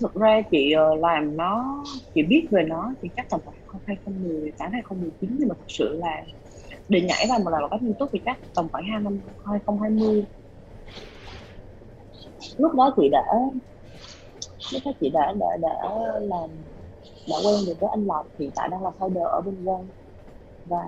Thực 0.00 0.14
ra 0.14 0.42
chị 0.50 0.72
ờ, 0.72 0.94
làm 0.94 1.36
nó 1.36 1.84
chị 2.14 2.22
biết 2.22 2.48
về 2.50 2.62
nó 2.68 2.94
thì 3.02 3.08
chắc 3.16 3.26
tầm 3.30 3.40
khoảng 3.44 3.82
2018 3.86 4.72
2019 4.72 5.36
nhưng 5.38 5.48
mà 5.48 5.54
thực 5.54 5.70
sự 5.70 5.96
là 5.98 6.24
để 6.88 7.00
nhảy 7.00 7.26
vào 7.28 7.38
mà 7.38 7.50
làm 7.50 7.62
một 7.62 7.68
cách 7.70 7.82
nghiêm 7.82 7.94
túc 7.98 8.08
thì 8.12 8.18
chắc 8.24 8.40
tầm 8.54 8.68
khoảng 8.72 8.84
hai 8.92 9.00
năm 9.00 9.20
2020 9.44 10.24
lúc 12.56 12.74
đó 12.74 12.94
chị 12.96 13.08
đã 13.12 13.22
lúc 14.72 14.82
đó 14.84 14.92
chị 15.00 15.10
đã 15.10 15.32
đã 15.40 15.46
đã 15.60 15.78
làm 16.20 16.50
đã 17.28 17.36
quen 17.44 17.66
được 17.66 17.74
với 17.80 17.90
anh 17.92 18.06
Lộc 18.06 18.26
hiện 18.38 18.50
tại 18.54 18.68
đang 18.70 18.82
là 18.82 18.90
founder 18.98 19.24
ở 19.24 19.40
bên 19.40 19.64
One 19.64 19.84
và 20.64 20.84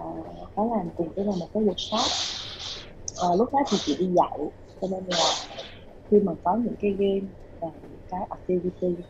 có 0.54 0.68
làm 0.76 0.90
cùng 0.96 1.08
với 1.16 1.24
là 1.24 1.32
một 1.40 1.46
cái 1.54 1.62
workshop. 1.62 2.32
À, 3.22 3.28
lúc 3.38 3.48
đó 3.52 3.58
thì 3.70 3.76
chị 3.80 3.96
đi 3.98 4.06
dạy 4.16 4.38
cho 4.80 4.88
nên 4.90 5.04
là 5.06 5.24
khi 6.10 6.16
mà 6.24 6.32
có 6.44 6.56
những 6.64 6.74
cái 6.80 6.90
game 6.98 7.26
và 7.60 7.68
cái 8.12 8.20
activity 8.31 9.03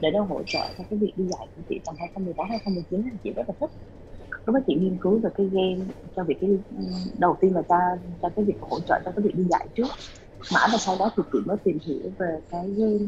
để 0.00 0.10
nó 0.10 0.24
hỗ 0.24 0.42
trợ 0.46 0.64
cho 0.78 0.84
cái 0.90 0.98
việc 0.98 1.12
đi 1.16 1.24
dạy 1.24 1.48
của 1.56 1.62
chị 1.68 1.80
tầm 1.86 1.94
2018 1.98 2.46
2019 2.50 3.02
thì 3.12 3.18
chị 3.24 3.32
rất 3.36 3.42
là 3.48 3.54
thích. 3.60 3.70
Lúc 4.46 4.54
đó 4.54 4.60
chị 4.66 4.74
nghiên 4.74 4.98
cứu 5.00 5.18
về 5.18 5.30
cái 5.34 5.46
game 5.46 5.90
cho 6.16 6.24
việc 6.24 6.36
cái 6.40 6.50
đầu 7.18 7.36
tiên 7.40 7.54
là 7.54 7.62
cho 7.68 7.76
cho 8.22 8.28
cái 8.36 8.44
việc 8.44 8.58
hỗ 8.60 8.80
trợ 8.80 9.00
cho 9.04 9.10
cái 9.16 9.22
việc 9.24 9.34
đi 9.34 9.44
dạy 9.50 9.68
trước. 9.74 9.88
Mãi 10.54 10.68
và 10.72 10.78
sau 10.78 10.96
đó 10.98 11.10
thì 11.16 11.22
chị 11.32 11.38
mới 11.46 11.56
tìm 11.64 11.78
hiểu 11.86 12.10
về 12.18 12.40
cái 12.50 12.66
game 12.78 13.04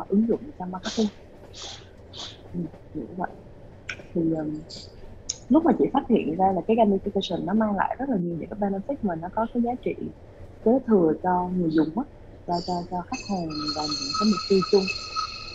uh, 0.00 0.08
ứng 0.08 0.28
dụng 0.28 0.40
trong 0.58 0.70
marketing. 0.70 1.06
Ừ, 2.54 2.60
như 2.94 3.06
vậy. 3.16 3.30
Thì 4.14 4.20
um, 4.34 4.62
lúc 5.48 5.64
mà 5.64 5.72
chị 5.78 5.84
phát 5.92 6.04
hiện 6.08 6.36
ra 6.36 6.52
là 6.54 6.60
cái 6.66 6.76
gamification 6.76 7.44
nó 7.44 7.54
mang 7.54 7.76
lại 7.76 7.96
rất 7.98 8.08
là 8.08 8.16
nhiều 8.16 8.36
những 8.38 8.48
cái 8.50 8.70
benefit 8.70 8.96
mà 9.02 9.14
nó 9.14 9.28
có 9.32 9.46
cái 9.54 9.62
giá 9.62 9.70
trị 9.84 9.94
kế 10.64 10.70
thừa 10.86 11.12
cho 11.22 11.48
người 11.54 11.70
dùng 11.70 11.98
á 11.98 12.19
cho 12.46 12.54
cho 12.66 12.74
cho 12.90 12.96
khách 13.10 13.22
hàng 13.30 13.48
và 13.76 13.82
những 13.82 14.12
cái 14.20 14.28
mục 14.30 14.40
tiêu 14.48 14.60
chung. 14.72 14.84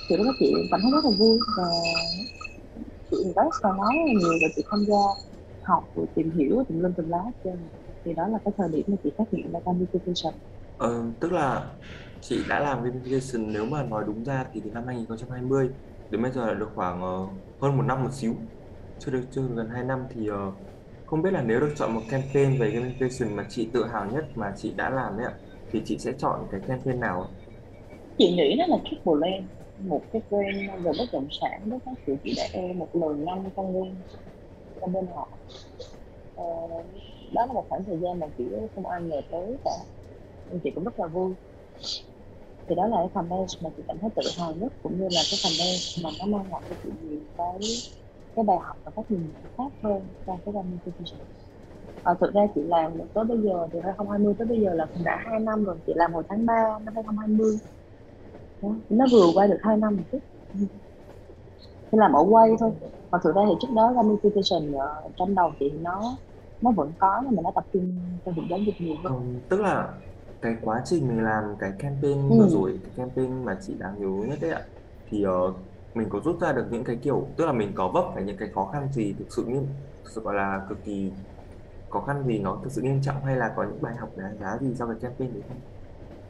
Thì 0.10 0.18
lúc 0.18 0.26
đó 0.28 0.34
chị 0.40 0.54
cảm 0.72 0.82
thấy 0.84 0.92
rất 0.92 1.06
là 1.06 1.12
vui 1.20 1.40
và 1.58 1.66
chị 3.12 3.18
invest 3.24 3.56
vào 3.64 3.74
nó 3.74 3.84
rất 3.94 4.02
là 4.08 4.14
nhiều 4.20 4.34
và 4.42 4.48
chị 4.56 4.62
tham 4.72 4.80
gia 4.88 4.98
học 5.62 5.84
rồi 5.96 6.06
tìm 6.16 6.32
hiểu 6.38 6.64
tùm 6.70 6.80
lum 6.80 6.94
tùm 6.98 7.08
lá 7.10 7.18
trên 7.44 7.70
thì 8.06 8.14
đó 8.14 8.28
là 8.28 8.38
cái 8.46 8.54
thời 8.58 8.70
điểm 8.74 8.84
mà 8.88 8.96
chị 9.04 9.10
phát 9.18 9.24
hiện 9.32 9.52
ra 9.54 9.60
gamification 9.66 10.34
Ờ, 10.78 11.14
tức 11.22 11.32
là 11.32 11.72
chị 12.20 12.44
đã 12.50 12.60
làm 12.60 12.84
gamification 12.84 13.52
nếu 13.52 13.66
mà 13.66 13.84
nói 13.84 14.04
đúng 14.08 14.24
ra 14.24 14.46
thì 14.54 14.62
từ 14.64 14.70
năm 14.72 14.84
2020 14.88 15.70
đến 16.10 16.22
bây 16.22 16.32
giờ 16.32 16.46
là 16.48 16.54
được 16.54 16.70
khoảng 16.76 17.02
ờ, 17.02 17.08
hơn 17.62 17.78
một 17.78 17.84
năm 17.84 18.04
một 18.04 18.10
xíu. 18.14 18.36
Chưa 18.98 19.12
được 19.12 19.22
chưa 19.32 19.42
gần 19.56 19.70
2 19.70 19.84
năm 19.84 20.00
thì 20.12 20.28
ờ, 20.28 20.38
không 21.06 21.22
biết 21.22 21.32
là 21.34 21.42
nếu 21.44 21.60
được 21.60 21.74
chọn 21.76 21.94
một 21.94 22.06
campaign 22.10 22.60
về 22.60 22.72
gamification 22.72 23.36
mà 23.36 23.46
chị 23.50 23.72
tự 23.74 23.86
hào 23.88 24.06
nhất 24.12 24.26
mà 24.36 24.54
chị 24.58 24.74
đã 24.76 24.90
làm 24.90 25.18
đấy 25.18 25.26
ạ 25.28 25.34
thì 25.74 25.82
chị 25.86 25.98
sẽ 26.00 26.14
chọn 26.20 26.48
cái 26.52 26.62
campaign 26.68 27.00
nào 27.00 27.38
chị 28.18 28.36
nghĩ 28.36 28.56
đó 28.58 28.66
là 28.68 28.78
Triple 28.86 29.14
Land 29.22 29.50
một 29.78 30.06
cái 30.12 30.22
brand 30.30 30.84
về 30.86 30.92
bất 31.00 31.06
động 31.14 31.28
sản 31.32 31.70
đó 31.70 31.78
các 31.86 31.92
chị 32.06 32.12
chị 32.24 32.34
đã 32.38 32.44
e 32.54 32.74
một 32.74 32.90
lời 32.96 33.16
năm 33.26 33.50
con 33.56 33.74
nguyên 33.74 34.04
trong 34.82 34.94
bên 34.94 35.08
họ 35.08 35.40
ờ, 36.36 36.44
đó 37.34 37.46
là 37.46 37.54
một 37.54 37.66
khoảng 37.70 37.86
thời 37.86 38.00
gian 38.04 38.20
mà 38.20 38.28
chị 38.38 38.44
không 38.76 38.88
ai 38.88 39.02
ngờ 39.04 39.22
tới 39.32 39.58
cả. 39.64 39.72
Nên 40.50 40.62
chị 40.64 40.72
cũng 40.76 40.84
rất 40.86 41.00
là 41.00 41.08
vui. 41.08 41.36
Thì 42.70 42.76
đó 42.76 42.88
là 42.88 42.98
cái 42.98 43.10
campaign 43.14 43.46
mà 43.64 43.70
chị 43.78 43.84
cảm 43.88 43.98
thấy 44.02 44.10
tự 44.16 44.22
hào 44.38 44.56
nhất 44.56 44.74
cũng 44.84 44.98
như 45.00 45.08
là 45.12 45.22
cái 45.32 45.40
campaign 45.44 45.76
mà 46.04 46.10
nó 46.20 46.26
mang 46.38 46.52
lại 46.52 46.62
cho 46.70 46.76
chị 46.84 46.90
nhiều 47.02 47.20
cái 47.38 47.60
cái 48.36 48.46
bài 48.46 48.58
học 48.68 48.78
và 48.86 48.92
cách 48.96 49.06
nhìn 49.12 49.34
khác 49.58 49.72
hơn 49.84 50.14
trong 50.26 50.40
cái 50.46 50.54
gamification 50.54 51.20
à, 52.04 52.14
thực 52.14 52.34
ra 52.34 52.42
chị 52.56 52.62
làm 52.64 52.92
tới 53.14 53.24
bây 53.24 53.42
giờ 53.42 53.68
từ 53.72 53.80
2020 53.80 54.34
tới 54.38 54.48
bây 54.48 54.62
giờ 54.62 54.74
là 54.74 54.86
cũng 54.86 55.04
đã 55.04 55.24
2 55.26 55.40
năm 55.40 55.64
rồi 55.64 55.76
chị 55.88 55.94
làm 55.96 56.14
hồi 56.14 56.24
tháng 56.30 56.46
3 56.46 56.80
năm 56.86 56.94
2020 56.96 57.60
đó. 58.62 58.70
nó 58.90 59.06
vừa 59.12 59.28
qua 59.34 59.48
được 59.48 59.58
2 59.62 59.78
năm 59.78 59.96
một 59.96 60.04
chút 60.12 60.20
thì 61.92 61.98
làm 61.98 62.14
ở 62.14 62.26
quay 62.30 62.50
thôi 62.60 62.72
còn 63.12 63.22
thực 63.24 63.36
ra 63.36 63.42
thì 63.48 63.54
trước 63.62 63.74
đó 63.76 63.94
gamification 63.96 64.78
ở 64.78 65.10
trong 65.18 65.36
đầu 65.36 65.52
chị 65.60 65.72
nó 65.82 66.18
nó 66.62 66.72
vẫn 66.72 66.92
có 67.00 67.22
nhưng 67.26 67.36
mà 67.36 67.42
nó 67.42 67.52
tập 67.56 67.66
trung 67.74 67.98
cho 68.26 68.32
việc 68.32 68.44
giáo 68.50 68.60
dục 68.60 68.76
nhiều 68.80 68.96
hơn 69.04 69.14
ừ, 69.14 69.20
tức 69.50 69.62
là 69.62 69.88
cái 70.42 70.56
quá 70.62 70.82
trình 70.86 71.08
mình 71.08 71.24
làm 71.24 71.44
cái 71.60 71.72
campaign 71.80 72.30
ừ. 72.30 72.38
vừa 72.38 72.48
rồi 72.48 72.80
cái 72.84 72.92
campaign 72.96 73.46
mà 73.46 73.58
chị 73.62 73.74
đáng 73.80 73.96
nhớ 74.00 74.28
nhất 74.28 74.38
đấy 74.42 74.52
ạ 74.52 74.62
thì 75.10 75.26
uh, 75.28 75.56
mình 75.94 76.10
có 76.10 76.20
rút 76.24 76.42
ra 76.42 76.52
được 76.52 76.66
những 76.72 76.84
cái 76.84 76.96
kiểu 76.96 77.28
tức 77.38 77.46
là 77.46 77.52
mình 77.52 77.72
có 77.76 77.88
vấp 77.88 78.06
phải 78.14 78.24
những 78.24 78.38
cái 78.38 78.50
khó 78.56 78.70
khăn 78.74 78.88
gì 78.92 79.16
thực 79.20 79.26
sự 79.30 79.46
nghiêm 79.46 79.66
thực 80.04 80.12
sự 80.12 80.22
gọi 80.22 80.36
là 80.36 80.66
cực 80.70 80.84
kỳ 80.86 81.12
khó 81.96 82.02
khăn 82.02 82.24
gì 82.28 82.40
nó 82.40 82.62
thực 82.64 82.70
sự 82.72 82.82
nghiêm 82.82 83.02
trọng 83.02 83.26
hay 83.26 83.38
là 83.38 83.54
có 83.58 83.66
những 83.70 83.82
bài 83.82 83.96
học 84.00 84.10
đáng 84.18 84.38
giá 84.40 84.58
gì 84.62 84.76
sau 84.80 84.88
cái 84.88 84.98
campaign 85.02 85.34
đấy 85.34 85.44
không? 85.48 85.62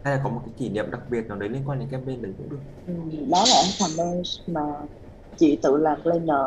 Hay 0.04 0.18
là 0.18 0.22
có 0.24 0.30
một 0.30 0.42
cái 0.46 0.54
kỷ 0.58 0.70
niệm 0.70 0.92
đặc 0.92 1.02
biệt 1.12 1.26
nào 1.28 1.38
đấy 1.38 1.50
liên 1.50 1.64
quan 1.70 1.80
đến 1.80 1.90
campaign 1.92 2.22
đấy 2.22 2.34
cũng 2.38 2.50
được? 2.50 2.62
Ừ, 2.88 2.94
đó 3.32 3.46
là 3.50 3.56
anh 3.64 3.72
campaign 3.80 4.22
mà 4.48 4.62
chị 5.38 5.60
tự 5.64 5.78
làm 5.78 6.02
planner 6.04 6.46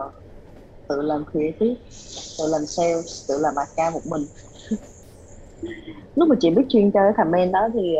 tự 0.88 1.02
làm 1.02 1.24
creative 1.32 1.74
tự 2.38 2.46
làm 2.48 2.66
sales 2.66 3.28
tự 3.28 3.38
làm 3.40 3.54
account 3.56 3.94
một 3.94 4.06
mình. 4.06 4.26
Lúc 6.14 6.28
mà 6.28 6.36
chị 6.40 6.50
biết 6.50 6.62
chuyên 6.68 6.90
cho 6.92 7.00
cái 7.02 7.12
campaign 7.16 7.52
đó 7.52 7.68
thì 7.74 7.94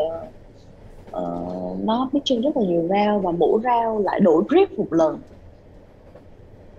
uh, 1.17 1.79
nó 1.85 2.09
biết 2.13 2.19
chuyên 2.25 2.41
rất 2.41 2.57
là 2.57 2.63
nhiều 2.67 2.87
rau 2.89 3.19
và 3.19 3.31
mỗi 3.31 3.61
rau 3.63 3.99
lại 3.99 4.19
đổi 4.19 4.43
grip 4.49 4.71
một 4.77 4.87
lần 4.93 5.21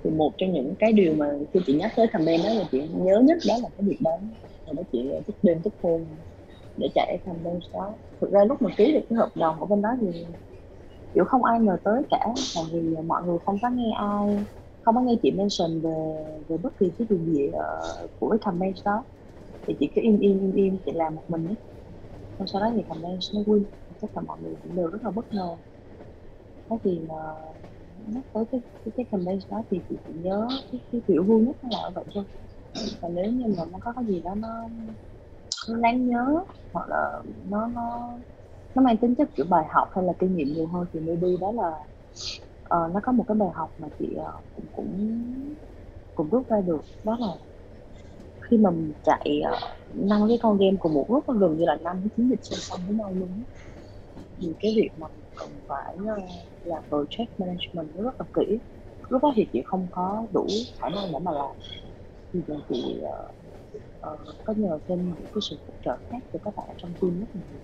thì 0.04 0.10
một 0.10 0.32
trong 0.38 0.52
những 0.52 0.74
cái 0.78 0.92
điều 0.92 1.14
mà 1.14 1.26
khi 1.54 1.60
chị 1.66 1.74
nhắc 1.78 1.92
tới 1.96 2.06
campaign 2.12 2.40
đó 2.44 2.50
là 2.54 2.64
chị 2.72 2.88
nhớ 2.94 3.20
nhất 3.24 3.38
đó 3.48 3.54
là 3.62 3.68
cái 3.76 3.86
việc 3.88 3.98
đó 4.00 4.10
rồi 4.66 4.74
đó 4.76 4.82
chị 4.92 5.10
ờ, 5.14 5.20
thức 5.26 5.36
đêm 5.42 5.62
thức 5.62 5.74
hôm 5.82 6.06
để 6.76 6.88
chạy 6.94 7.18
campaign 7.26 7.58
đó 7.74 7.96
thực 8.20 8.30
ra 8.32 8.40
lúc 8.48 8.62
mà 8.62 8.70
ký 8.78 8.92
được 8.92 9.00
cái 9.10 9.16
hợp 9.18 9.30
đồng 9.36 9.60
ở 9.60 9.66
bên 9.66 9.82
đó 9.82 9.88
thì 10.00 10.26
kiểu 11.14 11.24
không 11.24 11.44
ai 11.44 11.60
ngờ 11.60 11.76
tới 11.84 12.02
cả 12.10 12.18
tại 12.54 12.64
vì 12.72 12.94
ờ, 12.96 13.02
mọi 13.02 13.22
người 13.26 13.38
không 13.46 13.56
có 13.62 13.70
nghe 13.70 13.92
ai 13.98 14.46
không 14.82 14.94
có 14.94 15.00
nghe 15.00 15.14
chị 15.22 15.30
mention 15.38 15.80
về 15.82 15.90
về 16.48 16.56
bất 16.58 16.72
kỳ 16.80 16.86
cái 16.98 17.06
điều 17.10 17.18
gì 17.18 17.50
ở, 17.52 18.08
của 18.20 18.30
cái 18.30 18.38
campaign 18.42 18.72
đó 18.84 19.04
thì 19.66 19.74
chị 19.80 19.92
cứ 19.96 20.02
im 20.02 20.18
im 20.20 20.40
im 20.40 20.52
im 20.54 20.78
chị 20.86 20.92
làm 20.94 21.16
một 21.16 21.24
mình 21.28 21.48
ấy. 21.48 21.56
Xong 22.38 22.48
sau 22.48 22.62
đó 22.62 22.72
thì 22.76 22.82
campaign 22.88 23.18
nó 23.34 23.40
win. 23.42 23.64
Tất 24.02 24.08
cả 24.14 24.20
mọi 24.22 24.38
người 24.42 24.56
cũng 24.62 24.76
đều 24.76 24.88
rất 24.88 25.04
là 25.04 25.10
bất 25.10 25.32
ngờ. 25.34 25.58
Thế 26.70 26.76
thì 26.84 27.00
mà 27.08 27.14
nhắc 28.06 28.24
tới 28.32 28.44
cái 28.52 28.60
cái, 28.84 28.92
cái 28.96 29.06
campaign 29.10 29.38
đó 29.50 29.62
thì 29.70 29.80
chị 29.88 29.96
chỉ 30.06 30.12
nhớ 30.12 30.48
cái, 30.72 30.80
cái 30.92 31.00
kiểu 31.08 31.24
vui 31.24 31.42
nhất 31.42 31.56
là 31.70 31.78
ở 31.78 31.90
vậy 31.94 32.04
thôi. 32.14 32.24
Và 33.02 33.08
nếu 33.08 33.32
như 33.32 33.54
mà 33.58 33.64
nó 33.72 33.78
có 33.82 33.92
cái 33.96 34.04
gì 34.06 34.20
đó 34.24 34.34
nó 34.34 34.48
nó 35.68 35.76
đáng 35.76 36.06
nhớ 36.06 36.44
hoặc 36.72 36.88
là 36.88 37.22
nó 37.50 37.66
nó 37.66 38.18
nó 38.74 38.82
mang 38.82 38.96
tính 38.96 39.14
chất 39.14 39.28
kiểu 39.36 39.46
bài 39.50 39.64
học 39.70 39.88
hay 39.94 40.04
là 40.04 40.12
kinh 40.18 40.36
nghiệm 40.36 40.48
nhiều 40.48 40.66
hơn 40.66 40.86
thì 40.92 41.00
maybe 41.00 41.28
đó 41.40 41.52
là 41.52 41.70
uh, 42.76 42.94
nó 42.94 43.00
có 43.02 43.12
một 43.12 43.24
cái 43.28 43.34
bài 43.34 43.48
học 43.54 43.74
mà 43.78 43.88
chị 43.98 44.16
uh, 44.38 44.44
cũng 44.52 44.66
cũng 44.72 45.16
cũng 46.14 46.30
rút 46.30 46.48
ra 46.48 46.60
được. 46.60 46.80
Đó 47.04 47.16
là 47.20 47.28
khi 48.50 48.58
mà 48.58 48.70
mình 48.70 48.92
chạy 49.02 49.40
ờ, 49.44 49.58
năm 49.88 50.22
uh, 50.22 50.28
cái 50.28 50.38
con 50.42 50.58
game 50.58 50.76
cùng 50.78 50.94
một 50.94 51.06
lúc 51.10 51.24
gần 51.40 51.56
như 51.56 51.64
là 51.64 51.78
năm 51.82 51.96
cái 52.02 52.10
chiến 52.16 52.30
dịch 52.30 52.40
song 52.42 52.58
song 52.60 52.80
với 52.86 52.96
nhau 52.96 53.14
luôn 53.14 53.44
thì 54.40 54.54
cái 54.60 54.72
việc 54.76 54.90
mà 54.96 55.06
cần 55.40 55.48
phải 55.66 55.96
uh, 55.96 56.30
làm 56.64 56.82
project 56.90 57.26
management 57.38 57.94
rất 57.94 58.20
là 58.20 58.26
kỹ. 58.34 58.58
Lúc 59.08 59.22
đó 59.22 59.32
thì 59.36 59.46
chị 59.52 59.62
không 59.66 59.86
có 59.90 60.26
đủ 60.32 60.46
khả 60.78 60.88
năng 60.88 61.12
để 61.12 61.18
mà 61.18 61.32
làm. 61.32 61.56
Thì 62.32 62.40
chị 62.68 63.02
uh, 63.02 63.34
uh, 64.12 64.20
có 64.44 64.52
nhờ 64.56 64.78
thêm 64.88 65.04
những 65.04 65.26
cái 65.34 65.40
sự 65.50 65.56
hỗ 65.66 65.74
trợ 65.84 65.96
khác 66.10 66.18
từ 66.32 66.38
các 66.44 66.56
bạn 66.56 66.68
trong 66.76 66.94
team 67.00 67.20
rất 67.20 67.26
nhiều. 67.34 67.60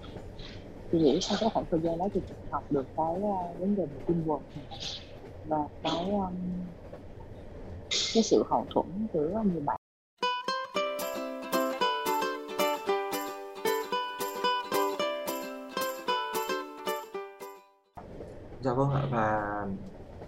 Chị 0.92 0.98
nghĩ 0.98 1.18
sau 1.20 1.38
cái 1.40 1.50
khoảng 1.54 1.66
thời 1.70 1.80
gian 1.80 1.98
đó 1.98 2.08
thì 2.14 2.20
chị 2.28 2.34
học 2.50 2.64
được 2.70 2.84
cái 2.96 3.16
uh, 3.16 3.58
vấn 3.58 3.76
đề 3.76 3.86
về 3.86 3.98
teamwork 4.06 4.40
và 5.44 5.58
cái 5.82 6.10
um, 6.10 6.34
cái 8.14 8.22
sự 8.22 8.42
hậu 8.50 8.66
thuẫn 8.70 9.06
giữa 9.12 9.42
nhiều 9.44 9.62
bạn 9.66 9.80
Dạ 18.66 18.72
vâng 18.72 18.90
ạ 18.90 19.02
và 19.10 19.42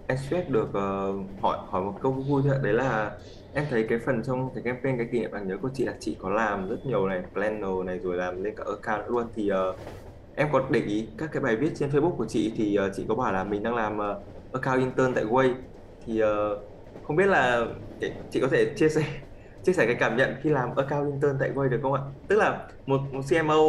em 0.07 0.19
phép 0.31 0.51
được 0.51 0.69
uh, 0.69 1.43
hỏi 1.43 1.59
hỏi 1.69 1.83
một 1.83 1.95
câu 2.03 2.13
vui 2.13 2.43
thôi 2.45 2.53
ạ. 2.55 2.61
Đấy 2.63 2.73
là 2.73 3.13
em 3.55 3.65
thấy 3.71 3.87
cái 3.89 3.99
phần 4.07 4.23
trong 4.23 4.51
cái 4.55 4.63
campaign 4.63 4.97
cái 4.99 5.07
kỷ 5.13 5.21
niệm 5.21 5.33
đáng 5.33 5.49
nhớ 5.49 5.57
của 5.63 5.71
chị 5.75 5.85
là 5.85 5.95
chị 6.01 6.17
có 6.21 6.31
làm 6.31 6.69
rất 6.69 6.87
nhiều 6.87 7.09
này 7.09 7.23
planner 7.33 7.87
này 7.87 7.99
rồi 7.99 8.17
làm 8.17 8.43
lên 8.43 8.55
cả 8.57 8.65
account 8.67 9.11
luôn. 9.11 9.27
Thì 9.35 9.51
uh, 9.53 9.77
em 10.35 10.49
có 10.53 10.63
để 10.71 10.81
ý 10.81 11.09
các 11.19 11.31
cái 11.33 11.43
bài 11.43 11.57
viết 11.57 11.71
trên 11.75 11.91
Facebook 11.91 12.17
của 12.17 12.27
chị 12.27 12.53
thì 12.57 12.79
uh, 12.87 12.93
chị 12.97 13.05
có 13.09 13.15
bảo 13.15 13.33
là 13.33 13.45
mình 13.45 13.63
đang 13.63 13.75
làm 13.75 13.99
uh, 13.99 14.53
account 14.53 14.81
intern 14.81 15.15
tại 15.15 15.25
Way. 15.25 15.55
Thì 16.07 16.23
uh, 16.23 16.29
không 17.07 17.17
biết 17.17 17.27
là 17.27 17.67
chị 18.31 18.41
có 18.41 18.49
thể 18.51 18.75
chia 18.77 18.89
sẻ 18.89 19.03
chia 19.65 19.73
sẻ 19.73 19.87
cái 19.87 19.95
cảm 19.95 20.17
nhận 20.17 20.35
khi 20.43 20.51
làm 20.51 20.77
account 20.77 21.13
intern 21.13 21.37
tại 21.41 21.51
Way 21.55 21.69
được 21.69 21.79
không 21.83 21.93
ạ? 21.93 22.03
Tức 22.29 22.37
là 22.37 22.69
một 22.87 23.01
một 23.13 23.23
CMO 23.31 23.63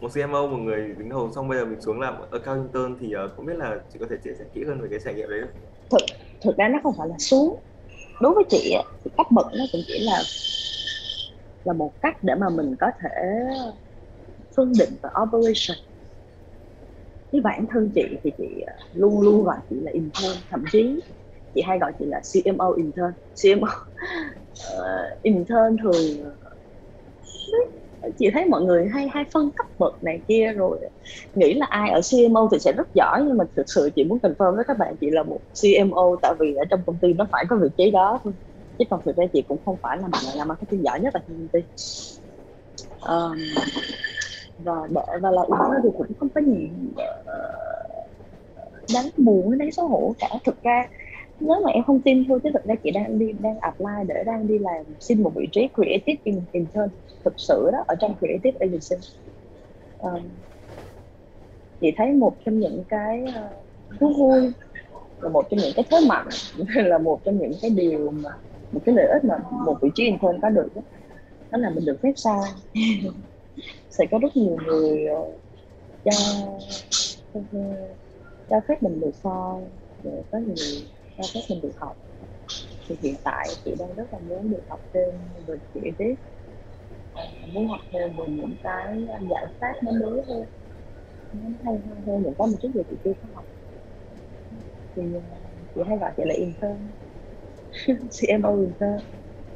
một 0.00 0.08
CMO 0.14 0.46
một 0.46 0.56
người 0.56 0.94
đứng 0.98 1.08
đầu 1.08 1.30
xong 1.34 1.48
bây 1.48 1.58
giờ 1.58 1.64
mình 1.64 1.80
xuống 1.80 2.00
làm 2.00 2.14
account 2.30 2.62
intern 2.62 2.96
thì 3.00 3.06
uh, 3.24 3.36
không 3.36 3.46
biết 3.46 3.56
là 3.56 3.78
chị 3.92 3.98
có 3.98 4.06
thể 4.10 4.16
chia 4.24 4.30
sẻ 4.38 4.44
kỹ 4.54 4.64
hơn 4.68 4.80
về 4.80 4.88
cái 4.90 4.98
trải 5.04 5.14
nghiệm 5.14 5.30
đấy 5.30 5.40
không? 5.42 5.50
Thực 5.90 6.06
thực 6.44 6.56
ra 6.56 6.68
nó 6.68 6.78
không 6.82 6.94
phải 6.98 7.08
là 7.08 7.16
xuống. 7.18 7.60
Đối 8.20 8.34
với 8.34 8.44
chị 8.50 8.74
thì 9.04 9.10
cấp 9.16 9.26
bậc 9.30 9.46
nó 9.46 9.64
cũng 9.72 9.80
chỉ 9.86 9.98
là 9.98 10.22
là 11.64 11.72
một 11.72 11.92
cách 12.00 12.16
để 12.22 12.34
mà 12.34 12.48
mình 12.48 12.74
có 12.80 12.86
thể 13.02 13.10
phân 14.56 14.72
định 14.78 14.90
và 15.02 15.10
operation. 15.22 15.76
Với 17.32 17.40
bản 17.40 17.66
thân 17.70 17.92
chị 17.94 18.02
thì 18.22 18.30
chị 18.38 18.62
ờ, 18.66 18.72
luôn 18.92 19.20
luôn 19.20 19.44
gọi 19.44 19.56
chị 19.70 19.76
là 19.82 19.92
intern 19.92 20.38
thậm 20.50 20.64
chí 20.72 21.00
chị 21.54 21.62
hay 21.66 21.78
gọi 21.78 21.92
chị 21.98 22.04
là 22.08 22.20
CMO 22.32 22.72
intern. 22.72 23.12
CMO 23.42 23.68
uh, 23.68 23.72
ờ, 24.76 25.18
intern 25.22 25.76
thường 25.82 26.32
chị 28.18 28.30
thấy 28.32 28.44
mọi 28.46 28.62
người 28.62 28.88
hay 28.92 29.08
hay 29.08 29.24
phân 29.34 29.50
cấp 29.56 29.66
bậc 29.78 30.02
này 30.02 30.22
kia 30.28 30.52
rồi. 30.56 30.78
Nghĩ 31.34 31.54
là 31.54 31.66
ai 31.66 31.90
ở 31.90 32.00
CMO 32.10 32.48
thì 32.52 32.58
sẽ 32.58 32.72
rất 32.72 32.88
giỏi 32.94 33.22
nhưng 33.26 33.36
mà 33.36 33.44
thực 33.56 33.64
sự 33.66 33.90
chị 33.96 34.04
muốn 34.04 34.18
confirm 34.22 34.56
với 34.56 34.64
các 34.68 34.78
bạn 34.78 34.96
chị 35.00 35.10
là 35.10 35.22
một 35.22 35.40
CMO 35.62 36.16
tại 36.22 36.34
vì 36.40 36.54
ở 36.54 36.64
trong 36.70 36.80
công 36.86 36.98
ty 37.02 37.12
nó 37.12 37.26
phải 37.32 37.44
có 37.48 37.56
vị 37.56 37.68
trí 37.76 37.90
đó 37.90 38.20
thôi. 38.24 38.32
Chứ 38.78 38.84
còn 38.90 39.00
thực 39.04 39.16
ra 39.16 39.24
chị 39.32 39.42
cũng 39.48 39.62
không 39.64 39.76
phải 39.82 39.96
là 39.96 40.08
một 40.08 40.18
người 40.24 40.34
làm 40.36 40.48
marketing 40.48 40.84
giỏi 40.84 41.00
nhất 41.00 41.14
ở 41.14 41.20
trong 41.26 41.36
công 41.36 41.48
ty. 41.48 41.60
Um, 43.08 43.38
và 44.58 44.72
để 44.90 45.00
và 45.22 45.30
là 45.30 45.42
intern 45.42 45.80
thì 45.82 45.88
cũng 45.98 46.06
không 46.18 46.28
có 46.34 46.40
ờ, 46.40 46.46
gì 46.46 46.70
đáng 48.94 49.10
buồn 49.16 49.58
đáng 49.58 49.72
xấu 49.72 49.88
hổ 49.88 50.14
cả. 50.18 50.28
Thực 50.44 50.62
ra 50.62 50.88
nếu 51.40 51.56
mà 51.64 51.70
em 51.72 51.84
không 51.84 52.02
tin 52.02 52.24
thôi 52.28 52.40
chứ 52.42 52.50
thực 52.54 52.64
ra 52.64 52.74
chị 52.82 52.90
đang 52.90 53.18
đi 53.18 53.32
đang 53.32 53.58
apply 53.60 53.92
để 54.08 54.24
đang 54.26 54.46
đi 54.46 54.58
làm 54.58 54.84
xin 55.00 55.22
một 55.22 55.32
vị 55.36 55.46
trí 55.52 55.68
creative 55.74 56.20
intern 56.52 56.88
thực 57.24 57.34
sự 57.36 57.70
đó 57.72 57.78
ở 57.88 57.94
trong 58.00 58.16
creative 58.18 58.58
agency. 58.60 59.08
Um, 59.98 60.30
chị 61.80 61.92
thấy 61.96 62.12
một 62.12 62.36
trong 62.44 62.58
những 62.58 62.84
cái 62.88 63.24
uh, 63.28 64.00
thú 64.00 64.12
vui 64.18 64.52
là 65.20 65.28
một 65.28 65.44
trong 65.50 65.60
những 65.60 65.72
cái 65.76 65.84
thế 65.90 65.96
mạnh 66.08 66.28
là 66.74 66.98
một 66.98 67.20
trong 67.24 67.38
những 67.38 67.52
cái 67.62 67.70
điều 67.70 68.10
mà 68.10 68.30
một 68.72 68.80
cái 68.84 68.94
lợi 68.94 69.06
ích 69.06 69.24
mà 69.24 69.34
một 69.66 69.78
vị 69.82 69.88
trí 69.94 70.04
intern 70.04 70.40
có 70.42 70.48
được 70.48 70.68
đó, 70.74 70.82
đó 71.50 71.58
là 71.58 71.70
mình 71.70 71.84
được 71.84 71.98
phép 72.02 72.12
sai 72.16 72.40
sẽ 73.90 74.04
có 74.10 74.18
rất 74.18 74.36
nhiều 74.36 74.56
người 74.66 75.06
ờ, 75.06 75.24
cho 76.04 76.12
cho 78.50 78.60
phép 78.68 78.82
mình 78.82 79.00
được 79.00 79.10
sai 79.22 79.70
để 80.02 80.22
có 80.30 80.38
người 80.38 80.88
cho 81.16 81.24
phép 81.34 81.40
mình 81.50 81.60
được 81.62 81.72
học. 81.76 81.96
Thì 82.88 82.96
hiện 83.02 83.14
tại 83.24 83.48
chị 83.64 83.74
đang 83.78 83.94
rất 83.94 84.12
là 84.12 84.18
muốn 84.18 84.50
được 84.50 84.62
học 84.68 84.80
thêm 84.94 85.14
về 85.46 85.56
creative 85.72 86.14
muốn 87.52 87.68
học 87.68 87.80
thêm 87.92 88.16
về 88.16 88.24
những 88.28 88.56
cái 88.62 88.98
giải 89.30 89.46
pháp 89.60 89.72
nó 89.84 89.92
mới 89.92 90.24
hơn. 90.28 90.48
Nó 91.32 91.48
hay 91.64 91.74
hơn. 92.06 92.22
Những 92.24 92.34
có 92.38 92.46
một 92.46 92.56
chút 92.62 92.68
gì 92.74 92.82
chị 92.90 92.96
chưa 93.04 93.12
có 93.22 93.28
học. 93.34 93.46
Thì 94.96 95.02
chị 95.74 95.80
hay 95.88 95.98
gọi 95.98 96.12
chị 96.16 96.22
là 96.26 96.34
intern. 96.34 96.94
CMO 98.12 98.56
intern 98.60 98.98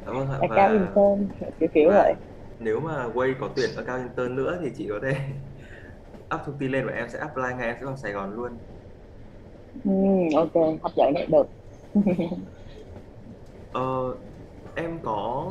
ạ 0.03 0.11
account 0.39 0.49
và 0.49 0.73
intern 0.73 1.31
kiểu 1.59 1.69
kiểu 1.73 1.89
và 1.89 1.93
vậy. 1.93 2.15
nếu 2.59 2.79
mà 2.81 3.07
Way 3.07 3.35
có 3.39 3.53
tuyển 3.55 3.75
account 3.75 4.03
intern 4.09 4.35
nữa 4.35 4.59
thì 4.63 4.71
chị 4.77 4.87
có 4.89 4.99
thể 5.03 5.13
up 6.35 6.41
thông 6.45 6.59
tin 6.59 6.71
lên 6.71 6.85
và 6.87 6.93
em 6.93 7.09
sẽ 7.09 7.19
apply 7.19 7.43
ngay 7.57 7.67
em 7.67 7.75
sẽ 7.79 7.85
vào 7.85 7.97
Sài 7.97 8.11
Gòn 8.13 8.31
luôn. 8.33 8.63
Ừ, 9.83 9.91
ok. 10.35 10.53
Hấp 10.83 10.91
dẫn 10.95 11.13
đấy 11.13 11.27
được. 11.31 11.47
Ờ, 13.71 13.81
em 14.75 15.01
có 15.03 15.45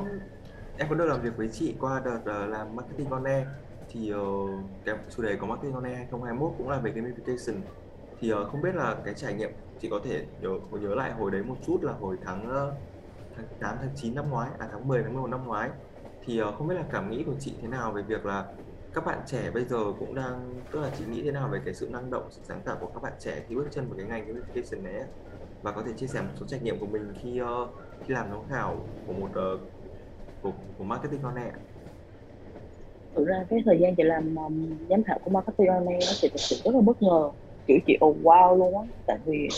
em 0.83 0.89
có 0.89 0.95
được 0.95 1.07
làm 1.07 1.22
việc 1.22 1.37
với 1.37 1.49
chị 1.53 1.74
qua 1.80 2.01
đợt 2.05 2.45
uh, 2.45 2.51
làm 2.51 2.76
marketing 2.76 3.11
on 3.11 3.24
air 3.24 3.47
e? 3.47 3.51
thì 3.89 4.14
uh, 4.14 4.51
cái 4.85 4.97
chủ 5.16 5.22
đề 5.22 5.37
của 5.37 5.47
marketing 5.47 5.74
on 5.74 5.85
air 5.85 5.97
2021 5.97 6.53
cũng 6.59 6.68
là 6.68 6.78
về 6.78 6.93
gamification 6.93 7.55
thì 8.20 8.33
uh, 8.33 8.49
không 8.49 8.62
biết 8.62 8.74
là 8.74 8.97
cái 9.05 9.14
trải 9.14 9.35
nghiệm 9.35 9.51
chị 9.80 9.89
có 9.91 10.01
thể 10.05 10.26
nhớ 10.41 10.49
nhớ 10.70 10.95
lại 10.95 11.12
hồi 11.12 11.30
đấy 11.30 11.43
một 11.43 11.57
chút 11.66 11.83
là 11.83 11.93
hồi 11.93 12.16
tháng 12.24 12.68
uh, 12.68 12.74
tháng 13.37 13.47
8 13.61 13.76
tháng 13.80 13.91
9 13.97 14.14
năm 14.14 14.30
ngoái 14.30 14.51
à 14.59 14.68
tháng 14.72 14.89
10 14.89 15.03
tháng 15.03 15.12
11 15.12 15.26
năm 15.30 15.47
ngoái. 15.47 15.70
Thì 16.24 16.43
uh, 16.43 16.55
không 16.59 16.68
biết 16.68 16.74
là 16.74 16.85
cảm 16.91 17.11
nghĩ 17.11 17.22
của 17.26 17.35
chị 17.41 17.55
thế 17.62 17.68
nào 17.68 17.93
về 17.93 18.03
việc 18.03 18.26
là 18.26 18.47
các 18.95 19.05
bạn 19.05 19.18
trẻ 19.26 19.51
bây 19.51 19.64
giờ 19.64 19.78
cũng 19.99 20.14
đang 20.14 20.55
tức 20.70 20.80
là 20.80 20.91
chị 20.99 21.05
nghĩ 21.05 21.22
thế 21.22 21.30
nào 21.30 21.49
về 21.49 21.61
cái 21.64 21.74
sự 21.74 21.89
năng 21.91 22.11
động 22.11 22.28
sự 22.30 22.41
sáng 22.45 22.61
tạo 22.64 22.76
của 22.80 22.91
các 22.95 23.03
bạn 23.03 23.12
trẻ 23.18 23.43
khi 23.49 23.55
bước 23.55 23.66
chân 23.70 23.89
vào 23.89 23.97
cái 23.99 24.07
ngành 24.07 24.28
gamification 24.28 24.83
này 24.83 25.05
và 25.62 25.72
có 25.72 25.83
thể 25.87 25.93
chia 25.97 26.07
sẻ 26.07 26.20
một 26.20 26.33
số 26.37 26.47
trải 26.47 26.61
nghiệm 26.61 26.78
của 26.78 26.87
mình 26.87 27.14
khi 27.22 27.43
uh, 27.43 27.68
khi 28.07 28.14
làm 28.14 28.30
giám 28.30 28.41
khảo 28.49 28.87
của 29.07 29.12
một 29.12 29.30
uh, 29.55 29.61
của, 30.43 30.53
của 30.78 30.84
marketing 30.84 31.22
online 31.22 31.51
ạ? 31.51 31.59
thực 33.16 33.24
ra 33.26 33.47
cái 33.51 33.59
thời 33.64 33.78
gian 33.80 33.95
chị 33.97 34.03
làm 34.03 34.34
um, 34.36 34.86
giám 34.90 35.05
khảo 35.05 35.18
của 35.24 35.30
marketing 35.30 35.66
online 35.68 35.99
đó 36.07 36.12
thì 36.22 36.28
thực 36.28 36.40
sự 36.40 36.57
rất 36.64 36.74
là 36.74 36.80
bất 36.80 37.03
ngờ. 37.03 37.30
Kiểu 37.66 37.78
chị 37.86 37.99
oh 38.05 38.16
wow 38.22 38.57
luôn 38.57 38.78
á 38.78 38.84
tại 39.07 39.18
vì 39.26 39.49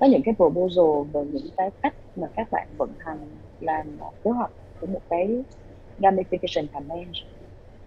có 0.00 0.06
những 0.06 0.22
cái 0.24 0.34
proposal 0.36 1.12
về 1.14 1.24
những 1.32 1.52
cái 1.56 1.70
cách 1.82 1.96
mà 2.16 2.26
các 2.36 2.48
bạn 2.50 2.68
vận 2.78 2.94
hành 2.98 3.38
làm 3.60 3.98
kế 4.24 4.30
hoạch 4.30 4.52
của 4.80 4.86
một 4.86 5.00
cái 5.10 5.44
gamification 5.98 6.68
campaign. 6.72 7.12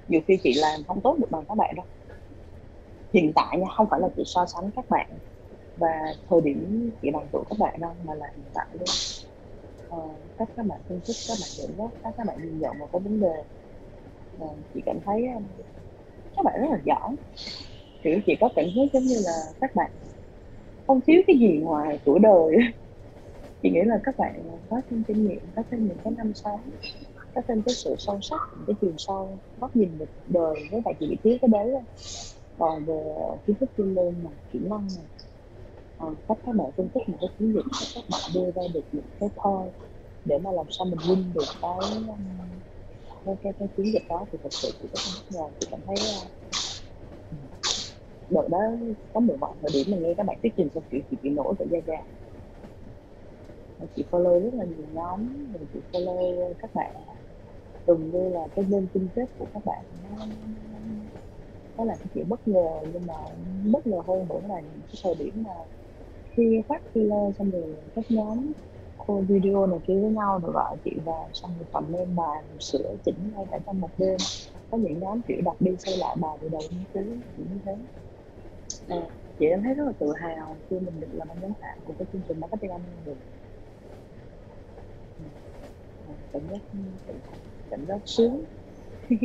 Nhiều 0.08 0.22
khi 0.28 0.40
chị 0.44 0.54
làm 0.54 0.80
không 0.88 1.02
tốt 1.02 1.18
được 1.20 1.28
bằng 1.32 1.46
các 1.48 1.56
bạn 1.56 1.76
đâu. 1.76 1.86
Hiện 3.14 3.32
tại 3.36 3.60
nha 3.60 3.68
không 3.78 3.88
phải 3.92 4.00
là 4.00 4.10
chị 4.16 4.24
so 4.26 4.46
sánh 4.46 4.72
các 4.76 4.86
bạn 4.90 5.12
và 5.76 5.90
thời 6.30 6.42
điểm 6.42 6.92
chị 7.02 7.12
bằng 7.12 7.28
tuổi 7.32 7.44
các 7.50 7.60
bạn 7.60 7.80
đâu 7.82 7.92
mà 8.06 8.14
là 8.16 8.26
hiện 8.36 8.46
tại 8.54 8.68
luôn 8.74 8.90
ờ, 9.88 9.98
cách 10.38 10.50
các 10.56 10.66
bạn 10.66 10.82
phân 10.88 11.02
tích 11.08 11.16
các 11.28 11.34
bạn 11.42 11.50
dẫn 11.58 11.76
dắt 11.78 11.92
cách 12.04 12.14
các 12.18 12.28
bạn 12.28 12.38
nhìn 12.44 12.60
nhận 12.60 12.78
một 12.80 12.90
cái 12.94 13.02
vấn 13.04 13.20
đề. 13.20 13.44
Và 14.38 14.46
chị 14.74 14.82
cảm 14.86 15.00
thấy 15.06 15.28
um, 15.36 15.48
các 16.38 16.44
bạn 16.46 16.56
rất 16.62 16.68
là 16.72 16.80
giỏi. 16.86 17.18
Kiểu 18.04 18.22
chị 18.28 18.34
có 18.42 18.50
cảm 18.56 18.66
giác 18.76 18.84
giống 18.94 19.04
như 19.04 19.16
là 19.26 19.34
các 19.62 19.76
bạn 19.76 19.92
không 20.88 21.02
thiếu 21.08 21.22
cái 21.28 21.38
gì 21.40 21.60
ngoài 21.62 22.00
tuổi 22.06 22.20
đời. 22.20 22.58
Chị 23.62 23.70
nghĩ 23.72 23.80
là 23.86 24.00
các 24.04 24.16
bạn 24.18 24.44
có 24.70 24.82
thêm 24.90 25.04
kinh 25.08 25.28
nghiệm 25.28 25.52
có 25.56 25.64
thêm 25.72 25.88
những 25.88 26.00
cái 26.04 26.14
năm 26.18 26.34
sống 26.36 26.72
có 27.36 27.42
thêm 27.48 27.64
cái 27.66 27.76
sự 27.76 27.96
sâu 28.00 28.20
sắc 28.22 28.42
những 28.58 28.66
cái 28.68 28.76
chiều 28.82 28.96
sâu 28.98 29.40
góc 29.58 29.76
nhìn 29.76 29.98
về 29.98 30.06
đời 30.26 30.56
với 30.72 30.82
lại 30.86 30.96
chị 31.00 31.18
thiếu 31.24 31.38
cái 31.42 31.50
đấy 31.54 31.70
thôi. 31.74 31.84
còn 32.58 32.86
về 32.86 32.96
kiến 33.48 33.58
thức 33.60 33.70
chuyên 33.78 33.96
môn 33.96 34.24
mà 34.24 34.32
kỹ 34.52 34.60
năng 34.70 34.88
này 34.98 35.08
Ờ, 36.06 36.16
cách 36.28 36.38
các 36.46 36.56
bạn 36.56 36.68
phân 36.78 36.90
tích 36.90 37.10
một 37.10 37.18
cái 37.22 37.30
chiến 37.40 37.54
dịch 37.54 37.66
cách 37.80 37.90
các 37.96 38.04
bạn 38.12 38.22
đưa 38.34 38.52
ra 38.52 38.62
được 38.74 38.82
những 38.92 39.06
cái 39.20 39.30
thôi 39.36 39.72
để 40.26 40.38
mà 40.44 40.52
làm 40.52 40.66
sao 40.70 40.86
mình 40.86 41.00
win 41.00 41.34
được 41.34 41.46
cái 41.62 41.92
um, 42.08 42.62
cái 43.26 43.36
cái, 43.44 43.54
cái 43.60 43.68
chiến 43.78 43.86
dịch 43.94 44.04
đó 44.10 44.26
thì 44.32 44.38
thật 44.44 44.54
sự 44.54 44.70
chị 44.82 44.88
rất 44.94 45.00
là 45.06 45.12
bất 45.16 45.26
ngờ 45.32 45.50
chị 45.60 45.68
cảm 45.72 45.80
thấy 45.86 45.96
uh, 45.96 46.32
ừ, 47.32 47.38
đợt 48.30 48.48
đó 48.50 48.58
có 49.14 49.20
một 49.20 49.36
vài 49.42 49.52
thời 49.62 49.72
điểm 49.74 49.88
mà 49.92 49.98
nghe 49.98 50.14
các 50.18 50.26
bạn 50.26 50.38
thuyết 50.42 50.54
trình 50.58 50.70
xong 50.74 50.84
chị 50.92 50.98
chị 51.10 51.18
bị 51.22 51.30
nổi 51.30 51.54
tại 51.60 51.68
gia 51.72 51.80
gia 51.88 52.06
chị 53.96 54.06
follow 54.12 54.40
rất 54.40 54.54
là 54.54 54.66
nhiều 54.66 54.88
nhóm 54.92 55.48
rồi 55.54 55.68
chị 55.74 55.80
follow 55.92 56.54
các 56.60 56.74
bạn 56.74 56.96
từng 57.86 58.12
như 58.12 58.30
là 58.30 58.48
cái 58.56 58.66
bên 58.66 58.88
chung 58.94 59.10
kết 59.16 59.26
của 59.38 59.48
các 59.54 59.66
bạn 59.66 59.86
nó 60.04 60.26
nó 61.78 61.84
là 61.84 61.96
cái 61.96 62.08
chuyện 62.14 62.30
bất 62.30 62.48
ngờ 62.48 62.82
nhưng 62.94 63.08
mà 63.08 63.14
bất 63.72 63.88
ngờ 63.88 64.02
hơn 64.08 64.28
nữa 64.30 64.42
là 64.50 64.62
những 64.62 64.82
cái 64.92 65.00
thời 65.04 65.16
điểm 65.16 65.44
mà 65.44 65.52
khi 66.38 66.44
phát 66.70 66.84
filler 66.94 67.34
xong 67.34 67.52
rồi 67.52 67.90
các 67.96 68.06
nhóm 68.10 68.54
cô 68.98 69.22
video 69.30 69.68
này 69.68 69.80
kia 69.88 69.94
với 70.02 70.12
nhau 70.12 70.40
rồi 70.44 70.52
gọi 70.54 70.78
chị 70.84 70.92
vào 71.06 71.30
xong 71.34 71.58
rồi 71.58 71.68
comment 71.72 72.16
bài 72.16 72.44
rồi 72.50 72.58
sửa 72.62 72.96
chỉnh 73.06 73.32
ngay 73.36 73.46
cả 73.52 73.58
trong 73.66 73.80
một 73.80 73.90
đêm. 73.98 74.18
Có 74.70 74.78
những 74.78 75.00
nhóm 75.00 75.22
kiểu 75.28 75.38
đặt 75.46 75.56
đi 75.60 75.72
xây 75.80 75.98
lại 75.98 76.16
bài 76.22 76.32
từ 76.42 76.50
đầu 76.50 76.62
đến 76.72 76.86
cuối 76.94 77.24
như 77.36 77.60
thế. 77.66 77.72
À, 78.88 78.96
chị 79.40 79.46
em 79.46 79.64
thấy 79.64 79.74
rất 79.74 79.84
là 79.86 79.92
tự 80.00 80.06
hào 80.22 80.62
khi 80.70 80.80
mình 80.80 81.00
được 81.00 81.08
làm 81.12 81.28
ban 81.28 81.40
giám 81.42 81.52
khảo 81.62 81.78
của 81.84 81.94
cái 82.00 82.08
chương 82.12 82.22
trình 82.28 82.40
marketing 82.40 82.72
âm 82.72 83.04
được. 83.06 83.20
À, 86.06 86.12
cảm 86.32 86.42
giác 86.50 86.62
cảm 87.70 87.86
giác 87.88 88.02
sướng. 88.06 88.46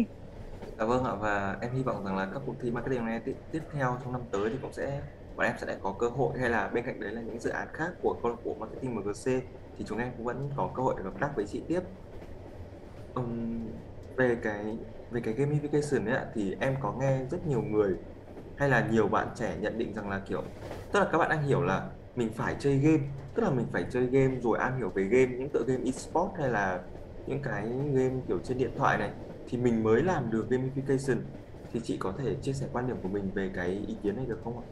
Dạ 0.78 0.84
vâng 0.86 1.04
ạ 1.04 1.14
và 1.20 1.58
em 1.60 1.72
hy 1.74 1.82
vọng 1.82 2.04
rằng 2.04 2.16
là 2.16 2.30
các 2.34 2.42
cuộc 2.46 2.56
thi 2.60 2.70
marketing 2.70 3.06
tiếp, 3.24 3.34
tiếp 3.50 3.60
theo 3.72 3.98
trong 4.04 4.12
năm 4.12 4.22
tới 4.32 4.50
thì 4.52 4.58
cũng 4.62 4.72
sẽ 4.72 5.02
bọn 5.36 5.46
em 5.46 5.54
sẽ 5.58 5.66
lại 5.66 5.76
có 5.82 5.92
cơ 5.98 6.08
hội 6.08 6.38
hay 6.38 6.50
là 6.50 6.68
bên 6.68 6.84
cạnh 6.84 7.00
đấy 7.00 7.12
là 7.12 7.20
những 7.20 7.40
dự 7.40 7.50
án 7.50 7.68
khác 7.72 7.92
của 8.02 8.16
câu 8.22 8.30
lạc 8.30 8.38
bộ 8.44 8.54
marketing 8.60 8.94
MGC 8.94 9.24
thì 9.78 9.84
chúng 9.86 9.98
em 9.98 10.12
cũng 10.16 10.26
vẫn 10.26 10.50
có 10.56 10.70
cơ 10.74 10.82
hội 10.82 10.94
để 10.98 11.02
hợp 11.04 11.14
tác 11.20 11.30
với 11.36 11.46
chị 11.46 11.62
tiếp. 11.68 11.80
um, 13.14 13.66
về 14.16 14.36
cái 14.42 14.78
về 15.10 15.20
cái 15.20 15.34
gamification 15.34 16.06
ấy 16.06 16.16
ạ 16.16 16.26
thì 16.34 16.56
em 16.60 16.76
có 16.80 16.94
nghe 17.00 17.24
rất 17.30 17.46
nhiều 17.46 17.62
người 17.62 17.96
hay 18.56 18.68
là 18.68 18.88
nhiều 18.90 19.08
bạn 19.08 19.28
trẻ 19.36 19.56
nhận 19.60 19.78
định 19.78 19.94
rằng 19.94 20.10
là 20.10 20.18
kiểu 20.28 20.42
tức 20.92 21.00
là 21.00 21.08
các 21.12 21.18
bạn 21.18 21.30
đang 21.30 21.42
hiểu 21.42 21.62
là 21.62 21.90
mình 22.16 22.30
phải 22.36 22.56
chơi 22.58 22.78
game 22.78 23.02
tức 23.34 23.42
là 23.42 23.50
mình 23.50 23.66
phải 23.72 23.86
chơi 23.90 24.06
game 24.06 24.40
rồi 24.40 24.58
am 24.58 24.76
hiểu 24.78 24.90
về 24.94 25.02
game 25.04 25.26
những 25.26 25.48
tựa 25.48 25.64
game 25.66 25.84
esports 25.84 26.38
hay 26.38 26.48
là 26.48 26.80
những 27.26 27.42
cái 27.42 27.68
game 27.68 28.20
kiểu 28.28 28.38
trên 28.44 28.58
điện 28.58 28.70
thoại 28.76 28.98
này 28.98 29.10
thì 29.48 29.58
mình 29.58 29.82
mới 29.82 30.02
làm 30.02 30.30
được 30.30 30.46
gamification 30.50 31.16
thì 31.72 31.80
chị 31.80 31.96
có 31.96 32.12
thể 32.18 32.34
chia 32.42 32.52
sẻ 32.52 32.66
quan 32.72 32.86
điểm 32.86 32.96
của 33.02 33.08
mình 33.08 33.30
về 33.34 33.50
cái 33.54 33.68
ý 33.88 33.96
kiến 34.02 34.16
này 34.16 34.26
được 34.26 34.40
không 34.44 34.58
ạ? 34.58 34.64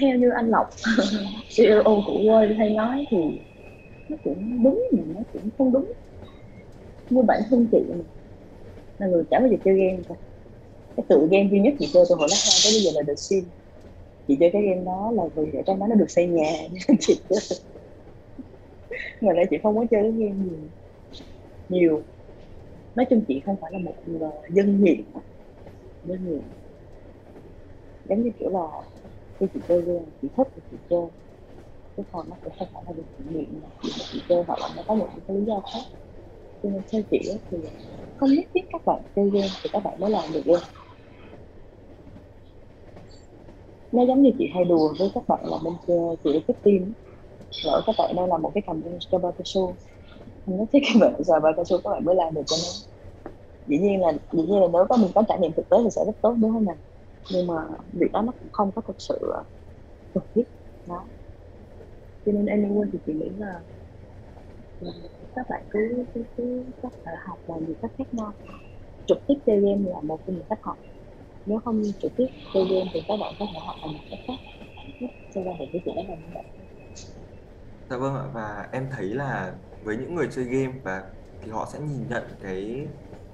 Theo 0.00 0.16
như 0.18 0.30
anh 0.36 0.48
Lộc 0.50 0.66
CEO 1.56 2.02
của 2.06 2.20
Word 2.20 2.58
hay 2.58 2.70
nói 2.70 3.04
thì 3.10 3.16
nó 4.08 4.16
cũng 4.24 4.64
đúng 4.64 4.82
mà 4.92 5.02
nó 5.06 5.20
cũng 5.32 5.50
không 5.58 5.72
đúng. 5.72 5.92
Như 7.08 7.22
bản 7.22 7.42
thân 7.50 7.68
chị 7.72 7.78
mà, 7.98 8.04
là 8.98 9.06
người 9.06 9.24
chả 9.30 9.38
bao 9.40 9.48
giờ 9.48 9.56
chơi 9.64 9.74
game 9.78 10.02
cả. 10.08 10.14
Cái 10.96 11.06
tựa 11.10 11.28
game 11.32 11.48
duy 11.52 11.60
nhất 11.60 11.74
chị 11.80 11.90
chơi 11.94 12.04
từ 12.10 12.14
hồi 12.16 12.28
lớp 12.30 12.36
2 12.44 12.60
tới 12.64 12.72
bây 12.74 12.82
giờ 12.82 12.90
là 12.94 13.02
The 13.08 13.14
Sims. 13.16 13.48
Chị 14.28 14.36
chơi 14.40 14.50
cái 14.52 14.62
game 14.62 14.82
đó 14.86 15.12
là 15.16 15.24
vì 15.36 15.52
ở 15.58 15.62
trong 15.66 15.80
đó 15.80 15.86
nó 15.90 15.96
được 15.96 16.06
xây 16.10 16.28
nhà. 16.28 16.52
Nên 16.88 16.98
chị 17.00 17.26
chơi. 17.30 17.40
Ngoài 19.20 19.36
ra 19.36 19.42
chị 19.50 19.56
không 19.62 19.76
có 19.76 19.84
chơi 19.90 20.02
cái 20.02 20.10
game 20.12 20.32
nhiều 20.32 20.70
nhiều. 21.68 22.04
Nói 22.94 23.06
chung 23.10 23.24
chị 23.28 23.42
không 23.46 23.56
phải 23.62 23.70
là 23.74 23.78
một 23.78 23.96
người 24.06 24.30
dân 24.50 24.84
nghiện 24.84 25.12
dân 26.02 26.24
nghiện. 26.26 26.54
Giống 28.04 28.22
như 28.22 28.30
kiểu 28.38 28.50
là 28.50 28.60
khi 29.44 29.48
chị 29.54 29.60
chơi 29.68 29.82
game 29.86 30.06
chị 30.22 30.28
thích 30.36 30.46
thì 30.56 30.62
chị 30.70 30.76
chơi 30.90 31.00
chứ 31.96 32.02
còn 32.12 32.30
nó 32.30 32.36
cũng 32.44 32.54
không 32.58 32.68
phải 32.74 32.82
là 32.86 32.92
được 32.96 33.04
chị 33.18 33.24
nghiện 33.28 33.60
mà 33.62 33.68
chị, 33.82 33.88
chị 34.12 34.22
chơi 34.28 34.44
hoặc 34.48 34.58
là 34.60 34.68
nó 34.76 34.82
có 34.88 34.94
một 34.94 35.08
cái 35.28 35.36
lý 35.36 35.44
do 35.46 35.60
khác. 35.74 35.80
Cho 36.62 36.70
nên 36.70 36.82
theo 36.92 37.02
chị 37.10 37.18
thì 37.50 37.58
không 38.16 38.30
nhất 38.30 38.46
thiết 38.54 38.60
các 38.72 38.82
bạn 38.86 39.02
chơi 39.16 39.30
game 39.34 39.48
thì 39.64 39.70
các 39.72 39.80
bạn 39.84 40.00
mới 40.00 40.10
làm 40.10 40.32
được 40.34 40.42
game 40.46 40.62
nó 43.90 44.02
giống 44.06 44.22
như 44.22 44.30
chị 44.38 44.50
hay 44.54 44.64
đùa 44.64 44.94
với 44.98 45.10
các 45.14 45.24
bạn 45.28 45.40
là 45.44 45.56
bên 45.64 45.74
chơi 45.86 46.16
chị 46.24 46.44
thích 46.48 46.56
team 46.64 46.92
lỡ 47.66 47.82
các 47.86 47.96
bạn 47.98 48.16
đang 48.16 48.30
làm 48.30 48.42
một 48.42 48.52
cái 48.54 48.62
campaign 48.66 48.98
cho 49.10 49.18
bao 49.18 49.32
cao 49.32 49.42
su 49.44 49.76
không 50.46 50.58
nhất 50.58 50.66
thiết 50.72 50.80
các 50.94 51.00
bạn 51.00 51.24
giờ 51.24 51.40
bao 51.40 51.52
cao 51.56 51.64
su 51.64 51.78
các 51.84 51.90
bạn 51.90 52.04
mới 52.06 52.14
làm 52.16 52.34
được 52.34 52.42
cho 52.46 52.56
nó. 52.56 52.70
Dĩ 53.66 53.78
nhiên 53.78 54.00
là 54.00 54.12
dĩ 54.32 54.42
nhiên 54.42 54.60
là 54.60 54.66
nếu 54.72 54.86
có 54.88 54.96
mình 54.96 55.10
có 55.14 55.22
trải 55.28 55.38
nghiệm 55.40 55.52
thực 55.56 55.68
tế 55.70 55.76
thì 55.84 55.90
sẽ 55.96 56.02
rất 56.06 56.12
tốt 56.22 56.36
đúng 56.40 56.52
không 56.52 56.64
nào? 56.64 56.76
Nhưng 57.30 57.46
mà 57.46 57.54
việc 57.92 58.06
đó 58.12 58.22
nó 58.22 58.32
cũng 58.38 58.48
không 58.52 58.72
có 58.74 58.82
thực 58.86 58.96
sự 58.98 59.32
cần 60.14 60.24
thiết 60.34 60.44
đó. 60.86 61.10
Cho 62.24 62.32
nên 62.32 62.44
anyway 62.46 62.90
thì 62.92 62.98
chị 63.06 63.12
nghĩ 63.12 63.30
là, 63.38 63.64
là 64.80 64.92
các 65.34 65.46
bạn 65.48 65.64
cứ 65.70 65.78
cứ 66.14 66.24
cứ 66.36 66.72
các 66.82 66.92
bạn 67.04 67.14
học 67.26 67.38
và 67.46 67.54
nhiều 67.60 67.76
cách 67.82 67.90
khác 67.98 68.04
nhau. 68.14 68.34
Trực 69.06 69.18
tiếp 69.26 69.34
chơi 69.46 69.56
game 69.60 69.90
là 69.90 70.00
một 70.02 70.22
trong 70.26 70.36
những 70.36 70.46
cách 70.48 70.58
học. 70.62 70.78
Nếu 71.46 71.60
không 71.64 71.82
trực 72.00 72.12
tiếp 72.16 72.26
chơi 72.54 72.64
game 72.70 72.90
thì 72.94 73.00
các 73.08 73.16
bạn 73.20 73.34
có 73.38 73.46
thể 73.54 73.60
học 73.66 73.76
bằng 73.82 73.92
một 73.94 74.04
cách 74.10 74.20
khác. 74.28 74.34
Cho 75.30 75.42
ra 75.44 75.52
được 75.60 75.66
cái 75.72 75.82
chuyện 75.84 75.96
đó 75.96 76.02
là 76.08 76.16
như 76.16 76.30
vậy. 76.34 76.44
Dạ 77.88 77.96
vâng 77.98 78.14
ạ 78.14 78.26
và 78.34 78.68
em 78.72 78.88
thấy 78.92 79.06
là 79.14 79.58
với 79.82 79.96
những 79.96 80.14
người 80.14 80.28
chơi 80.32 80.44
game 80.44 80.80
và 80.84 81.02
thì 81.40 81.50
họ 81.50 81.68
sẽ 81.72 81.80
nhìn 81.80 82.08
nhận 82.08 82.22
cái 82.40 82.88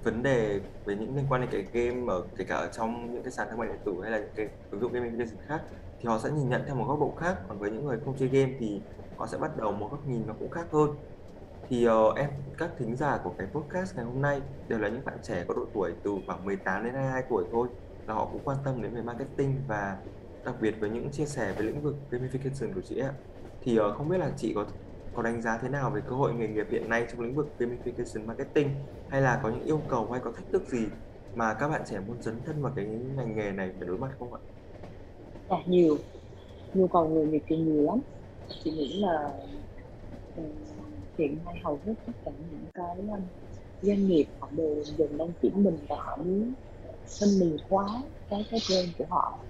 vấn 0.05 0.23
đề 0.23 0.61
về 0.85 0.95
những 0.95 1.17
liên 1.17 1.27
quan 1.29 1.41
đến 1.41 1.51
cái 1.51 1.65
game 1.73 2.13
ở 2.13 2.23
kể 2.37 2.45
cả 2.45 2.57
ở 2.57 2.69
trong 2.73 3.13
những 3.13 3.23
cái 3.23 3.33
sàn 3.33 3.49
thương 3.51 3.59
mại 3.59 3.69
điện 3.69 3.79
tử 3.85 3.95
hay 4.03 4.11
là 4.11 4.19
những 4.19 4.35
cái 4.37 4.49
ứng 4.71 4.81
dụng 4.81 4.93
gamification 4.93 5.47
khác 5.47 5.61
thì 6.01 6.09
họ 6.09 6.19
sẽ 6.19 6.31
nhìn 6.31 6.49
nhận 6.49 6.63
theo 6.67 6.75
một 6.75 6.85
góc 6.89 7.01
độ 7.01 7.15
khác. 7.19 7.37
Còn 7.49 7.59
với 7.59 7.71
những 7.71 7.85
người 7.85 7.99
không 8.05 8.15
chơi 8.19 8.29
game 8.29 8.53
thì 8.59 8.81
họ 9.17 9.27
sẽ 9.27 9.39
bắt 9.39 9.57
đầu 9.57 9.73
một 9.73 9.89
góc 9.91 10.09
nhìn 10.09 10.23
nó 10.27 10.35
cũng 10.39 10.51
khác 10.51 10.67
hơn. 10.73 10.91
Thì 11.69 11.89
uh, 11.89 12.17
em 12.17 12.31
các 12.59 12.71
thính 12.79 12.97
giả 12.97 13.19
của 13.25 13.33
cái 13.39 13.47
podcast 13.53 13.97
ngày 13.97 14.05
hôm 14.05 14.23
nay 14.23 14.41
đều 14.69 14.79
là 14.79 14.89
những 14.89 15.05
bạn 15.05 15.19
trẻ 15.23 15.45
có 15.49 15.55
độ 15.55 15.67
tuổi 15.75 15.93
từ 16.03 16.11
khoảng 16.27 16.45
18 16.45 16.85
đến 16.85 16.95
22 16.95 17.23
tuổi 17.31 17.45
thôi 17.53 17.69
là 18.07 18.15
họ 18.15 18.29
cũng 18.33 18.41
quan 18.45 18.59
tâm 18.65 18.83
đến 18.83 18.95
về 18.95 19.03
marketing 19.03 19.55
và 19.69 19.97
đặc 20.45 20.55
biệt 20.61 20.75
với 20.81 20.91
những 20.91 21.11
chia 21.11 21.27
sẻ 21.27 21.53
về 21.59 21.63
lĩnh 21.63 21.83
vực 21.83 21.97
gamification 22.11 22.75
của 22.75 22.81
chị 22.89 22.99
ạ. 22.99 23.13
Thì 23.63 23.81
uh, 23.81 23.97
không 23.97 24.09
biết 24.09 24.19
là 24.19 24.31
chị 24.37 24.53
có 24.55 24.65
có 25.21 25.25
đánh 25.25 25.43
giá 25.43 25.59
thế 25.63 25.69
nào 25.69 25.91
về 25.95 26.01
cơ 26.09 26.17
hội 26.17 26.35
nghề 26.35 26.49
nghiệp 26.49 26.67
hiện 26.73 26.89
nay 26.89 27.07
trong 27.13 27.21
lĩnh 27.21 27.35
vực 27.37 27.47
gamification 27.59 28.27
marketing? 28.27 28.87
Hay 29.09 29.23
là 29.23 29.41
có 29.43 29.51
những 29.51 29.65
yêu 29.65 29.87
cầu 29.89 30.11
hay 30.11 30.21
có 30.25 30.33
thách 30.37 30.47
thức 30.53 30.63
gì 30.73 30.87
mà 31.35 31.55
các 31.61 31.69
bạn 31.69 31.83
trẻ 31.91 32.01
muốn 32.01 32.23
dấn 32.23 32.43
thân 32.47 32.63
vào 32.63 32.73
cái 32.77 32.87
ngành 33.17 33.37
nghề 33.37 33.53
này 33.53 33.71
phải 33.79 33.89
đối 33.89 33.99
mặt 33.99 34.09
không 34.19 34.35
ạ? 34.35 34.41
À, 35.49 35.57
nhiều. 35.67 35.99
Nhu 36.75 36.89
cầu 36.89 37.09
nghề 37.11 37.27
nghiệp 37.33 37.43
thì 37.47 37.57
nhiều 37.57 37.83
lắm. 37.85 38.01
Chị 38.65 38.71
nghĩ 38.71 39.01
là 39.03 39.33
ờ, 40.35 40.43
hiện 41.19 41.45
nay 41.45 41.55
hầu 41.65 41.83
hết 41.87 41.95
tất 42.07 42.13
cả 42.25 42.31
những 42.39 42.67
cái 42.75 42.97
ờ, 43.13 43.21
doanh 43.81 44.07
nghiệp 44.09 44.25
họ 44.41 44.51
đều 44.53 44.85
dần 44.99 45.19
đang 45.19 45.33
chuyển 45.43 45.65
mình 45.65 45.87
và 45.89 45.97
họ 45.99 46.17
muốn 46.17 46.55
thân 47.21 47.31
mình 47.41 47.57
quá 47.69 47.87
cái 48.31 48.47
cái 48.51 48.61
brand 48.69 48.89
của 48.99 49.07
họ 49.11 49.50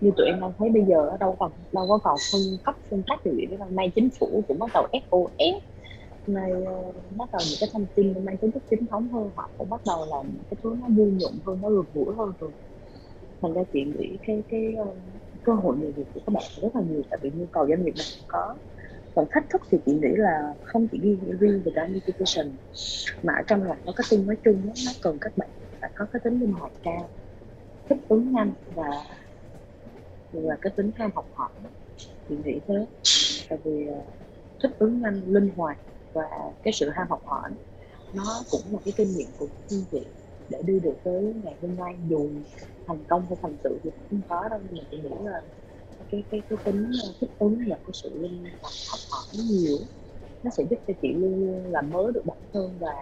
như 0.00 0.10
tụi 0.16 0.26
em 0.26 0.40
đang 0.40 0.52
thấy 0.58 0.70
bây 0.70 0.84
giờ 0.84 1.16
đâu 1.20 1.36
còn 1.38 1.52
đâu 1.72 1.86
có 1.88 1.98
còn 1.98 2.16
phân 2.32 2.40
cấp 2.64 2.74
phân 2.90 3.02
tách 3.06 3.24
được 3.24 3.32
gì 3.36 3.46
nay 3.70 3.92
chính 3.94 4.10
phủ 4.10 4.42
cũng 4.48 4.58
bắt 4.58 4.70
đầu 4.74 4.86
SOS 4.92 5.62
nay 6.28 6.52
uh, 6.52 6.94
bắt 7.16 7.28
đầu 7.32 7.40
những 7.48 7.58
cái 7.60 7.68
thông 7.72 7.86
tin 7.94 8.24
mang 8.24 8.36
tính 8.36 8.50
chất 8.50 8.62
chính 8.70 8.86
thống 8.86 9.08
hơn 9.08 9.30
họ 9.34 9.50
cũng 9.58 9.70
bắt 9.70 9.80
đầu 9.86 10.06
làm 10.10 10.26
cái 10.50 10.58
thứ 10.62 10.76
nó 10.80 10.86
vui 10.88 11.10
nhộn 11.10 11.32
hơn 11.46 11.58
nó 11.62 11.68
gần 11.68 11.84
gũi 11.94 12.14
hơn 12.14 12.32
rồi. 12.40 12.50
Thành 13.42 13.52
ra 13.52 13.62
chị 13.72 13.84
nghĩ 13.84 14.16
cái 14.26 14.42
cái 14.48 14.74
uh, 14.80 14.96
cơ 15.42 15.52
hội 15.52 15.76
nghề 15.76 15.86
nghiệp 15.86 16.06
của 16.14 16.20
các 16.26 16.32
bạn 16.32 16.42
rất 16.62 16.76
là 16.76 16.82
nhiều 16.90 17.02
tại 17.10 17.18
vì 17.22 17.30
nhu 17.30 17.46
cầu 17.52 17.68
doanh 17.68 17.84
nghiệp 17.84 17.94
này 17.96 18.06
có. 18.28 18.54
Còn 19.14 19.26
thách 19.30 19.50
thức 19.50 19.62
thì 19.70 19.78
chị 19.86 19.92
nghĩ 19.92 20.08
là 20.16 20.54
không 20.62 20.88
chỉ 20.88 20.98
riêng 20.98 21.38
riêng 21.38 21.62
về 21.64 21.72
gamification 21.74 22.50
mà 23.22 23.32
ở 23.32 23.42
trong 23.46 23.68
ngành 23.68 23.78
marketing 23.86 24.26
nói 24.26 24.36
chung 24.44 24.66
đó, 24.66 24.72
nó 24.86 24.92
cần 25.02 25.18
các 25.20 25.38
bạn 25.38 25.48
phải 25.80 25.90
có 25.94 26.06
cái 26.12 26.20
tính 26.24 26.40
linh 26.40 26.52
hoạt 26.52 26.72
cao 26.82 27.08
thích 27.88 27.98
ứng 28.08 28.32
nhanh 28.32 28.52
và 28.74 28.90
và 30.32 30.56
cái 30.60 30.72
tính 30.76 30.90
ham 30.96 31.10
học 31.14 31.28
hỏi. 31.32 31.50
Chị 32.28 32.36
nghĩ 32.44 32.60
thế. 32.68 32.86
Tại 33.48 33.58
vì 33.64 33.86
ờ, 33.86 34.00
thích 34.62 34.72
ứng 34.78 35.00
nhanh 35.00 35.22
linh 35.26 35.50
hoạt 35.56 35.78
và 36.12 36.22
cái 36.62 36.72
sự 36.72 36.90
ham 36.90 37.06
học 37.10 37.22
hỏi 37.26 37.50
nó 38.14 38.42
cũng 38.50 38.62
là 38.72 38.78
cái 38.84 38.94
kinh 38.96 39.08
nghiệm 39.16 39.28
của 39.38 39.48
chương 39.68 39.84
chị 39.92 40.06
để 40.48 40.58
đi 40.66 40.80
được 40.80 40.96
tới 41.04 41.34
ngày 41.44 41.56
hôm 41.62 41.76
nay. 41.76 41.96
Dù 42.08 42.30
thành 42.86 43.04
công 43.08 43.26
hay 43.28 43.36
thành 43.42 43.56
tựu 43.64 43.78
thì 43.84 43.90
không 44.10 44.22
có 44.28 44.48
đâu 44.50 44.60
nhưng 44.62 44.78
mà 44.78 44.84
chị 44.90 44.96
nghĩ 45.02 45.10
là 45.24 45.42
cái 46.08 46.24
cái 46.30 46.42
cái 46.50 46.58
tính 46.64 46.90
ờ, 47.04 47.12
thích 47.20 47.30
ứng 47.38 47.58
và 47.70 47.76
cái 47.86 47.92
sự 47.94 48.10
linh 48.22 48.44
hoạt 48.62 48.74
học 48.90 49.00
hỏi 49.12 49.26
nhiều 49.50 49.78
nó 50.42 50.50
sẽ 50.50 50.64
giúp 50.70 50.76
cho 50.86 50.94
chị 51.02 51.14
luôn 51.14 51.46
luôn 51.46 51.72
làm 51.72 51.90
mới 51.92 52.12
được 52.14 52.22
bản 52.26 52.38
thân 52.52 52.78
và 52.80 52.92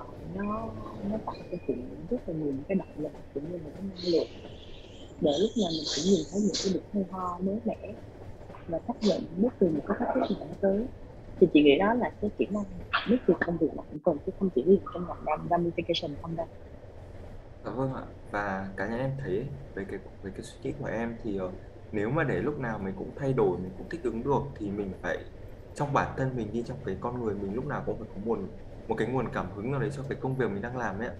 uh, 0.00 0.06
nó 0.34 0.74
nó 1.02 1.18
tạo 1.26 1.36
cho 1.50 1.56
chị 1.66 1.74
rất 2.10 2.28
là 2.28 2.34
nhiều 2.34 2.54
cái 2.68 2.76
động 2.76 2.88
lực 2.94 3.12
cũng 3.34 3.50
như 3.52 3.58
là 3.58 3.70
cái 3.76 3.86
năng 3.86 3.98
lượng 4.12 4.28
để 5.24 5.32
lúc 5.42 5.50
nào 5.60 5.70
mình 5.76 5.86
cũng 5.96 6.04
nhìn 6.10 6.24
thấy 6.30 6.40
những 6.40 6.58
cái 6.64 6.72
được 6.74 6.84
hay 6.92 7.04
ho 7.10 7.38
mới 7.44 7.60
mẻ 7.64 7.94
và 8.68 8.78
xác 8.88 8.94
nhận 9.00 9.20
bất 9.42 9.52
từ 9.60 9.70
một 9.70 9.82
cái 9.88 9.96
thách 10.00 10.08
thức 10.14 10.36
nào 10.40 10.48
tới 10.62 10.86
thì 11.40 11.46
chị 11.54 11.62
nghĩ 11.62 11.78
đó 11.80 11.94
là 11.94 12.10
cái 12.20 12.30
kỹ 12.38 12.46
năng 12.50 12.64
biết 13.10 13.18
từ 13.26 13.34
công 13.46 13.58
việc 13.58 13.68
mà 13.76 13.82
cũng 13.90 14.00
cần 14.04 14.18
chứ 14.26 14.32
không 14.38 14.50
chỉ 14.54 14.62
riêng 14.66 14.80
trong 14.94 15.06
ngành 15.26 15.48
gamification 15.48 16.16
không 16.22 16.36
đâu 16.36 16.46
Dạ 17.64 17.70
vâng 17.70 17.92
ạ. 17.94 18.02
Và 18.30 18.74
cá 18.76 18.88
nhân 18.88 18.98
em 18.98 19.16
thấy 19.18 19.48
về 19.74 19.84
cái 19.88 19.98
về 20.22 20.30
cái 20.34 20.42
suy 20.44 20.58
nghĩ 20.62 20.76
của 20.78 20.86
em 20.86 21.16
thì 21.22 21.36
ờ, 21.36 21.52
nếu 21.92 22.10
mà 22.10 22.24
để 22.24 22.42
lúc 22.42 22.58
nào 22.58 22.78
mình 22.78 22.94
cũng 22.96 23.14
thay 23.16 23.32
đổi, 23.32 23.58
mình 23.58 23.72
cũng 23.78 23.88
thích 23.88 24.00
ứng 24.04 24.22
được 24.22 24.42
thì 24.56 24.70
mình 24.70 24.94
phải 25.02 25.18
trong 25.74 25.92
bản 25.92 26.14
thân 26.16 26.36
mình 26.36 26.52
đi 26.52 26.64
trong 26.66 26.78
cái 26.84 26.96
con 27.00 27.20
người 27.20 27.34
mình 27.34 27.54
lúc 27.54 27.66
nào 27.66 27.82
cũng 27.86 27.98
phải 27.98 28.08
có 28.14 28.20
nguồn 28.24 28.56
một 28.86 28.94
cái 28.98 29.08
nguồn 29.08 29.32
cảm 29.32 29.52
hứng 29.52 29.70
nào 29.70 29.80
đấy 29.80 29.90
cho 29.96 30.04
cái 30.08 30.18
công 30.20 30.36
việc 30.36 30.50
mình 30.50 30.62
đang 30.62 30.76
làm 30.76 30.98
ấy. 30.98 31.10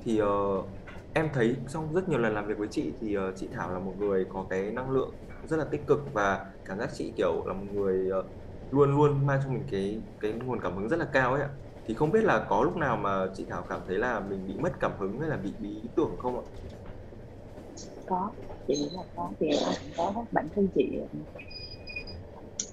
Thì 0.00 0.22
uh, 0.22 0.77
em 1.12 1.28
thấy 1.34 1.56
trong 1.68 1.94
rất 1.94 2.08
nhiều 2.08 2.18
lần 2.18 2.34
làm 2.34 2.46
việc 2.48 2.58
với 2.58 2.68
chị 2.70 2.96
thì 3.00 3.16
uh, 3.16 3.22
chị 3.36 3.48
Thảo 3.52 3.72
là 3.72 3.78
một 3.78 3.94
người 3.98 4.26
có 4.28 4.46
cái 4.50 4.72
năng 4.72 4.90
lượng 4.90 5.18
rất 5.44 5.56
là 5.56 5.64
tích 5.72 5.80
cực 5.86 5.98
và 6.12 6.46
cảm 6.64 6.78
giác 6.78 6.90
chị 6.94 7.14
kiểu 7.16 7.46
là 7.46 7.54
một 7.54 7.66
người 7.72 8.08
uh, 8.18 8.24
luôn 8.70 8.96
luôn 8.96 9.26
mang 9.26 9.40
cho 9.44 9.50
mình 9.50 9.66
cái 9.70 10.02
cái 10.20 10.32
nguồn 10.32 10.60
cảm 10.62 10.76
hứng 10.76 10.88
rất 10.88 10.96
là 10.98 11.06
cao 11.12 11.32
ấy 11.32 11.42
ạ. 11.42 11.50
Thì 11.88 11.94
không 11.94 12.12
biết 12.12 12.24
là 12.24 12.46
có 12.48 12.62
lúc 12.62 12.76
nào 12.76 12.96
mà 12.96 13.26
chị 13.34 13.46
Thảo 13.50 13.64
cảm 13.68 13.80
thấy 13.86 13.98
là 13.98 14.20
mình 14.20 14.46
bị 14.46 14.58
mất 14.62 14.72
cảm 14.80 14.92
hứng 14.98 15.20
hay 15.20 15.28
là 15.28 15.36
bị 15.36 15.54
bí 15.58 15.68
ý 15.82 15.90
tưởng 15.96 16.16
không 16.18 16.36
ạ? 16.36 16.44
có 18.06 18.30
chị 18.66 18.74
nghĩ 18.74 18.88
là 18.92 19.02
có. 19.14 19.32
Thì 19.40 19.46
ờ, 19.64 19.72
có 19.96 20.26
bản 20.30 20.48
thân 20.54 20.68
chị 20.74 20.98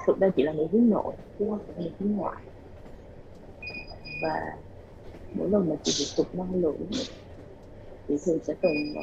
thực 0.07 0.19
ra 0.19 0.27
chị 0.35 0.43
là 0.43 0.53
người 0.53 0.67
hướng 0.71 0.89
nội 0.89 1.15
chứ 1.39 1.45
không? 1.49 1.59
Phải 1.67 1.75
người 1.75 1.91
hướng 1.99 2.11
ngoại. 2.11 2.35
Và 4.21 4.29
mỗi 5.33 5.49
lần 5.51 5.69
mà 5.69 5.75
chị 5.83 5.91
bị 5.99 6.05
tụt 6.17 6.35
năng 6.35 6.55
lượng 6.61 6.77
chị 8.07 8.13
thường 8.25 8.39
sẽ 8.47 8.53
cần 8.61 8.71
ờ, 8.95 9.01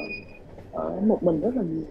ở 0.83 1.01
một 1.01 1.19
mình 1.23 1.41
rất 1.41 1.55
là 1.55 1.63
nhiều. 1.63 1.85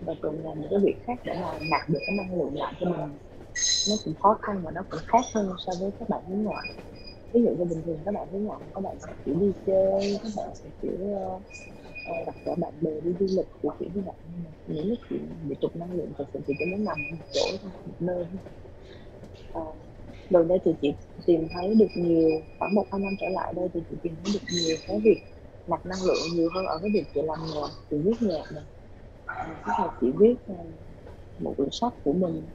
Và 0.00 0.14
cần 0.22 0.44
làm 0.44 0.60
những 0.60 0.70
cái 0.70 0.78
việc 0.84 1.00
khác 1.06 1.18
để 1.24 1.32
mà 1.42 1.58
nạp 1.70 1.88
được 1.88 1.98
cái 2.06 2.16
năng 2.16 2.38
lượng 2.38 2.54
lại 2.56 2.74
cho 2.80 2.86
mình. 2.90 3.18
Nó 3.88 3.94
cũng 4.04 4.14
khó 4.20 4.38
khăn 4.42 4.62
và 4.64 4.70
nó 4.74 4.82
cũng 4.90 5.00
khác 5.06 5.24
hơn 5.34 5.48
so 5.66 5.72
với 5.80 5.90
các 5.98 6.08
bạn 6.08 6.24
hướng 6.28 6.42
ngoại. 6.42 6.66
Ví 7.32 7.40
dụ 7.44 7.50
như 7.58 7.64
bình 7.64 7.82
thường 7.86 8.02
các 8.06 8.14
bạn 8.14 8.28
hướng 8.32 8.44
ngoại 8.44 8.60
các 8.74 8.80
bạn 8.80 8.96
sẽ 9.00 9.12
chỉ 9.24 9.32
đi 9.40 9.52
chơi 9.66 10.18
các 10.22 10.32
bạn 10.36 10.48
sẽ 10.54 10.70
kiểu 10.82 10.94
uh, 10.94 11.42
gặp 12.26 12.36
bạn 12.58 12.74
bè 12.82 12.90
đi 13.04 13.12
du 13.20 13.26
lịch 13.36 13.46
của 13.62 13.72
kiểu 13.80 13.88
như 13.94 14.02
vậy. 14.06 14.16
Nhưng 14.22 14.44
mà 14.44 14.50
những 14.66 14.86
cái 14.88 14.96
chuyện 15.10 15.48
bị 15.48 15.56
trục 15.60 15.76
năng 15.76 15.94
lượng 15.94 16.12
thật 16.18 16.24
sự 16.32 16.40
thì 16.46 16.54
chỉ 16.58 16.64
muốn 16.64 16.84
nằm 16.84 16.98
một 17.10 17.18
chỗ 17.32 17.58
một 17.84 17.94
nơi 18.00 18.26
à, 19.52 19.60
gần 20.30 20.48
đây 20.48 20.58
thì 20.64 20.72
chị 20.82 20.94
tìm 21.26 21.48
thấy 21.50 21.74
được 21.74 21.88
nhiều 21.94 22.30
khoảng 22.58 22.74
một 22.74 22.86
hai 22.92 23.00
năm 23.00 23.14
trở 23.20 23.26
lại 23.28 23.52
đây 23.56 23.68
thì 23.74 23.80
chị 23.90 23.96
tìm 24.02 24.16
thấy 24.24 24.32
được 24.34 24.40
nhiều 24.52 24.76
cái 24.86 25.00
việc 25.04 25.22
nạp 25.66 25.86
năng 25.86 26.02
lượng 26.04 26.22
nhiều 26.34 26.48
hơn 26.54 26.66
ở 26.66 26.78
cái 26.82 26.90
việc 26.94 27.04
chị 27.14 27.20
làm 27.24 27.38
nhạc 27.54 27.68
chị 27.90 27.96
viết 28.04 28.16
nhạc 28.20 28.44
này 28.52 28.64
tức 29.66 29.72
là 29.78 29.88
chị 30.00 30.06
viết 30.20 30.36
ờ, 30.46 30.54
một 31.38 31.54
quyển 31.56 31.68
sách 31.72 31.92
của 32.04 32.12
mình 32.12 32.50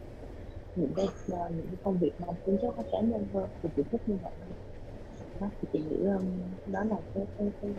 những 0.76 0.94
cái 0.96 1.08
ờ, 1.32 1.50
những 1.56 1.68
cái 1.72 1.78
công 1.84 2.00
việc 2.00 2.14
mang 2.20 2.36
tính 2.46 2.58
chất 2.62 2.74
các 2.78 2.86
cá 2.92 2.98
nhân 3.02 3.28
hơn 3.34 3.50
thì 3.64 3.70
chị 3.76 3.84
thích 3.92 4.02
như 4.06 4.18
vậy. 4.24 4.34
Đó 5.40 5.52
thì 5.62 5.68
chị 5.74 5.80
nghĩ 5.80 5.98
đó 6.66 6.84
là 6.84 6.96
cái 7.14 7.26
cái 7.38 7.48
cái, 7.62 7.72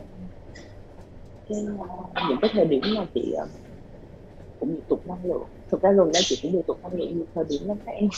cái, 1.49 1.59
ờ, 1.79 1.87
những 2.29 2.39
cái 2.43 2.51
thời 2.55 2.65
điểm 2.67 2.81
mà 2.97 3.07
chị 3.15 3.35
cũng 4.61 4.75
bị 4.75 4.83
tụt 4.89 5.07
năng 5.07 5.25
lượng. 5.25 5.43
Thực 5.73 5.83
ra 5.83 5.93
gần 5.93 6.11
đây 6.13 6.23
chị 6.27 6.39
cũng 6.43 6.53
bị 6.53 6.59
tụt 6.67 6.83
năng 6.83 6.93
lượng 6.95 7.17
nhiều 7.17 7.27
thời 7.35 7.45
điểm 7.49 7.69
lắm 7.69 7.79
các 7.87 7.93
em. 7.93 8.09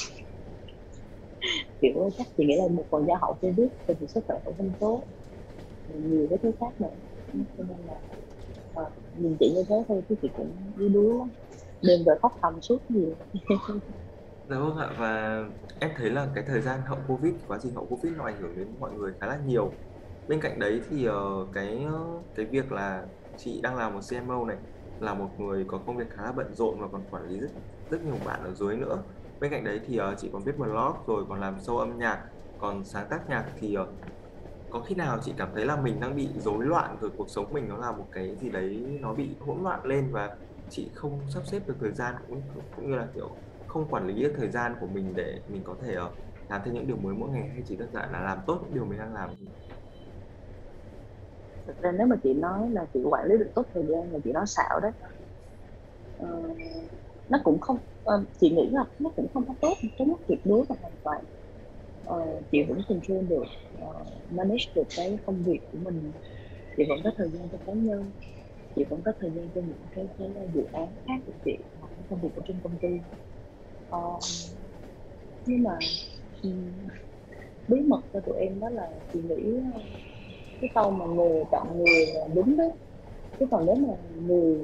Kiểu 1.81 2.11
chắc 2.19 2.27
chị 2.37 2.45
nghĩ 2.47 2.55
là 2.59 2.69
một 2.69 2.87
phần 2.91 3.07
do 3.07 3.15
hậu 3.21 3.35
covid 3.41 3.69
thì 3.89 3.95
vì 4.01 4.07
sức 4.07 4.25
khỏe 4.27 4.37
cũng 4.45 4.57
không 4.57 4.75
tốt 4.81 5.05
nhiều 5.95 6.27
cái 6.31 6.39
thứ 6.43 6.53
khác 6.61 6.81
nữa 6.81 6.89
cho 7.57 7.65
nên 7.65 7.79
là 7.87 7.95
à, 8.75 8.83
nhìn 9.15 9.37
chị 9.41 9.53
như 9.57 9.65
thế 9.69 9.77
thôi 9.89 10.03
chứ 10.09 10.15
chị 10.23 10.33
cũng 10.37 10.73
đuối 10.77 10.89
đuối 10.91 11.19
lắm 11.19 11.31
đêm 11.83 12.05
rồi 12.07 12.17
khóc 12.23 12.33
thầm 12.43 12.63
suốt 12.63 12.79
nhiều 12.89 13.17
Dạ 14.47 14.59
vâng 14.59 14.77
ạ 14.77 14.95
và 14.99 15.39
em 15.79 15.91
thấy 15.97 16.11
là 16.11 16.33
cái 16.35 16.45
thời 16.47 16.61
gian 16.63 16.81
hậu 16.87 17.05
Covid, 17.09 17.35
quá 17.47 17.59
trình 17.63 17.75
hậu 17.75 17.87
Covid 17.87 18.13
nó 18.17 18.25
ảnh 18.25 18.41
hưởng 18.41 18.55
đến 18.57 18.77
mọi 18.79 18.93
người 18.93 19.13
khá 19.21 19.27
là 19.27 19.37
nhiều. 19.45 19.83
Bên 20.27 20.41
cạnh 20.41 20.59
đấy 20.59 20.81
thì 20.91 21.05
ờ, 21.05 21.49
cái 21.55 21.85
ờ, 21.85 22.23
cái 22.35 22.47
việc 22.47 22.73
là 22.73 23.07
chị 23.37 23.61
đang 23.63 23.77
làm 23.77 23.95
một 23.95 24.01
CMO 24.03 24.45
này 24.47 24.57
là 24.99 25.15
một 25.15 25.35
người 25.39 25.65
có 25.69 25.79
công 25.87 25.97
việc 25.97 26.05
khá 26.11 26.23
là 26.23 26.33
bận 26.33 26.55
rộn 26.55 26.81
và 26.81 26.89
còn 26.93 27.09
quản 27.11 27.25
lý 27.25 27.41
rất 27.41 27.49
rất 27.91 28.03
nhiều 28.03 28.19
bạn 28.19 28.43
ở 28.45 28.55
dưới 28.55 28.77
nữa. 28.77 29.05
Bên 29.41 29.51
cạnh 29.51 29.65
đấy 29.65 29.81
thì 29.87 29.99
chị 30.19 30.31
còn 30.33 30.45
viết 30.45 30.53
blog 30.59 30.97
rồi 31.07 31.25
còn 31.29 31.41
làm 31.41 31.57
show 31.57 31.77
âm 31.79 31.99
nhạc, 31.99 32.25
còn 32.59 32.85
sáng 32.85 33.07
tác 33.11 33.21
nhạc 33.29 33.53
thì 33.57 33.77
có 34.73 34.81
khi 34.81 34.95
nào 34.95 35.19
chị 35.23 35.33
cảm 35.37 35.49
thấy 35.55 35.67
là 35.67 35.77
mình 35.77 36.01
đang 36.01 36.17
bị 36.17 36.29
rối 36.37 36.65
loạn 36.65 36.97
rồi 37.01 37.11
cuộc 37.17 37.27
sống 37.29 37.53
mình 37.53 37.69
nó 37.69 37.77
là 37.77 37.93
một 37.93 38.07
cái 38.13 38.37
gì 38.37 38.51
đấy 38.51 38.99
nó 39.01 39.15
bị 39.15 39.37
hỗn 39.41 39.63
loạn 39.63 39.85
lên 39.85 40.13
và 40.13 40.37
chị 40.69 40.93
không 40.95 41.21
sắp 41.35 41.43
xếp 41.51 41.61
được 41.67 41.77
thời 41.81 41.93
gian 41.93 42.15
cũng 42.29 42.43
cũng 42.77 42.91
như 42.91 42.97
là 42.97 43.09
kiểu 43.15 43.37
không 43.67 43.91
quản 43.91 44.07
lý 44.07 44.23
được 44.23 44.35
thời 44.37 44.51
gian 44.51 44.75
của 44.81 44.87
mình 44.87 45.15
để 45.17 45.41
mình 45.49 45.63
có 45.65 45.77
thể 45.87 45.97
uh, 45.97 46.13
làm 46.49 46.61
thêm 46.65 46.75
những 46.75 46.87
điều 46.87 46.97
mới 46.97 47.15
mỗi 47.15 47.31
ngày 47.31 47.49
hay 47.49 47.63
chỉ 47.67 47.77
đơn 47.77 47.93
giản 47.93 48.13
là 48.13 48.21
làm 48.21 48.39
tốt 48.47 48.61
những 48.65 48.75
điều 48.75 48.85
mình 48.85 48.99
đang 48.99 49.15
làm? 49.15 49.31
Thực 51.67 51.83
ra 51.83 51.93
nếu 51.93 52.07
mà 52.07 52.17
chị 52.23 52.35
nói 52.35 52.71
là 52.71 52.87
chị 52.95 53.01
quản 53.11 53.27
lý 53.29 53.39
được 53.39 53.53
tốt 53.55 53.63
thời 53.75 53.83
gian 53.89 54.11
thì 54.13 54.19
chị 54.25 54.33
nói 54.33 54.45
xạo 54.47 54.81
đấy. 54.81 54.93
Ờ, 56.19 56.27
nó 57.29 57.39
cũng 57.45 57.61
không 57.61 57.77
uh, 57.77 58.29
chị 58.41 58.51
nghĩ 58.51 58.69
là 58.73 58.85
nó 58.99 59.11
cũng 59.17 59.27
không 59.35 59.45
có 59.49 59.55
tốt 59.61 59.75
cái 59.99 60.07
mức 60.07 60.17
tuyệt 60.29 60.39
đối 60.45 60.65
và 60.69 60.77
hoàn 60.81 60.93
toàn. 61.03 61.25
Ờ, 62.13 62.43
chị 62.51 62.59
vẫn 62.69 62.79
control 62.89 63.25
được 63.29 63.45
uh, 63.85 64.07
manage 64.31 64.65
được 64.75 64.83
cái 64.97 65.19
công 65.27 65.45
việc 65.45 65.61
của 65.73 65.79
mình. 65.79 66.13
Chị 66.77 66.83
vẫn 66.89 66.99
có 67.05 67.11
thời 67.17 67.29
gian 67.29 67.49
cho 67.53 67.59
cá 67.67 67.73
nhân 67.73 68.13
chị 68.77 68.85
vẫn 68.91 69.03
có 69.05 69.13
thời 69.21 69.31
gian 69.31 69.51
cho 69.55 69.61
những 69.61 69.87
cái 69.95 70.09
cái 70.19 70.29
dự 70.55 70.65
án 70.73 70.89
khác 71.07 71.15
của 71.27 71.33
chị 71.45 71.59
hoặc 71.81 71.89
công 72.11 72.21
việc 72.21 72.29
ở 72.37 72.43
trên 72.49 72.61
công 72.63 72.79
ty. 72.79 72.89
Uh, 73.97 74.23
nhưng 75.47 75.63
mà 75.63 75.79
bí 77.69 77.81
mật 77.81 78.01
cho 78.13 78.21
tụi 78.21 78.41
em 78.41 78.61
đó 78.61 78.69
là 78.69 78.91
chị 79.13 79.19
nghĩ 79.21 79.61
cái 80.61 80.71
câu 80.75 80.91
mà 80.91 81.05
người 81.07 81.45
chọn 81.53 81.79
người 81.79 82.07
là 82.15 82.29
đúng 82.35 82.57
đấy 82.57 82.71
chứ 83.41 83.47
còn 83.51 83.67
nếu 83.67 83.77
mà 83.77 83.89
người 84.27 84.59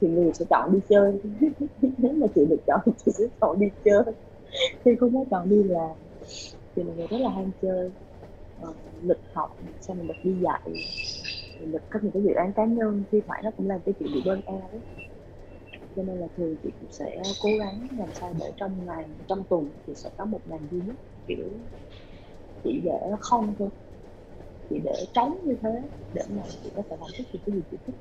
thì 0.00 0.08
người 0.08 0.32
sẽ 0.34 0.44
chọn 0.50 0.72
đi 0.72 0.78
chơi. 0.88 1.12
Nếu 1.98 2.12
mà 2.12 2.26
chị 2.34 2.40
được 2.50 2.60
chọn 2.66 2.80
chị 3.06 3.12
sẽ 3.18 3.24
chọn 3.40 3.60
đi 3.60 3.66
chơi. 3.84 4.02
Thì 4.84 4.90
không 5.00 5.14
có 5.14 5.24
chọn 5.30 5.48
đi 5.50 5.62
làm 5.64 6.05
thì 6.76 6.82
là 6.84 6.92
người 6.94 7.06
rất 7.10 7.18
là 7.20 7.30
ham 7.30 7.52
chơi. 7.62 7.92
Ờ, 8.56 8.74
lịch 9.02 9.22
học 9.34 9.50
xong 9.80 9.98
mình 9.98 10.08
lịch 10.08 10.24
đi 10.24 10.32
dạy. 10.42 10.60
Lịch 11.60 11.82
có 11.90 12.00
những 12.02 12.12
cái 12.12 12.22
dự 12.22 12.30
án 12.34 12.52
cá 12.56 12.66
nhân 12.66 13.04
thi 13.12 13.18
thoảng 13.26 13.40
nó 13.44 13.50
cũng 13.56 13.68
làm 13.68 13.80
cái 13.86 13.94
chị 13.98 14.06
bị 14.14 14.20
đơn 14.24 14.40
e 14.46 14.54
đấy 14.72 14.82
cho 15.96 16.02
nên 16.02 16.18
là 16.18 16.26
thường 16.36 16.56
chị 16.62 16.70
cũng 16.80 16.90
sẽ 16.90 17.16
cố 17.40 17.50
gắng 17.58 17.88
làm 17.98 18.08
sao 18.20 18.34
để 18.40 18.52
trong 18.56 18.84
ngày 18.86 19.04
trong 19.28 19.44
tuần 19.50 19.70
thì 19.86 19.94
sẽ 19.96 20.10
có 20.16 20.24
một 20.24 20.40
ngày 20.44 20.58
duy 20.70 20.80
nhất 20.80 20.96
kiểu 21.26 21.50
chỉ 22.62 22.80
để 22.84 22.92
không 23.20 23.54
thôi. 23.58 23.70
Chị 24.70 24.76
để 24.84 25.06
trống 25.14 25.38
như 25.44 25.56
thế 25.62 25.68
để 26.12 26.22
mà 26.30 26.42
chị 26.62 26.70
có 26.76 26.82
thể 26.90 26.96
làm 27.00 27.10
tất 27.18 27.24
cả 27.32 27.38
cái 27.46 27.54
gì 27.54 27.62
chị 27.70 27.76
thích. 27.86 27.96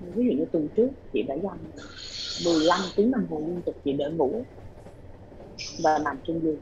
Ví 0.00 0.24
dụ 0.26 0.32
như 0.38 0.44
tuần 0.52 0.68
trước 0.76 0.88
chị 1.12 1.22
đã 1.28 1.34
dành 1.42 1.70
15 2.44 2.80
tiếng 2.96 3.10
đồng 3.10 3.26
hồ 3.30 3.44
liên 3.48 3.62
tục 3.66 3.76
chị 3.84 3.92
để 3.98 4.04
ngủ 4.16 4.46
và 5.84 5.98
nằm 6.04 6.20
trên 6.24 6.40
giường 6.42 6.60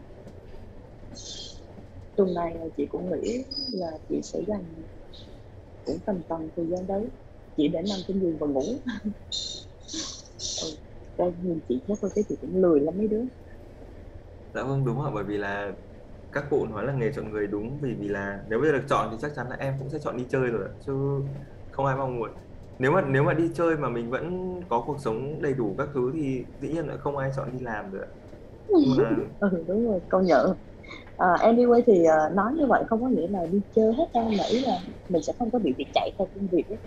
tuần 2.16 2.34
này 2.34 2.56
chị 2.76 2.86
cũng 2.88 3.10
nghĩ 3.10 3.44
là 3.72 3.86
chị 4.08 4.20
sẽ 4.22 4.38
dành 4.48 4.84
cũng 5.84 5.98
tầm 6.06 6.22
tầm 6.28 6.48
thời 6.56 6.66
gian 6.70 6.86
đấy 6.86 7.10
chị 7.56 7.68
để 7.68 7.78
nằm 7.88 7.98
trên 8.08 8.20
giường 8.20 8.38
và 8.38 8.46
ngủ. 8.46 8.62
Ừ. 10.62 10.68
Đây, 11.18 11.32
nhìn 11.40 11.60
chị 11.68 11.82
chắc 11.86 11.98
thôi 12.02 12.10
cái 12.14 12.24
chị 12.28 12.36
cũng 12.40 12.56
lười 12.62 12.80
lắm 12.80 12.94
mấy 12.98 13.08
đứa. 13.08 13.22
Dạ 14.54 14.62
vâng 14.64 14.84
đúng 14.84 15.02
ạ 15.04 15.10
bởi 15.14 15.24
vì 15.24 15.38
là 15.38 15.72
các 16.32 16.44
cụ 16.50 16.66
nói 16.66 16.86
là 16.86 16.92
nghề 16.92 17.12
chọn 17.12 17.30
người 17.30 17.46
đúng 17.46 17.80
vì 17.80 17.94
vì 18.00 18.08
là 18.08 18.44
nếu 18.48 18.60
bây 18.60 18.68
giờ 18.72 18.78
được 18.78 18.84
chọn 18.88 19.08
thì 19.12 19.16
chắc 19.20 19.32
chắn 19.36 19.48
là 19.50 19.56
em 19.56 19.74
cũng 19.78 19.90
sẽ 19.90 19.98
chọn 20.04 20.16
đi 20.16 20.26
chơi 20.30 20.50
rồi 20.50 20.68
chứ 20.80 20.92
không 21.70 21.86
ai 21.86 21.96
mong 21.96 22.16
muốn. 22.18 22.30
Nếu 22.78 22.92
mà 22.92 23.02
nếu 23.02 23.24
mà 23.24 23.34
đi 23.34 23.52
chơi 23.54 23.76
mà 23.78 23.88
mình 23.90 24.10
vẫn 24.10 24.30
có 24.68 24.82
cuộc 24.86 24.98
sống 25.04 25.42
đầy 25.42 25.54
đủ 25.54 25.76
các 25.78 25.88
thứ 25.94 26.12
thì 26.14 26.46
dĩ 26.58 26.68
nhiên 26.72 26.86
là 26.86 26.96
không 26.98 27.16
ai 27.16 27.30
chọn 27.36 27.52
đi 27.52 27.58
làm 27.60 27.92
được 27.92 28.06
mà... 28.82 28.96
ừ 29.38 29.64
đúng 29.68 29.86
rồi 29.88 30.00
công 30.08 30.24
nhận 30.26 30.56
uh, 31.22 31.40
anyway 31.40 31.82
thì 31.86 32.00
uh, 32.00 32.32
nói 32.36 32.52
như 32.56 32.66
vậy 32.66 32.84
không 32.88 33.02
có 33.02 33.08
nghĩa 33.08 33.28
là 33.28 33.46
đi 33.46 33.60
chơi 33.74 33.92
hết 33.94 34.04
đâu 34.14 34.24
mà 34.38 34.44
ý 34.44 34.60
là 34.60 34.78
mình 35.08 35.22
sẽ 35.22 35.32
không 35.38 35.50
có 35.50 35.58
bị 35.58 35.74
việc 35.78 35.86
chạy 35.94 36.10
theo 36.18 36.28
công 36.34 36.48
việc 36.48 36.68
ấy. 36.68 36.78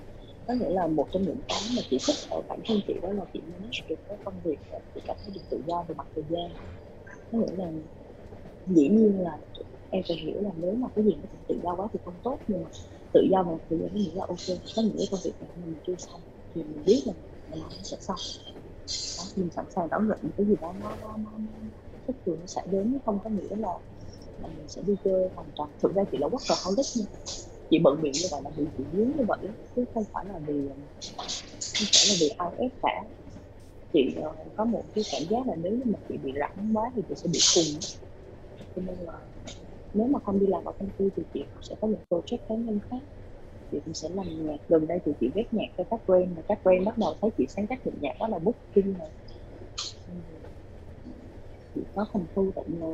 có 0.48 0.54
nghĩa 0.54 0.70
là 0.70 0.88
một 0.88 1.08
trong 1.12 1.24
những 1.24 1.42
cái 1.48 1.60
mà 1.76 1.82
chị 1.90 1.98
thích 2.08 2.16
ở 2.30 2.42
bản 2.50 2.60
thân 2.66 2.80
chị 2.88 2.94
đó 3.02 3.10
là 3.14 3.26
chị 3.34 3.42
manage 3.48 3.80
được 3.90 3.96
cái 4.08 4.18
công 4.24 4.42
việc 4.44 4.60
chị 4.96 5.02
cảm 5.06 5.18
thấy 5.24 5.32
được 5.36 5.42
tự 5.50 5.62
do 5.68 5.86
về 5.88 5.96
mặt 5.96 6.08
thời 6.16 6.24
gian 6.30 6.52
có 7.32 7.38
nghĩa 7.38 7.56
là 7.58 7.72
dĩ 8.66 8.90
nhiên 8.90 9.20
là 9.20 9.40
em 9.90 10.04
phải 10.08 10.18
hiểu 10.18 10.42
là 10.42 10.50
nếu 10.56 10.76
mà 10.76 10.88
cái 10.96 11.06
gì 11.06 11.16
nó 11.16 11.40
tự 11.48 11.60
do 11.64 11.76
quá 11.76 11.88
thì 11.94 12.00
không 12.06 12.20
tốt 12.24 12.40
nhưng 12.48 12.64
mà 12.64 12.70
tự 13.14 13.22
do 13.32 13.44
về 13.44 13.56
thời 13.70 13.80
gian 13.80 13.90
có 13.94 14.00
nghĩa 14.00 14.16
là 14.16 14.26
ok 14.28 14.60
có 14.76 14.82
những 14.82 14.96
cái 14.98 15.08
công 15.12 15.20
việc 15.24 15.34
này 15.42 15.50
mình 15.56 15.80
chưa 15.88 15.96
xong 15.98 16.22
thì 16.56 16.64
mình 16.64 16.84
biết 16.86 17.04
là 17.06 17.14
mình 17.48 17.64
nó 17.70 17.84
sẽ 17.84 17.98
xong 18.00 18.18
đó, 19.18 19.24
mình 19.36 19.50
sẵn 19.52 19.66
sàng 19.76 19.90
đón 19.90 20.08
nhận 20.08 20.20
cái 20.38 20.46
gì 20.48 20.56
đó 20.62 20.74
nó 20.80 20.96
nó 21.02 21.18
nó, 21.18 21.32
nó 21.38 21.70
thích 22.08 22.16
thì 22.26 22.32
nó 22.40 22.46
sẽ 22.48 22.62
đến 22.72 23.00
không 23.06 23.20
có 23.24 23.30
nghĩa 23.30 23.56
là 23.56 23.70
là 24.42 24.48
mình 24.48 24.68
sẽ 24.68 24.82
đi 24.82 24.96
chơi 25.04 25.30
hoàn 25.36 25.48
toàn. 25.56 25.70
Thực 25.84 25.96
ra 25.96 26.04
chị 26.12 26.18
là 26.18 26.28
quốc 26.28 26.42
workaholic 26.42 27.00
nha. 27.00 27.06
Chị 27.70 27.80
bận 27.84 28.02
miệng 28.02 28.12
như 28.12 28.28
vậy 28.32 28.42
là 28.44 28.50
vì 28.58 28.66
chị 28.78 28.84
muốn 28.94 29.18
như 29.18 29.24
vậy 29.28 29.38
chứ 29.76 29.86
không 29.94 30.04
phải 30.14 30.26
là 30.26 30.40
vì 30.48 30.70
không 30.70 31.88
phải 31.94 32.06
là 32.10 32.16
vì 32.20 32.30
ai 32.30 32.50
ép 32.58 32.72
cả. 32.82 33.04
Chị 33.94 34.16
uh, 34.20 34.56
có 34.56 34.66
một 34.66 34.84
cái 34.96 35.04
cảm 35.12 35.22
giác 35.30 35.48
là 35.48 35.56
nếu 35.56 35.72
như 35.72 35.84
mà 35.86 36.00
chị 36.10 36.18
bị 36.18 36.34
rảnh 36.40 36.78
quá 36.78 36.92
thì 36.96 37.02
chị 37.10 37.16
sẽ 37.16 37.30
bị 37.34 37.40
khùng 37.56 37.80
cho 38.76 38.82
nên 38.82 38.98
là 39.06 39.14
nếu 39.94 40.08
mà 40.08 40.20
không 40.20 40.40
đi 40.40 40.48
làm 40.48 40.66
ở 40.66 40.72
công 40.80 40.90
ty 40.98 41.06
thì 41.16 41.24
chị 41.34 41.46
sẽ 41.62 41.76
có 41.82 41.88
một 41.88 42.00
project 42.10 42.38
cá 42.50 42.56
nhân 42.56 42.80
khác. 42.90 43.02
Chị 43.72 43.78
cũng 43.86 43.94
sẽ 43.94 44.10
làm 44.10 44.46
nhạc. 44.46 44.58
Gần 44.68 44.88
đây 44.88 45.00
thì 45.06 45.12
chị 45.20 45.32
viết 45.36 45.48
nhạc 45.52 45.68
cho 45.78 45.84
các 45.90 46.00
brand 46.08 46.36
và 46.36 46.42
các 46.48 46.60
brand 46.64 46.86
bắt 46.86 46.98
đầu 46.98 47.16
thấy 47.22 47.30
chị 47.38 47.46
sáng 47.50 47.68
tác 47.68 47.86
được 47.86 47.92
nhạc 48.02 48.14
đó 48.20 48.28
là 48.28 48.40
booking 48.40 48.98
này 48.98 49.10
chị 51.76 51.82
có 51.96 52.06
phòng 52.14 52.28
thu 52.36 52.52
tại 52.56 52.64
nhà 52.68 52.86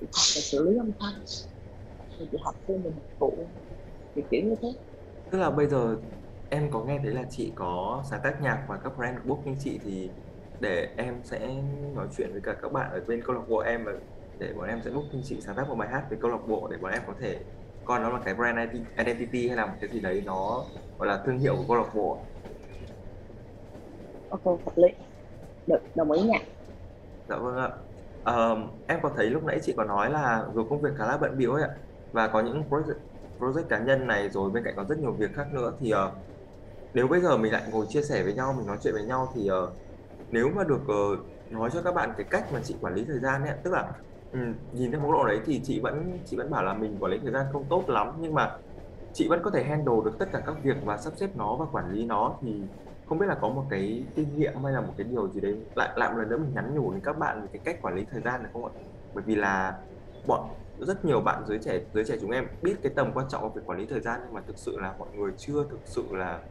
chị 0.00 0.06
học 0.12 0.26
về 0.36 0.40
xử 0.42 0.70
lý 0.70 0.76
âm 0.78 0.92
thanh. 1.00 1.14
Rồi 2.18 2.28
chị 2.32 2.38
học 2.44 2.54
thêm 2.68 2.82
về 2.82 2.90
một 2.90 3.02
vụ. 3.18 3.50
Thì 4.14 4.22
kiểu 4.30 4.40
như 4.44 4.54
thế. 4.62 4.68
Tức 5.30 5.38
là 5.38 5.50
bây 5.50 5.66
giờ 5.68 5.96
em 6.48 6.70
có 6.72 6.84
nghe 6.84 6.98
thấy 7.02 7.12
là 7.14 7.24
chị 7.30 7.52
có 7.56 8.02
sáng 8.10 8.20
tác 8.24 8.38
nhạc 8.42 8.66
và 8.68 8.78
các 8.84 8.92
brand 8.96 9.18
booking 9.24 9.54
chị 9.58 9.80
thì 9.84 10.12
để 10.58 10.94
em 10.96 11.24
sẽ 11.24 11.62
nói 11.94 12.08
chuyện 12.16 12.32
với 12.32 12.40
cả 12.44 12.54
các 12.62 12.72
bạn 12.72 12.90
ở 12.92 13.00
bên 13.08 13.20
câu 13.24 13.36
lạc 13.36 13.42
bộ 13.48 13.58
em 13.58 13.84
và 13.84 13.92
để 14.38 14.52
bọn 14.56 14.68
em 14.68 14.80
sẽ 14.84 14.90
booking 14.90 15.20
chị 15.24 15.40
sáng 15.46 15.56
tác 15.56 15.68
một 15.68 15.74
bài 15.76 15.88
hát 15.92 16.06
với 16.10 16.18
câu 16.22 16.30
lạc 16.30 16.38
bộ 16.48 16.68
để 16.72 16.78
bọn 16.78 16.92
em 16.92 17.02
có 17.06 17.14
thể 17.20 17.44
coi 17.84 18.00
nó 18.00 18.10
là 18.10 18.20
cái 18.24 18.34
brand 18.34 18.58
identity 18.98 19.48
hay 19.48 19.56
là 19.56 19.66
một 19.66 19.74
cái 19.80 19.90
gì 19.90 20.00
đấy 20.00 20.22
nó 20.26 20.70
gọi 20.98 21.08
là 21.08 21.22
thương 21.26 21.38
hiệu 21.38 21.56
của 21.56 21.64
câu 21.68 21.76
lạc 21.76 21.90
bộ. 21.94 22.32
Ok 24.28 24.44
hợp 24.44 24.72
lý. 24.76 24.88
Được 25.66 25.80
đồng 25.94 26.12
ý 26.12 26.22
nha. 26.22 26.38
Dạ 27.28 27.36
vâng 27.38 27.56
ạ 27.56 27.70
uh, 28.30 28.58
em 28.86 28.98
có 29.02 29.10
thấy 29.16 29.30
lúc 29.30 29.44
nãy 29.44 29.58
chị 29.62 29.74
có 29.76 29.84
nói 29.84 30.10
là 30.10 30.46
dù 30.54 30.68
công 30.70 30.80
việc 30.82 30.90
khá 30.98 31.06
là 31.06 31.18
bận 31.18 31.38
bịu 31.38 31.52
ấy 31.52 31.62
ạ 31.62 31.70
và 32.12 32.28
có 32.28 32.40
những 32.40 32.62
project, 32.70 32.98
project 33.38 33.64
cá 33.68 33.78
nhân 33.78 34.06
này 34.06 34.30
rồi 34.30 34.50
bên 34.50 34.64
cạnh 34.64 34.74
có 34.76 34.84
rất 34.84 34.98
nhiều 34.98 35.12
việc 35.12 35.30
khác 35.34 35.46
nữa 35.52 35.72
thì 35.80 35.92
uh, 35.94 35.98
nếu 36.94 37.08
bây 37.08 37.20
giờ 37.20 37.36
mình 37.36 37.52
lại 37.52 37.62
ngồi 37.72 37.86
chia 37.88 38.02
sẻ 38.02 38.22
với 38.22 38.34
nhau 38.34 38.54
mình 38.58 38.66
nói 38.66 38.78
chuyện 38.82 38.94
với 38.94 39.04
nhau 39.04 39.32
thì 39.34 39.50
uh, 39.50 39.70
nếu 40.30 40.50
mà 40.56 40.64
được 40.64 40.82
uh, 40.82 41.18
nói 41.50 41.70
cho 41.72 41.82
các 41.82 41.94
bạn 41.94 42.12
cái 42.16 42.26
cách 42.30 42.52
mà 42.52 42.60
chị 42.64 42.78
quản 42.80 42.94
lý 42.94 43.04
thời 43.04 43.20
gian 43.20 43.44
ấy 43.44 43.58
tức 43.64 43.70
là 43.70 43.92
Ừ, 44.32 44.38
nhìn 44.72 44.90
theo 44.92 45.00
góc 45.00 45.10
độ 45.12 45.26
đấy 45.26 45.40
thì 45.46 45.60
chị 45.64 45.80
vẫn 45.80 46.22
chị 46.24 46.36
vẫn 46.36 46.50
bảo 46.50 46.62
là 46.64 46.74
mình 46.74 46.98
quản 46.98 47.12
lý 47.12 47.18
thời 47.22 47.32
gian 47.32 47.46
không 47.52 47.68
tốt 47.68 47.84
lắm 47.88 48.16
nhưng 48.20 48.34
mà 48.34 48.58
chị 49.12 49.28
vẫn 49.28 49.40
có 49.44 49.50
thể 49.50 49.64
handle 49.64 49.94
được 50.04 50.16
tất 50.18 50.26
cả 50.32 50.42
các 50.46 50.56
việc 50.62 50.76
và 50.84 50.98
sắp 50.98 51.12
xếp 51.16 51.36
nó 51.36 51.56
và 51.56 51.66
quản 51.72 51.90
lý 51.92 52.06
nó 52.06 52.38
thì 52.42 52.68
không 53.12 53.18
biết 53.18 53.26
là 53.28 53.38
có 53.42 53.48
một 53.48 53.66
cái 53.70 54.08
kinh 54.16 54.36
nghiệm 54.38 54.64
hay 54.64 54.72
là 54.72 54.80
một 54.80 54.94
cái 54.98 55.06
điều 55.10 55.30
gì 55.32 55.40
đấy 55.40 55.54
lại 55.76 55.90
lại 55.96 56.12
một 56.12 56.18
lần 56.18 56.28
nữa 56.28 56.38
mình 56.38 56.54
nhắn 56.54 56.74
nhủ 56.74 56.92
đến 56.92 57.02
các 57.04 57.12
bạn 57.18 57.42
về 57.42 57.48
cái 57.52 57.60
cách 57.64 57.76
quản 57.82 57.94
lý 57.94 58.04
thời 58.10 58.22
gian 58.22 58.42
này 58.42 58.50
không 58.52 58.64
ạ 58.64 58.72
bởi 59.14 59.24
vì 59.26 59.34
là 59.34 59.74
bọn 60.24 60.56
rất 60.78 61.04
nhiều 61.04 61.20
bạn 61.20 61.44
giới 61.48 61.58
trẻ 61.64 61.80
giới 61.94 62.04
trẻ 62.08 62.16
chúng 62.20 62.30
em 62.30 62.44
biết 62.62 62.76
cái 62.82 62.92
tầm 62.96 63.10
quan 63.14 63.26
trọng 63.30 63.42
của 63.42 63.50
việc 63.56 63.62
quản 63.66 63.78
lý 63.78 63.86
thời 63.86 64.00
gian 64.00 64.20
nhưng 64.24 64.34
mà 64.34 64.40
thực 64.46 64.58
sự 64.58 64.78
là 64.80 64.94
mọi 64.98 65.08
người 65.14 65.32
chưa 65.36 65.64
thực 65.70 65.80
sự 65.84 66.08
là 66.12 66.42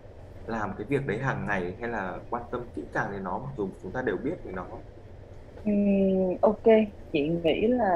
làm 0.47 0.71
cái 0.77 0.87
việc 0.89 1.05
đấy 1.07 1.17
hàng 1.19 1.47
ngày 1.47 1.77
hay 1.81 1.89
là 1.89 2.19
quan 2.29 2.43
tâm 2.51 2.61
kỹ 2.75 2.83
càng 2.93 3.11
đến 3.11 3.23
nó 3.23 3.39
mặc 3.39 3.51
dù 3.57 3.75
chúng 3.83 3.93
ta 3.93 4.01
đều 4.01 4.17
biết 4.17 4.35
về 4.43 4.51
nó 4.55 4.67
Ừm, 5.63 6.37
ok, 6.41 6.63
chị 7.13 7.19
nghĩ 7.43 7.67
là, 7.67 7.87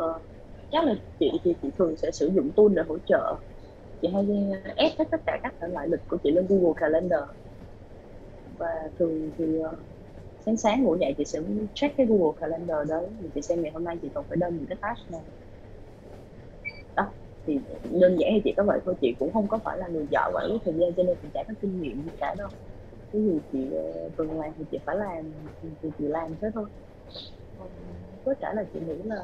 uh, 0.00 0.22
chắc 0.70 0.84
là 0.84 0.94
chị 1.18 1.30
thì 1.44 1.54
chị 1.62 1.70
thường 1.78 1.96
sẽ 1.96 2.10
sử 2.12 2.30
dụng 2.36 2.52
tool 2.56 2.66
để 2.76 2.82
hỗ 2.88 2.98
trợ. 3.06 3.36
Chị 4.02 4.08
hay 4.14 4.24
ép 4.76 4.92
hết 4.98 5.04
tất 5.10 5.18
cả 5.26 5.38
các 5.42 5.54
loại 5.70 5.88
lịch 5.90 6.00
của 6.08 6.18
chị 6.24 6.30
lên 6.30 6.46
Google 6.48 6.72
Calendar. 6.76 7.20
Và 8.58 8.66
thường 8.98 9.32
thì, 9.38 9.44
ờ, 9.64 9.76
sáng 10.40 10.56
sáng 10.56 10.82
ngủ 10.84 10.96
dậy 11.00 11.14
chị 11.18 11.24
sẽ 11.26 11.38
check 11.74 11.94
cái 11.96 12.06
Google 12.06 12.34
Calendar 12.40 12.88
đấy, 12.88 13.06
thì 13.22 13.28
chị 13.34 13.42
xem 13.42 13.62
ngày 13.62 13.72
hôm 13.72 13.84
nay 13.84 13.96
chị 14.02 14.10
còn 14.14 14.24
phải 14.28 14.36
đơn 14.40 14.56
những 14.56 14.66
cái 14.68 14.78
task 14.82 15.10
nào. 15.10 15.26
Đó, 16.96 17.14
thì 17.46 17.60
đơn 17.84 18.16
giản 18.20 18.30
thì 18.34 18.40
chị 18.44 18.54
có 18.56 18.64
vậy 18.66 18.80
thôi, 18.84 18.94
chị 19.00 19.16
cũng 19.18 19.32
không 19.32 19.48
có 19.48 19.58
phải 19.64 19.78
là 19.78 19.88
người 19.88 20.06
giỏi 20.10 20.30
quản 20.34 20.46
lý 20.46 20.58
thời 20.64 20.74
gian 20.74 20.90
cho 20.96 21.02
nên 21.02 21.16
chị 21.22 21.28
chả 21.34 21.40
có 21.48 21.54
kinh 21.60 21.80
nghiệm 21.80 22.02
gì 22.02 22.10
cả 22.18 22.34
đâu 22.38 22.48
cái 23.12 23.22
gì 23.22 23.40
chị 23.52 23.72
ờ, 23.72 24.10
cần 24.16 24.40
làm 24.40 24.50
thì 24.58 24.64
chị 24.70 24.78
phải 24.86 24.96
làm 24.96 25.50
thì 25.82 25.88
chị 25.98 26.04
làm 26.08 26.36
thế 26.42 26.48
thôi 26.54 26.68
với 28.24 28.34
cả 28.40 28.52
là 28.56 28.64
chị 28.72 28.80
nghĩ 28.80 29.02
là 29.04 29.16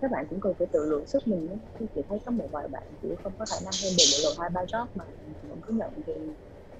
các 0.00 0.10
bạn 0.10 0.26
cũng 0.30 0.40
cần 0.40 0.54
phải 0.58 0.66
tự 0.72 0.78
lượng 0.90 1.06
sức 1.06 1.26
mình 1.26 1.46
nhé. 1.48 1.56
Chị 1.94 2.00
thấy 2.08 2.18
có 2.24 2.32
một 2.32 2.48
vài 2.52 2.68
bạn 2.68 2.82
chỉ 3.02 3.08
không 3.22 3.32
có 3.38 3.44
khả 3.50 3.56
năng 3.64 3.72
handle 3.82 4.06
được 4.12 4.22
lần 4.24 4.32
hai 4.40 4.50
ba 4.54 4.60
job 4.64 4.86
mà 4.94 5.04
vẫn 5.42 5.60
cứ 5.62 5.72
nhận 5.74 5.90
thì 6.06 6.12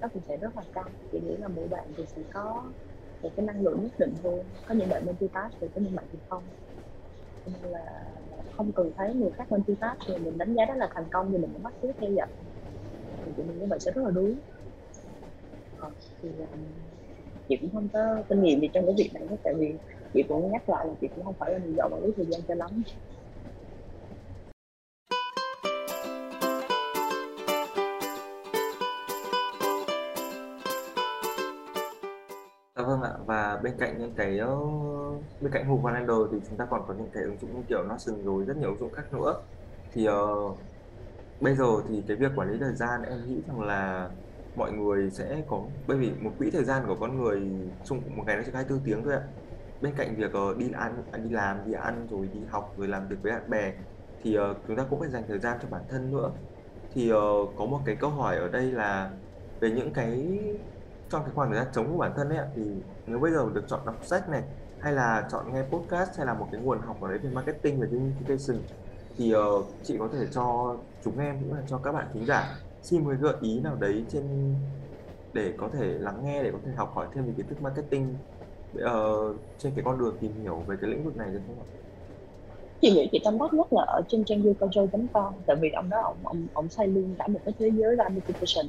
đó 0.01 0.07
thì 0.13 0.19
sẽ 0.27 0.37
rất 0.37 0.55
là 0.55 0.63
cao 0.73 0.85
chị 1.11 1.19
nghĩ 1.21 1.37
là 1.37 1.47
mỗi 1.47 1.67
bạn 1.67 1.93
thì 1.97 2.03
sẽ 2.07 2.21
có 2.31 2.73
một 3.21 3.31
cái 3.35 3.45
năng 3.45 3.61
lượng 3.61 3.83
nhất 3.83 3.91
định 3.97 4.13
thôi 4.23 4.45
có 4.65 4.75
những 4.75 4.89
bạn 4.89 5.05
multitask 5.05 5.55
thì 5.61 5.67
có 5.75 5.81
những 5.81 5.95
bạn 5.95 6.05
thì 6.11 6.19
không. 6.29 6.49
Nên 7.45 7.61
là 7.61 7.79
không 8.51 8.73
cần 8.73 8.91
thấy 8.97 9.15
người 9.15 9.31
khác 9.37 9.51
multitask 9.51 9.99
thì 10.07 10.13
mình 10.19 10.37
đánh 10.37 10.53
giá 10.55 10.65
đó 10.65 10.75
là 10.75 10.89
thành 10.95 11.09
công 11.11 11.31
thì 11.31 11.37
mình 11.37 11.53
cũng 11.53 11.63
bắt 11.63 11.75
chước 11.81 11.91
theo 12.01 12.09
vậy. 12.17 12.27
Thì 13.25 13.31
chị 13.37 13.43
nghĩ 13.43 13.53
như 13.55 13.67
vậy 13.69 13.79
sẽ 13.81 13.91
rất 13.95 14.01
là 14.05 14.11
đúng. 14.11 14.39
Thì 16.21 16.29
ờ, 16.51 16.57
chị 17.47 17.55
cũng 17.61 17.71
không 17.73 17.89
có 17.93 17.99
kinh 18.29 18.41
nghiệm 18.43 18.59
gì 18.61 18.67
trong 18.73 18.85
cái 18.85 18.95
việc 18.97 19.11
này 19.13 19.27
hết, 19.29 19.37
tại 19.43 19.53
vì 19.59 19.79
chị 20.13 20.23
cũng 20.29 20.51
nhắc 20.51 20.69
lại 20.69 20.85
là 20.87 20.93
chị 21.01 21.07
cũng 21.15 21.23
không 21.25 21.35
phải 21.39 21.51
là 21.53 21.59
người 21.59 21.73
giỏi 21.77 21.89
quản 21.91 22.03
lý 22.03 22.11
thời 22.17 22.25
gian 22.31 22.41
cho 22.47 22.55
lắm. 22.55 22.83
Bên 33.63 33.73
cạnh 33.79 33.97
những 33.99 34.13
cái 34.15 34.39
uh, 34.41 35.23
bên 35.41 35.51
cạnh 35.51 35.65
Hùng 35.65 35.83
Calendar 35.85 36.17
thì 36.31 36.37
chúng 36.49 36.57
ta 36.57 36.65
còn 36.65 36.81
có 36.87 36.93
những 36.93 37.09
cái 37.13 37.23
ứng 37.23 37.37
dụng 37.41 37.55
như 37.55 37.63
kiểu 37.67 37.83
Notion 37.83 38.25
rồi 38.25 38.45
rất 38.45 38.57
nhiều 38.57 38.69
ứng 38.69 38.79
dụng 38.79 38.93
khác 38.93 39.13
nữa. 39.13 39.41
Thì 39.93 40.07
uh, 40.09 40.57
bây 41.41 41.55
giờ 41.55 41.65
thì 41.89 42.03
cái 42.07 42.17
việc 42.17 42.31
quản 42.35 42.51
lý 42.51 42.57
thời 42.59 42.73
gian 42.73 43.03
em 43.03 43.25
nghĩ 43.27 43.41
rằng 43.47 43.61
là 43.61 44.09
mọi 44.55 44.71
người 44.71 45.09
sẽ 45.09 45.43
có 45.47 45.61
bởi 45.87 45.97
vì 45.97 46.11
một 46.21 46.31
quỹ 46.37 46.51
thời 46.51 46.63
gian 46.63 46.83
của 46.87 46.95
con 46.99 47.21
người 47.21 47.41
chung 47.85 48.01
một 48.15 48.23
ngày 48.27 48.35
nó 48.35 48.43
chỉ 48.45 48.51
24 48.53 48.85
tiếng 48.85 49.03
thôi 49.03 49.13
ạ. 49.13 49.21
Bên 49.81 49.93
cạnh 49.97 50.15
việc 50.15 50.31
uh, 50.37 50.57
đi 50.57 50.71
ăn 50.71 51.03
à, 51.11 51.17
đi 51.17 51.29
làm 51.29 51.57
đi 51.65 51.73
ăn 51.73 52.07
rồi 52.11 52.29
đi 52.33 52.39
học 52.49 52.73
rồi 52.77 52.87
làm 52.87 53.07
việc 53.07 53.15
với 53.21 53.31
bạn 53.31 53.49
bè 53.49 53.73
thì 54.23 54.39
uh, 54.39 54.57
chúng 54.67 54.77
ta 54.77 54.83
cũng 54.89 54.99
phải 54.99 55.09
dành 55.09 55.23
thời 55.27 55.39
gian 55.39 55.57
cho 55.61 55.67
bản 55.71 55.81
thân 55.89 56.11
nữa. 56.11 56.31
Thì 56.93 57.13
uh, 57.13 57.49
có 57.57 57.65
một 57.65 57.79
cái 57.85 57.95
câu 57.95 58.09
hỏi 58.09 58.37
ở 58.37 58.47
đây 58.47 58.71
là 58.71 59.11
về 59.59 59.71
những 59.71 59.93
cái 59.93 60.39
trong 61.09 61.21
cái 61.23 61.31
khoảng 61.35 61.49
thời 61.49 61.59
gian 61.59 61.67
chống 61.73 61.91
của 61.91 61.97
bản 61.97 62.13
thân 62.15 62.29
ấy 62.29 62.45
thì 62.55 62.61
nếu 63.07 63.19
bây 63.19 63.31
giờ 63.31 63.49
được 63.53 63.63
chọn 63.67 63.79
đọc 63.85 64.05
sách 64.05 64.29
này 64.29 64.43
hay 64.79 64.93
là 64.93 65.27
chọn 65.31 65.53
nghe 65.53 65.63
podcast 65.63 66.17
hay 66.17 66.25
là 66.25 66.33
một 66.33 66.47
cái 66.51 66.61
nguồn 66.61 66.81
học 66.81 67.01
ở 67.01 67.09
đấy 67.09 67.17
về 67.17 67.29
marketing 67.29 67.79
về 67.79 67.87
communication 67.91 68.61
thì 69.17 69.35
uh, 69.35 69.65
chị 69.83 69.97
có 69.99 70.09
thể 70.13 70.27
cho 70.31 70.75
chúng 71.03 71.19
em 71.19 71.39
cũng 71.39 71.53
là 71.53 71.61
cho 71.67 71.77
các 71.77 71.91
bạn 71.91 72.07
thính 72.13 72.25
giả 72.25 72.59
xin 72.81 73.03
một 73.03 73.11
gợi 73.19 73.35
ý 73.41 73.59
nào 73.59 73.75
đấy 73.75 74.05
trên 74.09 74.55
để 75.33 75.53
có 75.57 75.69
thể 75.73 75.85
lắng 75.85 76.21
nghe 76.23 76.43
để 76.43 76.51
có 76.51 76.57
thể 76.65 76.71
học 76.71 76.91
hỏi 76.95 77.07
thêm 77.13 77.25
về 77.25 77.33
kiến 77.37 77.47
thức 77.47 77.61
marketing 77.61 78.15
uh, 78.77 79.35
trên 79.57 79.73
cái 79.75 79.83
con 79.85 79.99
đường 79.99 80.17
tìm 80.19 80.31
hiểu 80.41 80.55
về 80.67 80.75
cái 80.81 80.89
lĩnh 80.89 81.03
vực 81.03 81.17
này 81.17 81.29
được 81.31 81.39
không 81.47 81.59
ạ? 81.59 81.67
chị 82.81 82.91
nghĩ 82.91 83.09
chị 83.11 83.19
tâm 83.23 83.37
đắc 83.37 83.53
nhất 83.53 83.73
là 83.73 83.83
ở 83.87 84.01
trên 84.07 84.23
trang 84.23 84.43
youculture.com 84.43 85.33
tại 85.45 85.55
vì 85.61 85.69
ông 85.69 85.89
đó 85.89 86.01
ông 86.03 86.17
ông 86.23 86.47
ông 86.53 86.69
xây 86.69 86.87
luôn 86.87 87.15
cả 87.19 87.27
một 87.27 87.39
cái 87.45 87.53
thế 87.59 87.69
giới 87.69 87.95
gamification 87.95 88.67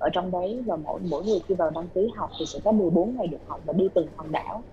ở 0.00 0.10
trong 0.14 0.32
đấy 0.32 0.64
và 0.66 0.76
mỗi 0.76 1.00
mỗi 1.10 1.24
người 1.24 1.40
khi 1.48 1.54
vào 1.58 1.70
đăng 1.70 1.90
ký 1.94 2.00
học 2.16 2.30
thì 2.40 2.46
sẽ 2.54 2.60
có 2.64 2.72
14 2.72 3.16
ngày 3.16 3.28
được 3.28 3.38
học 3.46 3.60
và 3.66 3.74
đi 3.74 3.84
từng 3.96 4.10
hòn 4.16 4.32
đảo 4.32 4.64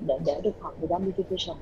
để 0.00 0.14
để 0.26 0.40
được 0.44 0.52
học 0.60 0.74
về 0.78 0.88
gamification. 0.88 1.58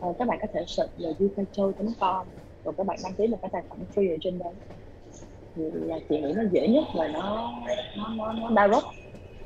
À, 0.00 0.08
các 0.18 0.28
bạn 0.28 0.38
có 0.42 0.48
thể 0.54 0.60
search 0.68 0.92
là 0.96 1.10
youtube.com 1.20 2.28
rồi 2.64 2.74
các 2.78 2.84
bạn 2.86 2.98
đăng 3.04 3.14
ký 3.18 3.28
một 3.28 3.38
cái 3.42 3.50
tài 3.52 3.62
khoản 3.70 3.80
free 3.96 4.14
ở 4.14 4.18
trên 4.22 4.38
đấy. 4.38 4.54
Thì 5.56 5.62
là 5.72 5.98
chị 6.08 6.16
nghĩ 6.22 6.32
nó 6.36 6.42
dễ 6.52 6.68
nhất 6.68 6.84
và 6.98 7.08
nó 7.08 7.52
nó 7.98 8.08
nó, 8.16 8.32
nó 8.50 8.68
direct 8.68 8.86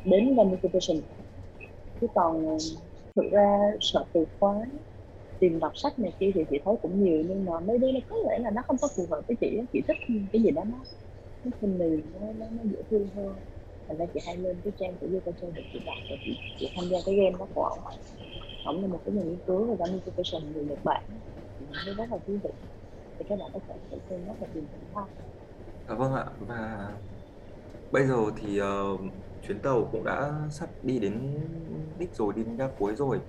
đến 0.04 0.36
gamification. 0.36 1.02
Chứ 2.00 2.06
còn 2.14 2.46
ờ, 2.46 2.52
thực 3.16 3.30
ra 3.32 3.58
sợ 3.80 4.04
từ 4.14 4.26
khóa 4.40 4.54
tìm 5.40 5.60
đọc 5.60 5.72
sách 5.76 6.00
này 6.00 6.12
kia 6.20 6.32
thì 6.34 6.42
chị 6.50 6.58
thấy 6.64 6.74
cũng 6.82 7.04
nhiều 7.04 7.24
nhưng 7.28 7.46
mà 7.46 7.52
mấy 7.60 7.78
đứa 7.78 7.92
nó 7.92 8.00
có 8.08 8.16
lẽ 8.30 8.38
là 8.40 8.50
nó 8.50 8.62
không 8.66 8.76
có 8.82 8.88
phù 8.96 9.08
hợp 9.10 9.22
với 9.28 9.36
chị 9.40 9.60
chị 9.72 9.80
thích 9.88 9.96
cái 10.32 10.42
gì 10.42 10.50
đó 10.52 10.64
nó 10.66 10.84
cái 11.44 11.52
kinh 11.60 11.78
mì 11.78 12.02
nó, 12.20 12.26
nó, 12.38 12.46
nó 12.50 12.62
dễ 12.64 12.82
thương 12.90 13.08
hơn. 13.14 13.34
Thành 13.88 13.98
ra 13.98 14.06
chị 14.14 14.20
hay 14.26 14.36
lên 14.36 14.56
cái 14.64 14.72
trang 14.78 14.94
của 15.00 15.06
Yoga 15.06 15.38
Chơi 15.40 15.50
để 15.54 15.62
chị 15.72 15.80
đọc 15.86 15.96
và 16.10 16.16
chị, 16.24 16.38
chị 16.58 16.72
tham 16.76 16.84
gia 16.90 16.98
cái 17.06 17.14
game 17.14 17.38
đó 17.38 17.46
của 17.54 17.64
ông 17.64 17.78
ông 18.64 18.82
là 18.82 18.88
một 18.88 19.00
cái 19.04 19.14
nhà 19.14 19.22
nghiên 19.22 19.38
cứu 19.46 19.64
về 19.64 19.74
gamification 19.74 20.52
người 20.52 20.64
Nhật 20.64 20.78
Bản. 20.84 21.02
Nó 21.70 21.94
rất 21.96 22.10
là 22.10 22.18
thú 22.26 22.32
vị. 22.42 22.50
Thì 23.18 23.24
các 23.28 23.38
bạn 23.38 23.50
có 23.52 23.60
thể 23.68 23.74
thử 23.90 23.98
xem 24.10 24.26
rất 24.26 24.34
là 24.40 24.46
tìm 24.54 24.64
hiểu 24.94 25.04
Dạ 25.88 25.94
vâng 25.94 26.14
ạ. 26.14 26.26
Và 26.40 26.92
bây 27.92 28.06
giờ 28.06 28.16
thì 28.36 28.60
uh, 28.60 29.00
chuyến 29.46 29.58
tàu 29.58 29.88
cũng 29.92 30.04
đã 30.04 30.32
sắp 30.50 30.68
đi 30.82 30.98
đến 30.98 31.40
đích 31.98 32.14
rồi 32.14 32.32
đi 32.36 32.44
đến 32.44 32.56
ga 32.56 32.68
cuối 32.78 32.94
rồi. 32.96 33.20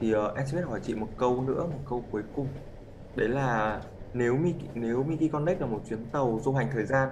Thì 0.00 0.14
uh, 0.14 0.36
em 0.36 0.46
sẽ 0.46 0.56
biết 0.58 0.64
hỏi 0.66 0.80
chị 0.82 0.94
một 0.94 1.08
câu 1.16 1.42
nữa 1.42 1.66
một 1.66 1.80
câu 1.90 2.04
cuối 2.10 2.22
cùng. 2.36 2.46
Đấy 3.16 3.28
là 3.28 3.80
nếu 4.14 4.36
Miki, 4.36 4.64
nếu 4.74 5.02
Miki 5.02 5.32
Connect 5.32 5.60
là 5.60 5.66
một 5.66 5.80
chuyến 5.88 6.04
tàu 6.12 6.40
du 6.42 6.52
hành 6.52 6.68
thời 6.72 6.86
gian 6.86 7.08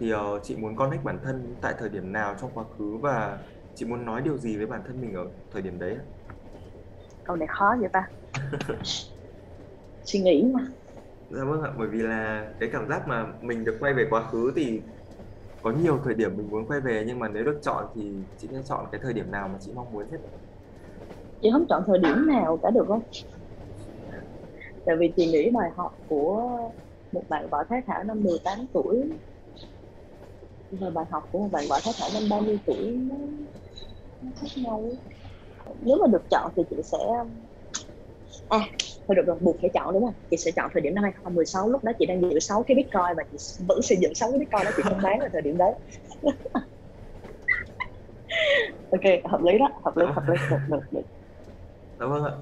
thì 0.00 0.12
uh, 0.14 0.18
chị 0.42 0.56
muốn 0.56 0.76
connect 0.76 1.04
bản 1.04 1.18
thân 1.24 1.58
tại 1.62 1.74
thời 1.78 1.88
điểm 1.88 2.12
nào 2.12 2.36
trong 2.40 2.50
quá 2.54 2.64
khứ 2.78 2.98
và 3.02 3.38
chị 3.74 3.86
muốn 3.86 4.04
nói 4.04 4.22
điều 4.22 4.38
gì 4.38 4.56
với 4.56 4.66
bản 4.66 4.82
thân 4.86 5.00
mình 5.00 5.14
ở 5.14 5.24
thời 5.50 5.62
điểm 5.62 5.78
đấy 5.78 5.96
câu 7.24 7.36
này 7.36 7.48
khó 7.50 7.76
vậy 7.80 7.88
ta? 7.92 8.10
Suy 10.04 10.20
nghĩ 10.20 10.44
mà. 10.54 10.60
Dạ 11.30 11.44
vâng 11.44 11.62
ạ 11.62 11.70
bởi 11.78 11.88
vì 11.88 11.98
là 12.02 12.46
cái 12.60 12.68
cảm 12.72 12.88
giác 12.88 13.08
mà 13.08 13.26
mình 13.40 13.64
được 13.64 13.76
quay 13.80 13.94
về 13.94 14.06
quá 14.10 14.30
khứ 14.30 14.52
thì 14.56 14.82
có 15.62 15.72
nhiều 15.72 16.00
thời 16.04 16.14
điểm 16.14 16.36
mình 16.36 16.50
muốn 16.50 16.66
quay 16.68 16.80
về 16.80 17.04
nhưng 17.06 17.18
mà 17.18 17.28
nếu 17.28 17.44
được 17.44 17.58
chọn 17.62 17.84
thì 17.94 18.24
chị 18.36 18.48
sẽ 18.52 18.58
chọn 18.64 18.86
cái 18.92 19.00
thời 19.04 19.12
điểm 19.12 19.30
nào 19.30 19.48
mà 19.48 19.58
chị 19.60 19.72
mong 19.74 19.92
muốn 19.92 20.10
nhất 20.10 20.20
chị 21.40 21.48
không 21.52 21.66
chọn 21.68 21.82
thời 21.86 21.98
điểm 21.98 22.26
nào 22.26 22.58
cả 22.62 22.70
được 22.70 22.84
không? 22.88 23.02
Tại 24.84 24.96
vì 24.98 25.12
chị 25.16 25.26
nghĩ 25.26 25.50
bài 25.54 25.70
học 25.76 25.92
của 26.06 26.42
một 27.12 27.24
bạn 27.28 27.48
võ 27.50 27.58
thái 27.68 27.80
thảo 27.86 28.04
năm 28.04 28.22
18 28.22 28.58
tuổi 28.72 29.18
và 30.70 30.90
bài 30.90 31.04
học 31.10 31.22
của 31.30 31.38
một 31.38 31.48
bạn 31.52 31.64
võ 31.68 31.78
thái 31.82 31.94
thảo 31.98 32.08
năm 32.14 32.22
30 32.30 32.58
tuổi 32.66 32.96
nó, 33.10 33.16
nó 34.20 34.30
khác 34.40 34.48
nhau. 34.56 34.90
Nếu 35.80 35.96
mà 36.00 36.06
được 36.06 36.22
chọn 36.30 36.52
thì 36.56 36.62
chị 36.70 36.76
sẽ 36.92 36.98
à 38.48 38.58
thôi 39.08 39.14
được 39.16 39.22
rồi 39.26 39.36
buộc 39.40 39.56
phải 39.60 39.70
chọn 39.74 39.94
đúng 39.94 40.04
không? 40.04 40.14
Chị 40.30 40.36
sẽ 40.36 40.50
chọn 40.56 40.70
thời 40.74 40.80
điểm 40.80 40.94
năm 40.94 41.04
2016 41.04 41.68
lúc 41.68 41.84
đó 41.84 41.92
chị 41.98 42.06
đang 42.06 42.20
giữ 42.20 42.38
6 42.38 42.64
cái 42.66 42.74
bitcoin 42.74 43.16
và 43.16 43.22
chị 43.30 43.36
vẫn 43.68 43.82
xây 43.82 43.98
dựng 44.00 44.14
6 44.14 44.30
cái 44.30 44.38
bitcoin 44.38 44.64
đó 44.64 44.70
chị 44.76 44.82
không 44.82 45.02
bán 45.02 45.18
ở 45.20 45.28
thời 45.32 45.42
điểm 45.42 45.56
đấy. 45.58 45.72
Ok 48.90 49.02
hợp 49.30 49.40
lý 49.42 49.58
đó 49.58 49.68
hợp 49.84 49.96
lý 49.96 50.06
hợp 50.06 50.22
lý 50.28 50.34
được 50.50 50.56
được 50.68 50.80
được. 50.90 51.02
Dạ 51.98 52.06
vâng 52.06 52.24
ạ. 52.24 52.32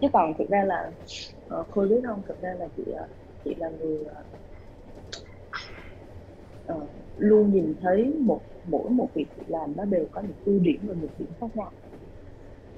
Chứ 0.00 0.06
còn 0.12 0.32
thực 0.38 0.48
ra 0.48 0.64
là 0.64 0.90
uh, 1.60 1.66
khôi 1.70 1.88
biết 1.88 2.00
không? 2.06 2.22
Thực 2.28 2.40
ra 2.40 2.54
là 2.58 2.66
chị 2.76 2.82
uh, 2.82 3.10
chị 3.44 3.54
là 3.58 3.68
người 3.68 3.98
uh, 6.72 6.99
luôn 7.20 7.52
nhìn 7.52 7.76
thấy 7.80 8.14
một, 8.24 8.42
mỗi 8.64 8.90
một 8.90 9.10
việc 9.14 9.32
chị 9.36 9.42
làm 9.48 9.76
nó 9.76 9.84
đều 9.84 10.08
có 10.12 10.22
một 10.22 10.34
ưu 10.44 10.58
điểm 10.60 10.86
và 10.88 10.94
nhược 10.94 11.10
điểm 11.18 11.32
khác 11.40 11.46
nhau. 11.56 11.72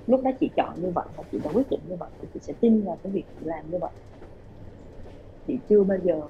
Lúc 0.07 0.20
đó 0.24 0.30
chị 0.40 0.53
chọn 0.57 0.80
như 0.82 0.90
vậy 0.95 1.05
và 1.16 1.24
chị 1.30 1.38
đã 1.45 1.51
quyết 1.51 1.68
định 1.70 1.80
như 1.88 1.97
vậy 2.01 2.11
thì 2.22 2.28
chị 2.34 2.40
sẽ 2.43 2.53
tin 2.61 2.84
vào 2.84 3.01
cái 3.03 3.12
việc 3.12 3.24
chị 3.38 3.45
làm 3.47 3.70
như 3.70 3.78
vậy. 3.80 3.93
Chị 5.47 5.61
chưa 5.68 5.84
bao 5.84 5.99
giờ, 6.05 6.20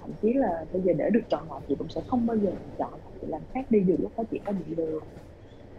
thậm 0.00 0.10
chí 0.22 0.28
là 0.34 0.48
bây 0.72 0.82
giờ 0.82 0.92
để 0.98 1.04
được 1.12 1.20
chọn 1.30 1.48
lại 1.50 1.60
chị 1.68 1.74
cũng 1.78 1.88
sẽ 1.88 2.00
không 2.06 2.26
bao 2.26 2.36
giờ 2.38 2.50
chọn 2.78 3.00
chị 3.20 3.26
làm 3.30 3.42
khác 3.54 3.60
đi, 3.70 3.78
dù 3.88 3.96
lúc 4.00 4.12
đó 4.16 4.24
chị 4.30 4.40
có 4.44 4.52
bị 4.52 4.64
lừa 4.76 5.00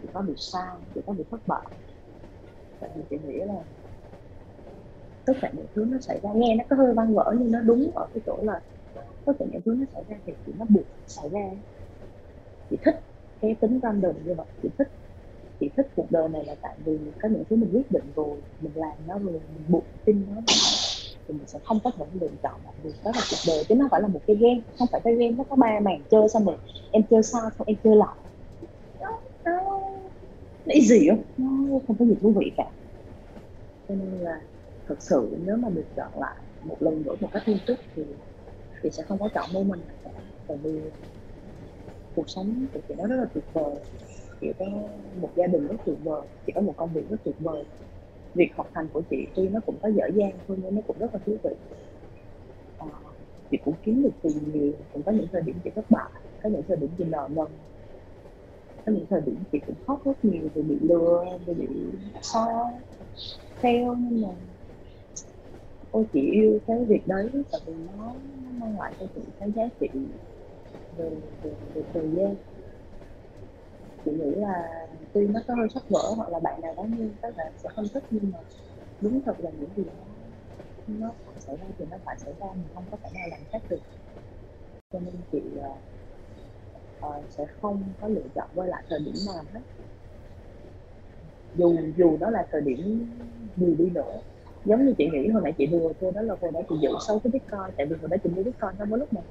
chị 0.02 0.08
có 0.14 0.22
bị 0.22 0.34
sai, 0.38 0.76
chị 0.94 1.00
có 1.06 1.12
bị 1.12 1.24
thất 1.30 1.40
bại. 1.46 1.66
Tại 2.78 2.90
vì 2.96 3.02
chị 3.10 3.16
nghĩ 3.24 3.38
là 3.46 3.54
tất 5.24 5.32
cả 5.42 5.50
mọi 5.56 5.66
thứ 5.74 5.84
nó 5.88 5.98
xảy 6.00 6.20
ra 6.22 6.30
nghe 6.34 6.54
nó 6.56 6.64
có 6.70 6.76
hơi 6.76 6.94
văn 6.94 7.14
vở 7.14 7.34
nhưng 7.38 7.50
nó 7.50 7.60
đúng 7.60 7.90
ở 7.94 8.08
cái 8.14 8.20
chỗ 8.26 8.42
là 8.46 8.60
tất 9.28 9.34
cả 9.38 9.46
những 9.52 9.62
thứ 9.64 9.74
nó 9.78 9.86
xảy 9.94 10.04
ra 10.08 10.16
thì 10.26 10.32
chị 10.46 10.52
nó 10.58 10.66
buộc 10.70 10.86
xảy 11.06 11.28
ra. 11.32 11.40
Chị 12.70 12.76
thích 12.84 12.94
cái 13.40 13.56
tính 13.60 13.80
random 13.82 14.24
như 14.24 14.34
vậy, 14.34 14.46
chị 14.62 14.68
thích 14.78 14.88
chị 15.60 15.70
thích 15.76 15.86
cuộc 15.96 16.10
đời 16.10 16.28
này 16.28 16.44
là 16.46 16.54
tại 16.62 16.78
vì 16.86 17.12
có 17.22 17.28
những 17.28 17.44
thứ 17.50 17.56
mình 17.56 17.70
quyết 17.74 17.90
định 17.90 18.12
rồi, 18.16 18.42
mình 18.60 18.72
làm 18.76 19.06
nó 19.06 19.18
rồi, 19.18 19.40
mình 19.54 19.64
buộc 19.68 19.88
tin 20.04 20.26
nó 20.26 20.42
thì 21.28 21.34
mình 21.34 21.46
sẽ 21.46 21.58
không 21.64 21.78
có 21.84 21.90
thể 21.98 22.04
lựa 22.20 22.30
chọn 22.42 22.60
lại 22.64 22.74
vì 22.82 22.90
đó 23.04 23.10
là 23.14 23.22
cuộc 23.30 23.36
đời. 23.48 23.64
Chứ 23.68 23.74
nó 23.74 23.88
phải 23.90 24.02
là 24.02 24.08
một 24.08 24.20
cái 24.26 24.36
game, 24.36 24.60
không 24.78 24.88
phải 24.92 25.00
cái 25.04 25.14
game 25.14 25.30
nó 25.30 25.44
có 25.44 25.56
ba 25.56 25.80
màn 25.82 26.04
chơi 26.10 26.28
xong 26.34 26.44
rồi 26.44 26.56
em 26.92 27.02
chơi 27.10 27.22
sao 27.22 27.42
xong 27.58 27.66
em 27.66 27.76
chơi 27.84 27.96
lại. 27.96 28.16
Nó 29.00 29.08
nó 29.44 29.52
nó 30.64 30.74
gì 30.88 31.08
không 31.10 31.22
nó 31.36 31.80
không 31.86 31.98
có 31.98 32.04
gì 32.04 32.14
thú 32.22 32.34
vị 32.40 32.54
cả. 32.56 32.64
Cho 33.88 33.94
nên 33.94 34.20
là 34.20 34.40
thật 34.86 34.96
sự 35.00 35.36
nếu 35.46 35.56
mà 35.56 35.68
được 35.70 35.86
chọn 35.96 36.12
lại 36.20 36.36
một 36.62 36.76
lần 36.82 37.02
nữa 37.02 37.16
một 37.20 37.28
cách 37.32 37.42
nghiêm 37.48 37.58
túc 37.66 37.78
thì 37.96 38.02
thì 38.82 38.90
sẽ 38.90 39.02
không 39.02 39.18
có 39.18 39.28
chọn 39.34 39.50
môn 39.52 39.68
mình. 39.68 39.80
Tại 40.46 40.56
vì 40.62 40.80
cuộc 42.14 42.30
sống 42.30 42.66
của 42.72 42.80
chị 42.88 42.94
nó 42.98 43.06
rất 43.06 43.16
là 43.16 43.26
tuyệt 43.34 43.44
vời. 43.52 43.74
Chị 44.40 44.46
có 44.58 44.66
một 45.20 45.30
gia 45.36 45.46
đình 45.46 45.66
rất 45.66 45.76
tuyệt 45.84 45.98
vời 46.02 46.22
chị 46.46 46.52
có 46.54 46.60
một 46.60 46.74
công 46.76 46.92
việc 46.92 47.02
rất 47.10 47.16
tuyệt 47.24 47.34
vời. 47.38 47.64
Việc 48.34 48.50
học 48.56 48.70
hành 48.74 48.88
của 48.92 49.02
chị 49.10 49.16
tuy 49.36 49.48
nó 49.48 49.60
cũng 49.66 49.78
có 49.82 49.88
dở 49.88 50.04
dang 50.14 50.40
thôi 50.46 50.56
nhưng 50.62 50.74
nó 50.74 50.80
cũng 50.86 50.98
rất 50.98 51.14
là 51.14 51.20
thú 51.26 51.36
vị. 51.42 51.50
À, 52.78 52.86
chị 53.50 53.56
cũng 53.64 53.74
kiếm 53.82 54.02
được 54.02 54.12
tiền 54.22 54.52
nhiều 54.52 54.72
cũng 54.92 55.02
có 55.02 55.12
những 55.12 55.26
thời 55.32 55.42
điểm 55.42 55.60
chị 55.64 55.70
thất 55.74 55.90
bại 55.90 56.10
có 56.42 56.48
những 56.48 56.62
thời 56.68 56.76
điểm 56.76 56.90
chị 56.98 57.04
nợ 57.04 57.28
nần. 57.30 57.46
Có 58.86 58.92
những 58.92 59.06
thời 59.10 59.20
điểm 59.20 59.44
chị 59.52 59.58
cũng 59.66 59.76
khóc 59.86 60.02
rất 60.04 60.24
nhiều 60.24 60.48
vì 60.54 60.62
bị 60.62 60.78
lừa 60.80 61.24
vì 61.46 61.54
bị 61.54 61.66
sao 62.22 62.80
theo 63.62 63.94
nhưng 63.94 64.22
mà 64.22 64.28
cô 65.98 66.04
chỉ 66.12 66.20
yêu 66.20 66.58
cái 66.66 66.76
việc 66.88 67.02
đấy 67.06 67.30
tại 67.52 67.60
vì 67.66 67.72
nó, 67.74 68.14
nó 68.42 68.50
mang 68.50 68.78
lại 68.78 68.92
cho 69.00 69.06
chị 69.14 69.20
cái 69.38 69.52
giá 69.56 69.62
trị 69.80 69.88
về, 70.96 71.10
về, 71.42 71.50
về 71.74 71.82
thời 71.94 72.02
gian. 72.16 72.34
Chị 74.04 74.10
nghĩ 74.10 74.34
là 74.36 74.68
tuy 75.12 75.26
nó 75.26 75.40
có 75.48 75.54
hơi 75.54 75.68
sắc 75.74 75.82
vỡ 75.88 76.12
hoặc 76.16 76.28
là 76.28 76.38
bạn 76.40 76.60
nào 76.60 76.74
đó 76.76 76.82
như 76.82 77.12
các 77.22 77.36
bạn 77.36 77.52
sẽ 77.56 77.68
không 77.74 77.84
thích 77.94 78.04
nhưng 78.10 78.30
mà 78.32 78.38
đúng 79.00 79.22
thật 79.26 79.34
là 79.38 79.50
những 79.50 79.70
gì 79.76 79.84
đó 79.84 80.06
nó 80.86 81.14
xảy 81.40 81.56
ra 81.56 81.66
thì 81.78 81.84
nó 81.90 81.96
phải 82.04 82.16
xảy 82.24 82.34
ra 82.40 82.46
mình 82.54 82.68
không 82.74 82.84
có 82.90 82.96
thể 83.02 83.10
nào 83.14 83.28
làm 83.30 83.40
khác 83.52 83.62
được. 83.68 83.80
Cho 84.92 85.00
nên 85.00 85.14
chị 85.32 85.42
uh, 85.56 85.82
uh, 87.06 87.30
sẽ 87.30 87.44
không 87.60 87.92
có 88.00 88.08
lựa 88.08 88.26
chọn 88.34 88.48
quay 88.54 88.68
lại 88.68 88.84
thời 88.88 88.98
điểm 88.98 89.14
nào 89.26 89.44
hết. 89.54 89.60
Dù 91.54 91.76
dù 91.96 92.16
đó 92.20 92.30
là 92.30 92.46
thời 92.50 92.60
điểm 92.60 92.78
gì 93.56 93.74
đi 93.78 93.90
nữa 93.90 94.20
giống 94.68 94.86
như 94.86 94.94
chị 94.98 95.08
nghĩ 95.12 95.28
hồi 95.28 95.42
nãy 95.44 95.52
chị 95.58 95.66
đùa 95.66 95.92
thôi 96.00 96.12
đó 96.14 96.22
là 96.22 96.34
hồi 96.40 96.50
nãy 96.54 96.62
chị 96.68 96.74
giữ 96.82 96.88
sâu 97.08 97.20
cái 97.24 97.30
bitcoin 97.32 97.74
tại 97.76 97.86
vì 97.90 97.96
hồi 98.00 98.08
nãy 98.10 98.18
chị 98.24 98.30
mua 98.30 98.42
bitcoin 98.44 98.70
trong 98.78 98.90
cái 98.90 98.98
lúc 98.98 99.12
này 99.12 99.24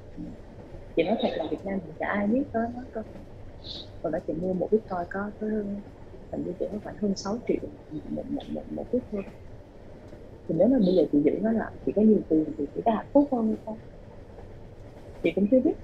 chị 0.96 1.02
nói 1.04 1.16
thật 1.22 1.28
là 1.36 1.44
việt 1.50 1.58
nam 1.64 1.78
thì 1.84 1.90
chả 1.98 2.06
ai 2.06 2.26
biết 2.26 2.44
tới 2.52 2.62
nó 2.74 2.82
cơ 2.92 3.02
hồi 4.02 4.12
đó 4.12 4.18
chị 4.26 4.32
mua 4.32 4.54
một 4.54 4.68
bitcoin 4.72 5.06
có 5.10 5.30
tới 5.40 5.50
hình 6.32 6.44
như 6.46 6.54
chị 6.58 6.66
có 6.72 6.78
khoảng 6.84 6.96
hơn 7.02 7.16
6 7.16 7.38
triệu, 7.48 7.70
một 8.10 8.24
một 8.30 8.42
một 8.54 8.64
một 8.72 8.86
chút 8.92 9.00
thôi. 9.10 9.22
Thì 10.48 10.54
nếu 10.58 10.68
mà 10.68 10.78
bây 10.78 10.94
giờ 10.96 11.02
chị 11.12 11.22
giữ 11.24 11.30
nó 11.42 11.52
lại, 11.52 11.72
chị 11.86 11.92
có 11.96 12.02
nhiều 12.02 12.20
tiền 12.30 12.54
thì 12.58 12.66
chị 12.74 12.80
có 12.84 12.92
hạnh 12.92 13.06
phúc 13.14 13.28
hơn 13.32 13.46
hay 13.48 13.56
không? 13.64 13.78
Chị 15.22 15.30
cũng 15.34 15.46
chưa 15.50 15.60
biết. 15.64 15.74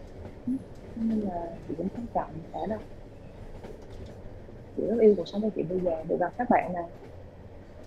Nên 0.95 1.21
là 1.21 1.59
chị 1.69 1.75
cũng 1.79 1.89
không 1.97 2.07
trọng 2.15 2.45
cả 2.53 2.59
đâu 2.71 2.81
chị 4.77 4.83
rất 4.89 4.97
yêu 5.01 5.15
cuộc 5.17 5.29
sống 5.29 5.43
của 5.43 5.51
chị 5.55 5.63
bây 5.63 5.81
giờ, 5.81 5.91
được 6.09 6.17
gặp 6.21 6.35
các 6.39 6.47
bạn 6.51 6.73
này 6.75 6.85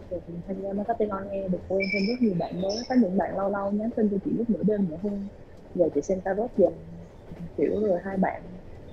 được 0.10 0.20
tham 0.48 0.62
gia 0.62 0.74
marketing 0.74 1.10
on 1.10 1.30
air 1.30 1.52
được 1.52 1.62
quen 1.68 1.82
thêm 1.94 2.02
rất 2.08 2.14
nhiều 2.22 2.36
bạn 2.40 2.62
mới 2.62 2.78
có 2.90 2.96
những 3.02 3.18
bạn 3.18 3.38
lâu 3.38 3.50
lâu 3.50 3.72
nhắn 3.72 3.92
tin 3.96 4.10
cho 4.12 4.18
chị 4.26 4.32
lúc 4.38 4.50
nửa 4.50 4.64
đêm 4.64 4.90
nữa 4.90 4.98
hơn 5.04 5.30
giờ 5.74 5.86
chị 5.96 6.02
xem 6.02 6.22
tarot 6.22 6.52
dần 6.58 6.74
kiểu 7.58 7.82
rồi 7.82 8.00
hai 8.06 8.18
bạn 8.18 8.44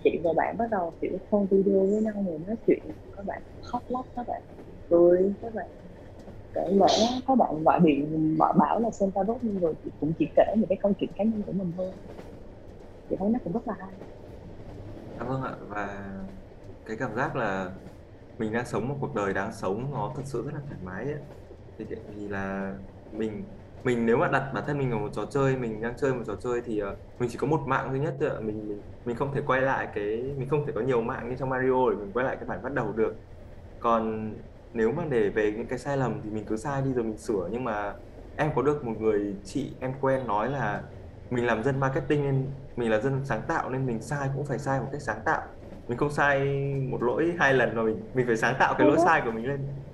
chị 0.05 0.21
và 0.25 0.31
bạn 0.37 0.57
bắt 0.59 0.65
đầu 0.71 0.95
kiểu 1.01 1.19
phone 1.31 1.47
video 1.51 1.87
với 1.87 2.03
nhau 2.03 2.25
rồi 2.27 2.39
nói 2.47 2.57
chuyện. 2.67 2.93
Các 3.17 3.27
bạn 3.27 3.43
khóc 3.61 3.85
lóc 3.89 4.07
các 4.17 4.27
bạn 4.29 4.43
cười 4.91 5.35
các 5.43 5.55
bạn 5.55 5.71
kể 6.53 6.63
lẽ 6.73 6.87
các 7.27 7.35
bạn 7.39 7.65
gọi 7.65 7.81
điện 7.85 8.37
bảo, 8.39 8.53
bảo 8.61 8.81
là 8.81 8.91
xem 8.91 9.13
tarot 9.13 9.39
nhưng 9.43 9.61
rồi 9.61 9.75
chị 9.85 9.91
cũng 10.01 10.15
chỉ 10.19 10.27
kể 10.37 10.43
những 10.59 10.69
cái 10.69 10.79
câu 10.83 10.93
chuyện 10.99 11.13
cá 11.17 11.25
nhân 11.25 11.43
của 11.47 11.53
mình 11.53 11.73
thôi. 11.77 11.93
Chị 13.09 13.17
thấy 13.19 13.29
nó 13.29 13.39
cũng 13.45 13.53
rất 13.53 13.67
là 13.69 13.75
hay. 13.79 13.95
Cảm 15.19 15.29
ơn 15.29 15.43
ạ 15.43 15.57
và 15.61 16.05
cái 16.85 16.97
cảm 17.01 17.15
giác 17.17 17.37
là 17.37 17.75
mình 18.39 18.53
đang 18.53 18.67
sống 18.67 18.89
một 18.89 18.97
cuộc 19.01 19.15
đời 19.15 19.35
đáng 19.35 19.53
sống 19.53 19.91
nó 19.93 20.13
thật 20.17 20.23
sự 20.25 20.43
rất 20.45 20.55
là 20.55 20.61
thoải 20.67 20.81
mái 20.85 21.05
ấy. 21.05 21.21
Thì, 21.79 21.85
vì 22.15 22.29
là 22.29 22.75
mình 23.13 23.45
mình 23.85 24.07
nếu 24.07 24.17
mà 24.17 24.29
đặt 24.29 24.51
bản 24.55 24.65
thân 24.67 24.79
mình 24.79 24.91
vào 24.91 25.01
một 25.01 25.09
trò 25.13 25.27
chơi 25.31 25.57
mình 25.57 25.83
đang 25.83 25.97
chơi 25.97 26.15
một 26.15 26.23
trò 26.27 26.37
chơi 26.37 26.63
thì 26.65 26.83
uh, 26.83 26.89
mình 27.19 27.29
chỉ 27.33 27.39
có 27.39 27.47
một 27.47 27.61
mạng 27.67 27.89
duy 27.93 28.01
nhất 28.01 28.17
thôi 28.21 28.31
mình, 28.43 28.69
mình 28.69 28.83
mình 29.05 29.17
không 29.17 29.35
thể 29.35 29.41
quay 29.47 29.61
lại 29.61 29.89
cái 29.95 30.35
mình 30.39 30.49
không 30.49 30.67
thể 30.67 30.73
có 30.73 30.81
nhiều 30.81 31.01
mạng 31.03 31.29
như 31.29 31.37
trong 31.39 31.51
Mario 31.51 31.91
để 31.91 31.97
mình 31.97 32.13
quay 32.13 32.27
lại 32.27 32.37
cái 32.37 32.45
bản 32.49 32.63
bắt 32.63 32.73
đầu 32.75 32.93
được. 32.93 33.15
Còn 33.81 34.35
nếu 34.73 34.93
mà 34.93 35.05
để 35.11 35.29
về 35.31 35.53
những 35.53 35.67
cái 35.67 35.79
sai 35.79 35.97
lầm 35.97 36.21
thì 36.23 36.31
mình 36.31 36.45
cứ 36.45 36.57
sai 36.57 36.83
đi 36.83 36.93
rồi 36.93 37.05
mình 37.05 37.19
sửa. 37.19 37.49
Nhưng 37.53 37.65
mà 37.65 37.95
em 38.37 38.51
có 38.55 38.63
được 38.63 38.85
một 38.85 39.01
người 39.01 39.37
chị 39.45 39.77
em 39.81 39.93
quen 40.01 40.27
nói 40.27 40.51
là 40.51 40.83
mình 41.31 41.47
làm 41.47 41.63
dân 41.65 41.81
marketing 41.81 42.23
nên 42.23 42.55
mình 42.77 42.91
là 42.91 43.01
dân 43.01 43.25
sáng 43.25 43.43
tạo 43.49 43.71
nên 43.71 43.87
mình 43.87 44.03
sai 44.03 44.29
cũng 44.35 44.47
phải 44.47 44.59
sai 44.59 44.81
một 44.81 44.89
cách 44.93 45.03
sáng 45.03 45.21
tạo 45.25 45.43
mình 45.89 45.99
không 45.99 46.11
sai 46.11 46.41
một 46.91 47.03
lỗi 47.03 47.35
hai 47.39 47.55
lần 47.55 47.77
mà 47.77 47.83
mình 47.83 48.11
mình 48.15 48.27
phải 48.27 48.37
sáng 48.37 48.57
tạo 48.59 48.75
cái 48.79 48.87
lỗi 48.87 48.99
sai 48.99 49.23
của 49.25 49.31
mình 49.31 49.47
lên. 49.47 49.85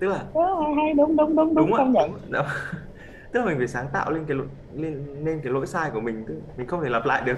Tức 0.00 0.08
là 0.08 0.32
hay, 0.34 0.74
hay 0.76 0.94
đúng 0.94 1.16
đúng 1.16 1.36
đúng 1.36 1.54
đúng, 1.54 1.76
đúng 1.76 1.92
nhận. 1.92 2.10
Tức 3.32 3.40
là 3.40 3.46
mình 3.46 3.58
phải 3.58 3.68
sáng 3.68 3.88
tạo 3.92 4.10
lên 4.10 4.24
cái 4.28 4.36
lên 4.70 5.24
lên 5.24 5.40
cái 5.44 5.52
lỗi 5.52 5.66
sai 5.66 5.90
của 5.94 6.00
mình 6.00 6.24
tức 6.28 6.42
mình 6.56 6.66
không 6.68 6.82
thể 6.84 6.90
lặp 6.90 7.04
lại 7.06 7.22
được. 7.26 7.36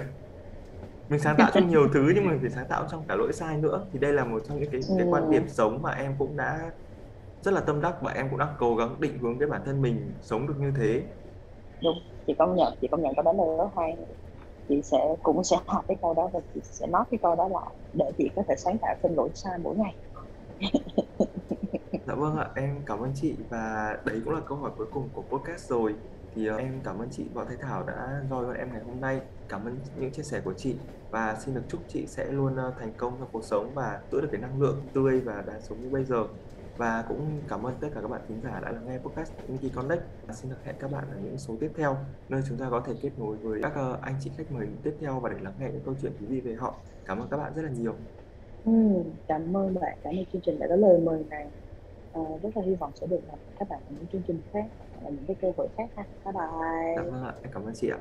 Mình 1.09 1.19
sáng 1.19 1.35
tạo 1.37 1.51
trong 1.53 1.67
nhiều 1.67 1.87
thứ 1.93 2.11
nhưng 2.15 2.25
mà 2.25 2.31
mình 2.31 2.41
phải 2.41 2.49
sáng 2.49 2.65
tạo 2.69 2.87
trong 2.91 3.07
cả 3.07 3.15
lỗi 3.15 3.33
sai 3.33 3.57
nữa. 3.57 3.89
Thì 3.93 3.99
đây 3.99 4.13
là 4.13 4.25
một 4.25 4.41
trong 4.47 4.59
những 4.59 4.71
cái 4.71 4.81
cái 4.97 5.07
quan 5.09 5.29
điểm 5.29 5.47
sống 5.47 5.81
mà 5.81 5.91
em 5.91 6.15
cũng 6.19 6.37
đã 6.37 6.71
rất 7.41 7.51
là 7.53 7.61
tâm 7.61 7.81
đắc 7.81 7.95
và 8.01 8.13
em 8.13 8.27
cũng 8.29 8.39
đang 8.39 8.55
cố 8.59 8.75
gắng 8.75 9.01
định 9.01 9.19
hướng 9.19 9.39
cái 9.39 9.49
bản 9.49 9.61
thân 9.65 9.81
mình 9.81 10.17
sống 10.21 10.47
được 10.47 10.55
như 10.59 10.73
thế. 10.77 11.03
Đúng 11.83 11.97
chị 12.27 12.33
công 12.39 12.55
nhận 12.55 12.73
chị 12.81 12.87
công 12.91 13.01
nhận 13.01 13.13
cái 13.15 13.23
đó 13.23 13.33
là 13.33 13.43
rất 13.57 13.69
hay 13.77 13.95
chị 14.69 14.81
sẽ 14.81 15.15
cũng 15.23 15.43
sẽ 15.43 15.57
học 15.65 15.85
cái 15.87 15.97
câu 16.01 16.13
đó 16.13 16.29
và 16.33 16.39
chị 16.53 16.59
sẽ 16.63 16.87
nói 16.87 17.03
cái 17.11 17.17
câu 17.21 17.35
đó 17.35 17.47
lại 17.47 17.71
để 17.93 18.11
chị 18.17 18.29
có 18.35 18.43
thể 18.47 18.55
sáng 18.57 18.77
tạo 18.77 18.95
trên 19.03 19.13
lỗi 19.15 19.29
sai 19.33 19.57
mỗi 19.57 19.75
ngày. 19.75 19.95
Dạ 22.07 22.15
vâng 22.15 22.37
ạ 22.37 22.49
em 22.55 22.75
cảm 22.85 22.99
ơn 22.99 23.11
chị 23.15 23.35
và 23.49 23.97
đấy 24.05 24.21
cũng 24.25 24.33
là 24.33 24.41
câu 24.47 24.57
hỏi 24.57 24.71
cuối 24.77 24.87
cùng 24.93 25.09
của 25.13 25.21
podcast 25.21 25.69
rồi. 25.69 25.95
Thì 26.35 26.49
uh, 26.49 26.59
em 26.59 26.79
cảm 26.83 26.99
ơn 26.99 27.09
chị 27.11 27.25
Võ 27.33 27.45
Thái 27.45 27.57
Thảo 27.61 27.83
đã 27.83 28.21
roi 28.29 28.45
với 28.45 28.57
em 28.57 28.69
ngày 28.73 28.81
hôm 28.87 29.01
nay. 29.01 29.21
Cảm 29.49 29.65
ơn 29.65 29.79
những 29.99 30.11
chia 30.11 30.23
sẻ 30.23 30.41
của 30.45 30.53
chị 30.53 30.75
và 31.11 31.37
xin 31.45 31.55
được 31.55 31.63
chúc 31.69 31.81
chị 31.87 32.05
sẽ 32.07 32.25
luôn 32.25 32.53
uh, 32.67 32.73
thành 32.79 32.91
công 32.97 33.15
trong 33.19 33.29
cuộc 33.31 33.43
sống 33.43 33.71
và 33.73 33.99
giữ 34.11 34.21
được 34.21 34.27
cái 34.31 34.41
năng 34.41 34.61
lượng 34.61 34.81
tươi 34.93 35.19
và 35.19 35.43
đáng 35.47 35.61
sống 35.61 35.77
như 35.83 35.89
bây 35.89 36.03
giờ 36.03 36.25
và 36.81 37.05
cũng 37.07 37.39
cảm 37.49 37.63
ơn 37.63 37.73
tất 37.81 37.87
cả 37.95 38.01
các 38.01 38.07
bạn 38.07 38.21
khán 38.27 38.41
giả 38.43 38.59
đã 38.59 38.71
lắng 38.71 38.85
nghe 38.87 38.97
podcast 38.97 39.31
Mickey 39.47 39.69
Connect. 39.75 40.01
Và 40.27 40.33
xin 40.33 40.49
được 40.49 40.57
hẹn 40.63 40.75
các 40.79 40.91
bạn 40.91 41.03
ở 41.11 41.17
những 41.23 41.37
số 41.37 41.53
tiếp 41.59 41.71
theo 41.77 41.97
nơi 42.29 42.41
chúng 42.47 42.57
ta 42.57 42.67
có 42.71 42.81
thể 42.85 42.93
kết 43.01 43.09
nối 43.17 43.35
với 43.35 43.59
các 43.63 43.73
uh, 43.91 44.01
anh 44.01 44.15
chị 44.19 44.31
khách 44.37 44.51
mời 44.51 44.67
tiếp 44.83 44.95
theo 45.01 45.19
và 45.19 45.29
để 45.29 45.35
lắng 45.41 45.53
nghe 45.59 45.69
những 45.71 45.81
câu 45.85 45.95
chuyện 46.01 46.11
thú 46.19 46.25
vị 46.29 46.41
về 46.41 46.55
họ. 46.55 46.73
Cảm 47.05 47.19
ơn 47.19 47.27
các 47.31 47.37
bạn 47.37 47.53
rất 47.55 47.61
là 47.61 47.69
nhiều. 47.69 47.95
Ừ, 48.65 48.71
cảm 49.27 49.57
ơn 49.57 49.73
bạn. 49.73 49.97
Cảm 50.03 50.13
ơn 50.13 50.25
chương 50.33 50.41
trình 50.41 50.59
đã 50.59 50.67
có 50.69 50.75
lời 50.75 50.99
mời 50.99 51.23
này. 51.29 51.47
À, 52.13 52.21
rất 52.43 52.57
là 52.57 52.63
hy 52.63 52.75
vọng 52.75 52.91
sẽ 52.95 53.07
được 53.07 53.21
gặp 53.31 53.37
các 53.59 53.69
bạn 53.69 53.79
ở 53.89 53.91
những 53.99 54.07
chương 54.11 54.21
trình 54.27 54.41
khác 54.53 54.65
ở 55.03 55.11
những 55.11 55.25
cái 55.27 55.35
cơ 55.41 55.51
hội 55.57 55.67
khác 55.77 55.89
ha. 55.95 56.03
Bye 56.25 56.33
bye. 56.33 56.95
Dạ 56.95 57.03
vâng 57.11 57.23
ạ. 57.23 57.33
Cảm 57.53 57.65
ơn 57.65 57.73
chị 57.75 57.89
ạ 57.89 57.99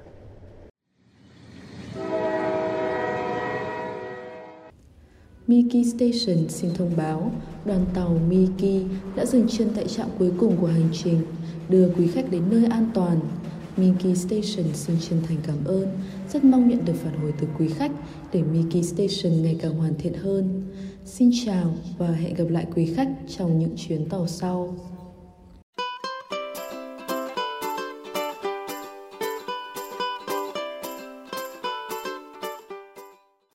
Miki 5.46 5.86
Station 5.86 6.48
xin 6.48 6.70
thông 6.74 6.90
báo 6.96 7.32
đoàn 7.64 7.86
tàu 7.94 8.18
Miki 8.28 8.86
đã 9.16 9.26
dừng 9.26 9.48
chân 9.48 9.68
tại 9.74 9.88
trạm 9.88 10.08
cuối 10.18 10.32
cùng 10.38 10.56
của 10.60 10.66
hành 10.66 10.88
trình, 10.92 11.20
đưa 11.68 11.92
quý 11.98 12.06
khách 12.06 12.30
đến 12.30 12.42
nơi 12.50 12.64
an 12.64 12.90
toàn. 12.94 13.20
Miki 13.76 14.16
Station 14.16 14.74
xin 14.74 14.96
chân 15.08 15.20
thành 15.28 15.36
cảm 15.46 15.64
ơn, 15.64 15.88
rất 16.32 16.44
mong 16.44 16.68
nhận 16.68 16.84
được 16.84 16.94
phản 16.96 17.20
hồi 17.20 17.32
từ 17.40 17.46
quý 17.58 17.68
khách 17.68 17.92
để 18.32 18.42
Miki 18.42 18.84
Station 18.84 19.42
ngày 19.42 19.56
càng 19.62 19.74
hoàn 19.74 19.94
thiện 19.98 20.14
hơn. 20.14 20.62
Xin 21.04 21.30
chào 21.46 21.74
và 21.98 22.10
hẹn 22.10 22.34
gặp 22.34 22.48
lại 22.48 22.66
quý 22.74 22.86
khách 22.86 23.08
trong 23.36 23.58
những 23.58 23.74
chuyến 23.76 24.08
tàu 24.08 24.26
sau. 24.26 24.74